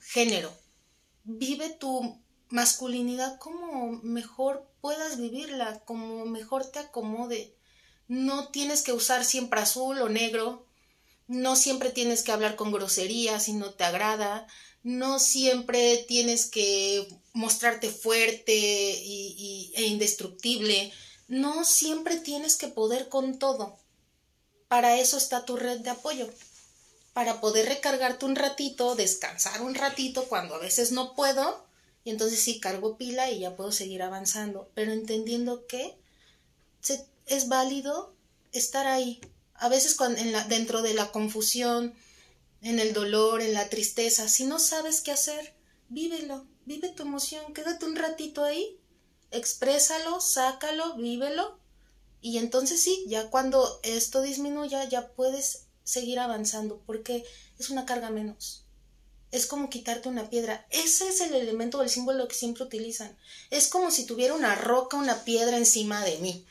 género. 0.00 0.52
Vive 1.24 1.70
tu 1.70 2.20
masculinidad 2.48 3.38
como 3.38 3.92
mejor 4.02 4.70
puedas 4.80 5.18
vivirla, 5.18 5.80
como 5.84 6.24
mejor 6.26 6.64
te 6.70 6.78
acomode. 6.78 7.56
No 8.08 8.48
tienes 8.48 8.82
que 8.82 8.92
usar 8.92 9.24
siempre 9.24 9.60
azul 9.60 10.00
o 10.00 10.08
negro, 10.08 10.66
no 11.26 11.56
siempre 11.56 11.90
tienes 11.90 12.22
que 12.22 12.32
hablar 12.32 12.56
con 12.56 12.72
grosería 12.72 13.40
si 13.40 13.52
no 13.52 13.74
te 13.74 13.84
agrada, 13.84 14.46
no 14.82 15.18
siempre 15.18 16.04
tienes 16.06 16.46
que 16.46 17.08
mostrarte 17.32 17.90
fuerte 17.90 18.54
y, 18.54 19.72
e 19.74 19.86
indestructible, 19.86 20.92
no 21.28 21.64
siempre 21.64 22.16
tienes 22.16 22.56
que 22.56 22.68
poder 22.68 23.08
con 23.08 23.38
todo. 23.38 23.76
Para 24.68 24.98
eso 24.98 25.16
está 25.16 25.44
tu 25.44 25.56
red 25.56 25.80
de 25.80 25.90
apoyo, 25.90 26.28
para 27.12 27.40
poder 27.40 27.66
recargarte 27.66 28.26
un 28.26 28.36
ratito, 28.36 28.94
descansar 28.94 29.62
un 29.62 29.74
ratito 29.74 30.24
cuando 30.28 30.54
a 30.54 30.58
veces 30.58 30.92
no 30.92 31.14
puedo 31.14 31.64
y 32.04 32.10
entonces 32.10 32.40
sí 32.40 32.60
cargo 32.60 32.96
pila 32.96 33.30
y 33.30 33.40
ya 33.40 33.56
puedo 33.56 33.72
seguir 33.72 34.02
avanzando, 34.02 34.70
pero 34.74 34.92
entendiendo 34.92 35.66
que 35.66 35.96
es 37.26 37.48
válido 37.48 38.14
estar 38.52 38.86
ahí. 38.86 39.20
A 39.54 39.68
veces 39.68 39.94
cuando, 39.94 40.20
dentro 40.48 40.82
de 40.82 40.94
la 40.94 41.10
confusión, 41.10 41.94
en 42.62 42.78
el 42.78 42.92
dolor, 42.92 43.42
en 43.42 43.54
la 43.54 43.68
tristeza, 43.68 44.28
si 44.28 44.44
no 44.44 44.58
sabes 44.58 45.00
qué 45.00 45.12
hacer, 45.12 45.54
vívelo, 45.88 46.46
vive 46.64 46.88
tu 46.90 47.02
emoción, 47.02 47.52
quédate 47.54 47.86
un 47.86 47.96
ratito 47.96 48.44
ahí, 48.44 48.78
exprésalo, 49.30 50.20
sácalo, 50.20 50.96
vívelo 50.96 51.58
y 52.20 52.38
entonces 52.38 52.80
sí, 52.80 53.04
ya 53.08 53.30
cuando 53.30 53.80
esto 53.82 54.22
disminuya 54.22 54.84
ya 54.84 55.08
puedes 55.08 55.66
seguir 55.84 56.18
avanzando 56.18 56.82
porque 56.86 57.24
es 57.58 57.70
una 57.70 57.86
carga 57.86 58.10
menos 58.10 58.66
es 59.36 59.46
como 59.46 59.68
quitarte 59.68 60.08
una 60.08 60.30
piedra. 60.30 60.66
Ese 60.70 61.08
es 61.08 61.20
el 61.20 61.34
elemento 61.34 61.78
o 61.78 61.82
el 61.82 61.90
símbolo 61.90 62.28
que 62.28 62.34
siempre 62.34 62.64
utilizan. 62.64 63.16
Es 63.50 63.68
como 63.68 63.90
si 63.90 64.06
tuviera 64.06 64.34
una 64.34 64.54
roca, 64.54 64.96
una 64.96 65.24
piedra 65.24 65.56
encima 65.56 66.04
de 66.04 66.18
mí. 66.18 66.44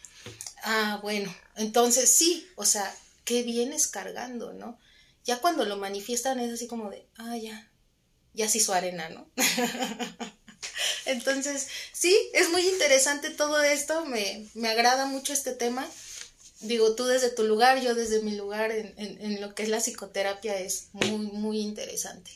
Ah, 0.63 0.99
bueno, 1.01 1.33
entonces 1.55 2.11
sí, 2.11 2.47
o 2.55 2.65
sea, 2.65 2.93
¿qué 3.23 3.43
vienes 3.43 3.87
cargando, 3.87 4.53
no? 4.53 4.77
Ya 5.23 5.39
cuando 5.39 5.65
lo 5.65 5.77
manifiestan 5.77 6.39
es 6.39 6.53
así 6.53 6.67
como 6.67 6.89
de, 6.89 7.07
ah, 7.17 7.37
ya, 7.37 7.71
ya 8.33 8.47
sí 8.49 8.59
su 8.59 8.73
arena, 8.73 9.09
¿no? 9.09 9.27
entonces, 11.05 11.67
sí, 11.93 12.15
es 12.33 12.49
muy 12.49 12.67
interesante 12.67 13.29
todo 13.29 13.61
esto, 13.61 14.05
me, 14.05 14.47
me 14.53 14.69
agrada 14.69 15.05
mucho 15.05 15.33
este 15.33 15.53
tema 15.53 15.87
digo, 16.61 16.95
tú 16.95 17.05
desde 17.05 17.29
tu 17.29 17.43
lugar, 17.43 17.81
yo 17.81 17.95
desde 17.95 18.21
mi 18.21 18.35
lugar 18.35 18.71
en, 18.71 18.93
en, 18.97 19.41
lo 19.41 19.53
que 19.53 19.63
es 19.63 19.69
la 19.69 19.79
psicoterapia 19.79 20.59
es 20.59 20.89
muy, 20.93 21.17
muy 21.17 21.59
interesante. 21.59 22.31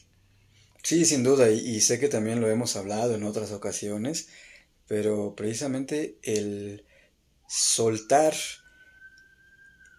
Sí, 0.84 1.06
sin 1.06 1.24
duda, 1.24 1.50
y, 1.50 1.82
sé 1.82 2.00
que 2.00 2.08
también 2.08 2.40
lo 2.42 2.50
hemos 2.50 2.76
hablado 2.76 3.16
en 3.16 3.24
otras 3.24 3.52
ocasiones, 3.52 4.30
pero 4.88 5.36
precisamente 5.36 6.18
el 6.24 6.86
soltar 7.48 8.34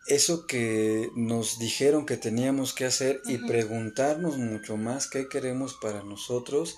eso 0.06 0.46
que 0.46 1.10
nos 1.14 1.58
dijeron 1.58 2.06
que 2.06 2.16
teníamos 2.16 2.72
que 2.72 2.86
hacer 2.86 3.20
y 3.26 3.38
preguntarnos 3.38 4.38
mucho 4.38 4.76
más 4.76 5.06
qué 5.06 5.28
queremos 5.28 5.74
para 5.74 6.02
nosotros 6.02 6.76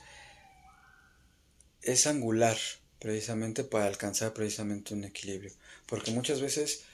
es 1.83 2.07
angular 2.07 2.57
precisamente 2.99 3.65
para 3.65 3.87
alcanzar 3.87 4.33
precisamente 4.33 4.95
un 4.95 5.05
equilibrio 5.05 5.53
porque 5.87 6.11
muchas 6.11 6.41
veces 6.41 6.85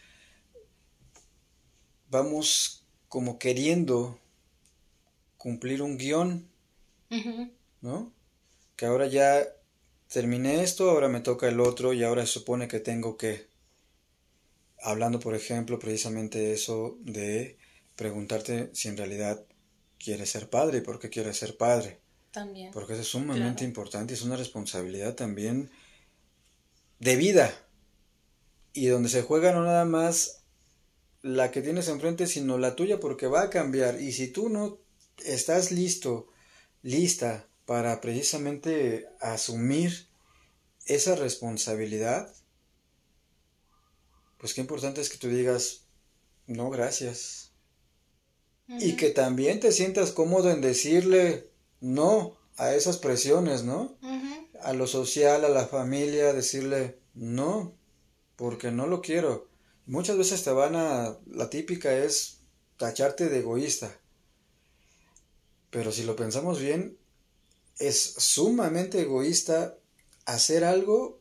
vamos 2.11 2.85
como 3.09 3.39
queriendo 3.39 4.19
cumplir 5.37 5.83
un 5.83 5.99
guion 5.99 6.49
¿no? 7.81 8.13
Que 8.77 8.87
ahora 8.87 9.07
ya 9.07 9.47
terminé 10.09 10.63
esto, 10.63 10.91
ahora 10.91 11.09
me 11.09 11.21
toca 11.21 11.49
el 11.49 11.61
otro 11.61 11.93
y 11.93 12.03
ahora 12.03 12.27
se 12.27 12.33
supone 12.33 12.69
que 12.69 12.81
tengo 12.81 13.17
que, 13.17 13.47
hablando 14.81 15.21
por 15.21 15.35
ejemplo 15.35 15.79
precisamente 15.79 16.53
eso 16.53 16.99
de 17.01 17.57
preguntarte 17.97 18.71
si 18.75 18.89
en 18.89 18.97
realidad 18.97 19.45
quieres 19.99 20.31
ser 20.31 20.49
padre 20.49 20.79
y 20.79 20.81
por 20.83 20.99
qué 20.99 21.11
quieres 21.11 21.37
ser 21.37 21.57
padre. 21.57 21.99
También. 22.31 22.73
Porque 22.73 22.93
eso 22.93 23.03
es 23.03 23.09
sumamente 23.09 23.65
importante, 23.65 24.15
es 24.15 24.23
una 24.23 24.37
responsabilidad 24.37 25.15
también 25.15 25.71
de 26.99 27.17
vida. 27.17 27.53
Y 28.73 28.87
donde 28.87 29.09
se 29.09 29.23
juega 29.23 29.53
no 29.53 29.65
nada 29.65 29.85
más 29.85 30.45
la 31.23 31.51
que 31.51 31.63
tienes 31.63 31.89
enfrente, 31.89 32.27
sino 32.27 32.59
la 32.59 32.77
tuya, 32.77 33.01
porque 33.01 33.27
va 33.27 33.43
a 33.43 33.51
cambiar. 33.51 34.01
Y 34.01 34.13
si 34.13 34.29
tú 34.29 34.49
no 34.49 34.79
estás 35.25 35.73
listo 35.73 36.29
lista 36.83 37.49
para 37.67 38.01
precisamente 38.01 39.09
asumir 39.21 40.09
esa 40.87 41.17
responsabilidad, 41.17 42.33
pues 44.39 44.55
qué 44.55 44.61
importante 44.61 45.01
es 45.01 45.11
que 45.11 45.19
tú 45.19 45.29
digas, 45.29 45.85
no, 46.47 46.71
gracias. 46.71 47.53
Y 48.69 48.97
que 48.97 49.11
también 49.11 49.61
te 49.61 49.73
sientas 49.73 50.13
cómodo 50.13 50.51
en 50.51 50.61
decirle 50.61 51.51
no 51.81 52.37
a 52.57 52.75
esas 52.75 52.99
presiones, 52.99 53.63
¿no? 53.63 53.97
A 54.63 54.73
lo 54.73 54.87
social, 54.87 55.45
a 55.45 55.49
la 55.49 55.67
familia, 55.67 56.33
decirle 56.33 56.99
no, 57.15 57.73
porque 58.37 58.71
no 58.71 58.87
lo 58.87 59.01
quiero. 59.01 59.49
Muchas 59.87 60.19
veces 60.19 60.43
te 60.43 60.51
van 60.51 60.77
a, 60.77 61.17
la 61.27 61.51
típica 61.51 61.93
es 61.95 62.41
tacharte 62.77 63.29
de 63.29 63.39
egoísta. 63.39 63.97
Pero 65.71 65.93
si 65.93 66.03
lo 66.05 66.17
pensamos 66.17 66.61
bien, 66.61 66.99
es 67.79 68.15
sumamente 68.19 69.03
egoísta 69.03 69.77
hacer 70.25 70.65
algo 70.65 71.21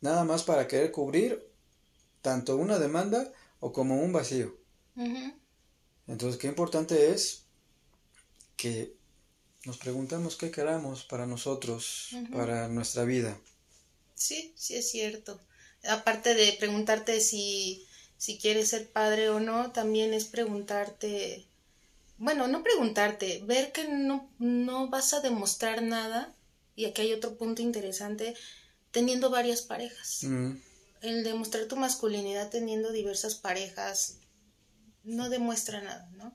nada 0.00 0.24
más 0.24 0.42
para 0.42 0.66
querer 0.66 0.90
cubrir 0.90 1.48
tanto 2.20 2.56
una 2.56 2.78
demanda 2.78 3.32
o 3.60 3.72
como 3.72 4.02
un 4.02 4.12
vacío. 4.12 4.56
Entonces, 6.06 6.38
qué 6.38 6.48
importante 6.48 7.12
es 7.12 7.44
que 8.56 8.94
nos 9.64 9.78
preguntemos 9.78 10.36
qué 10.36 10.50
queramos 10.50 11.04
para 11.04 11.26
nosotros, 11.26 12.10
para 12.32 12.68
nuestra 12.68 13.04
vida. 13.04 13.38
Sí, 14.14 14.52
sí 14.56 14.76
es 14.76 14.90
cierto. 14.90 15.40
Aparte 15.88 16.34
de 16.34 16.52
preguntarte 16.58 17.20
si, 17.20 17.86
si 18.16 18.38
quieres 18.38 18.68
ser 18.68 18.90
padre 18.90 19.30
o 19.30 19.40
no, 19.40 19.72
también 19.72 20.14
es 20.14 20.26
preguntarte 20.26 21.46
bueno, 22.22 22.46
no 22.46 22.62
preguntarte, 22.62 23.42
ver 23.46 23.72
que 23.72 23.88
no, 23.88 24.30
no 24.38 24.88
vas 24.88 25.12
a 25.12 25.20
demostrar 25.20 25.82
nada, 25.82 26.32
y 26.76 26.84
aquí 26.84 27.02
hay 27.02 27.12
otro 27.12 27.36
punto 27.36 27.62
interesante, 27.62 28.36
teniendo 28.92 29.28
varias 29.28 29.62
parejas. 29.62 30.20
Mm. 30.22 30.52
El 31.00 31.24
demostrar 31.24 31.64
tu 31.66 31.74
masculinidad 31.74 32.48
teniendo 32.48 32.92
diversas 32.92 33.34
parejas 33.34 34.18
no 35.02 35.30
demuestra 35.30 35.82
nada, 35.82 36.08
¿no? 36.12 36.32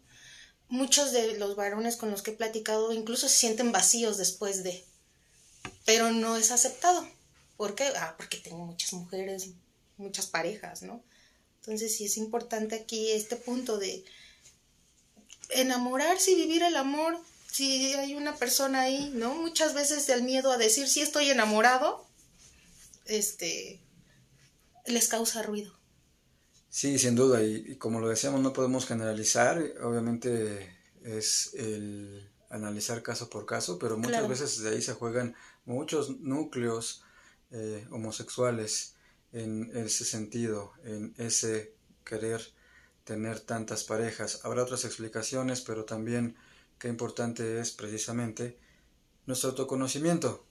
Muchos 0.69 1.11
de 1.11 1.37
los 1.37 1.55
varones 1.55 1.95
con 1.95 2.11
los 2.11 2.21
que 2.21 2.31
he 2.31 2.35
platicado 2.35 2.91
incluso 2.91 3.29
se 3.29 3.37
sienten 3.37 3.71
vacíos 3.71 4.17
después 4.17 4.63
de, 4.63 4.85
pero 5.85 6.11
no 6.11 6.35
es 6.35 6.51
aceptado. 6.51 7.07
¿Por 7.55 7.73
qué? 7.73 7.85
Ah, 7.95 8.15
porque 8.17 8.37
tengo 8.37 8.65
muchas 8.65 8.93
mujeres, 8.93 9.49
muchas 9.97 10.27
parejas, 10.27 10.81
¿no? 10.81 11.03
Entonces 11.61 11.95
sí 11.95 12.05
es 12.05 12.17
importante 12.17 12.75
aquí 12.75 13.11
este 13.11 13.35
punto 13.35 13.77
de 13.77 14.05
enamorarse 15.49 16.31
y 16.31 16.35
vivir 16.35 16.63
el 16.63 16.75
amor 16.75 17.19
si 17.51 17.93
hay 17.93 18.13
una 18.13 18.35
persona 18.35 18.81
ahí, 18.81 19.09
¿no? 19.13 19.35
Muchas 19.35 19.73
veces 19.73 20.07
el 20.09 20.23
miedo 20.23 20.51
a 20.51 20.57
decir 20.57 20.87
si 20.87 21.01
estoy 21.01 21.29
enamorado, 21.29 22.05
este, 23.05 23.79
les 24.85 25.07
causa 25.07 25.41
ruido. 25.41 25.76
Sí, 26.69 26.99
sin 26.99 27.15
duda, 27.15 27.43
y, 27.43 27.75
como 27.77 27.99
lo 27.99 28.09
decíamos, 28.09 28.41
no 28.41 28.53
podemos 28.53 28.85
generalizar, 28.85 29.63
obviamente 29.81 30.77
es 31.03 31.53
el 31.55 32.29
analizar 32.49 33.01
caso 33.01 33.29
por 33.29 33.45
caso, 33.45 33.79
pero 33.79 33.97
muchas 33.97 34.27
veces 34.27 34.61
de 34.61 34.69
ahí 34.69 34.81
se 34.81 34.93
juegan 34.93 35.35
muchos 35.65 36.19
núcleos 36.19 37.03
eh, 37.51 37.87
homosexuales 37.91 38.95
en 39.31 39.71
ese 39.75 40.05
sentido, 40.05 40.73
en 40.83 41.13
ese 41.17 41.73
querer 42.03 42.41
tener 43.03 43.39
tantas 43.39 43.83
parejas. 43.83 44.41
Habrá 44.43 44.63
otras 44.63 44.85
explicaciones, 44.85 45.61
pero 45.61 45.85
también 45.85 46.35
qué 46.79 46.87
importante 46.87 47.59
es 47.59 47.71
precisamente 47.71 48.57
nuestro 49.25 49.51
autoconocimiento, 49.51 50.45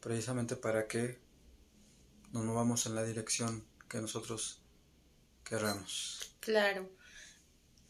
precisamente 0.00 0.56
para 0.56 0.86
que 0.86 1.18
nos 2.32 2.44
movamos 2.44 2.86
en 2.86 2.94
la 2.94 3.04
dirección 3.04 3.64
que 3.88 4.00
nosotros 4.00 4.59
querramos. 5.44 6.20
Claro. 6.40 6.88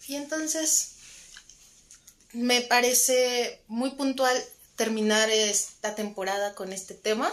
Y 0.06 0.16
entonces, 0.16 0.94
me 2.32 2.62
parece 2.62 3.62
muy 3.68 3.90
puntual 3.90 4.36
terminar 4.76 5.30
esta 5.30 5.94
temporada 5.94 6.54
con 6.54 6.72
este 6.72 6.94
tema. 6.94 7.32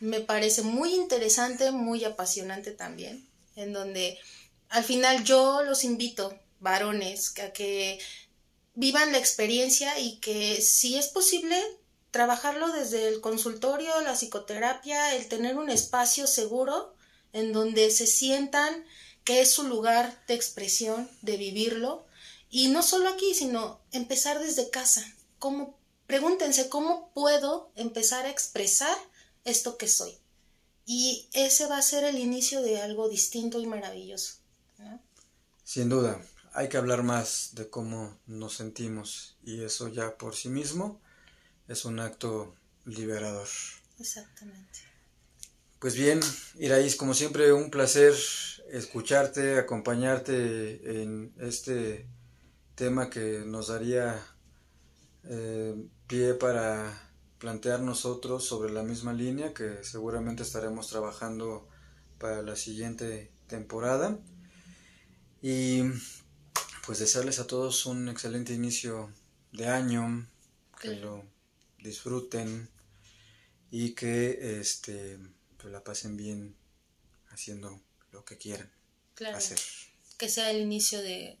Me 0.00 0.20
parece 0.20 0.62
muy 0.62 0.94
interesante, 0.94 1.72
muy 1.72 2.04
apasionante 2.04 2.70
también, 2.70 3.28
en 3.56 3.72
donde 3.72 4.18
al 4.68 4.84
final 4.84 5.24
yo 5.24 5.62
los 5.64 5.82
invito, 5.82 6.38
varones, 6.60 7.34
a 7.40 7.52
que 7.52 7.98
vivan 8.74 9.12
la 9.12 9.18
experiencia 9.18 9.98
y 9.98 10.18
que 10.18 10.60
si 10.60 10.96
es 10.96 11.08
posible 11.08 11.60
trabajarlo 12.10 12.68
desde 12.72 13.08
el 13.08 13.20
consultorio, 13.20 14.00
la 14.02 14.14
psicoterapia, 14.14 15.16
el 15.16 15.28
tener 15.28 15.56
un 15.56 15.70
espacio 15.70 16.26
seguro 16.26 16.94
en 17.32 17.52
donde 17.52 17.90
se 17.90 18.06
sientan 18.06 18.84
que 19.28 19.42
es 19.42 19.50
su 19.50 19.64
lugar 19.64 20.24
de 20.26 20.32
expresión, 20.32 21.06
de 21.20 21.36
vivirlo, 21.36 22.06
y 22.48 22.68
no 22.68 22.82
solo 22.82 23.10
aquí, 23.10 23.34
sino 23.34 23.78
empezar 23.92 24.38
desde 24.38 24.70
casa. 24.70 25.04
¿Cómo, 25.38 25.78
pregúntense 26.06 26.70
cómo 26.70 27.10
puedo 27.12 27.70
empezar 27.76 28.24
a 28.24 28.30
expresar 28.30 28.96
esto 29.44 29.76
que 29.76 29.86
soy. 29.86 30.16
Y 30.86 31.28
ese 31.34 31.66
va 31.66 31.76
a 31.76 31.82
ser 31.82 32.04
el 32.04 32.18
inicio 32.18 32.62
de 32.62 32.80
algo 32.80 33.10
distinto 33.10 33.60
y 33.60 33.66
maravilloso. 33.66 34.36
Sin 35.62 35.90
duda, 35.90 36.22
hay 36.54 36.70
que 36.70 36.78
hablar 36.78 37.02
más 37.02 37.50
de 37.52 37.68
cómo 37.68 38.16
nos 38.26 38.54
sentimos 38.54 39.36
y 39.44 39.62
eso 39.62 39.88
ya 39.88 40.16
por 40.16 40.36
sí 40.36 40.48
mismo 40.48 41.02
es 41.68 41.84
un 41.84 42.00
acto 42.00 42.54
liberador. 42.86 43.48
Exactamente. 43.98 44.87
Pues 45.78 45.94
bien, 45.94 46.18
Iraís, 46.58 46.96
como 46.96 47.14
siempre, 47.14 47.52
un 47.52 47.70
placer 47.70 48.12
escucharte, 48.72 49.58
acompañarte 49.60 51.02
en 51.02 51.32
este 51.38 52.08
tema 52.74 53.08
que 53.10 53.44
nos 53.46 53.68
daría 53.68 54.20
eh, 55.22 55.76
pie 56.08 56.34
para 56.34 57.00
plantear 57.38 57.78
nosotros 57.78 58.44
sobre 58.44 58.72
la 58.72 58.82
misma 58.82 59.12
línea 59.12 59.54
que 59.54 59.84
seguramente 59.84 60.42
estaremos 60.42 60.88
trabajando 60.88 61.68
para 62.18 62.42
la 62.42 62.56
siguiente 62.56 63.30
temporada. 63.46 64.18
Y 65.42 65.84
pues 66.86 66.98
desearles 66.98 67.38
a 67.38 67.46
todos 67.46 67.86
un 67.86 68.08
excelente 68.08 68.52
inicio 68.52 69.12
de 69.52 69.68
año, 69.68 70.28
que 70.82 70.96
lo 70.96 71.22
disfruten 71.78 72.68
y 73.70 73.94
que 73.94 74.58
este 74.58 75.20
pues 75.58 75.72
la 75.72 75.84
pasen 75.84 76.16
bien 76.16 76.56
haciendo 77.30 77.80
lo 78.12 78.24
que 78.24 78.38
quieran 78.38 78.70
hacer. 79.34 79.58
Que 80.16 80.28
sea 80.28 80.50
el 80.50 80.60
inicio 80.60 81.02
de 81.02 81.38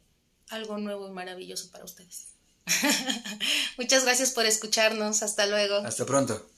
algo 0.50 0.78
nuevo 0.78 1.08
y 1.08 1.12
maravilloso 1.12 1.70
para 1.70 1.84
ustedes. 1.84 2.28
Muchas 3.78 4.04
gracias 4.04 4.32
por 4.32 4.46
escucharnos. 4.46 5.22
Hasta 5.22 5.46
luego. 5.46 5.76
Hasta 5.76 6.04
pronto. 6.04 6.50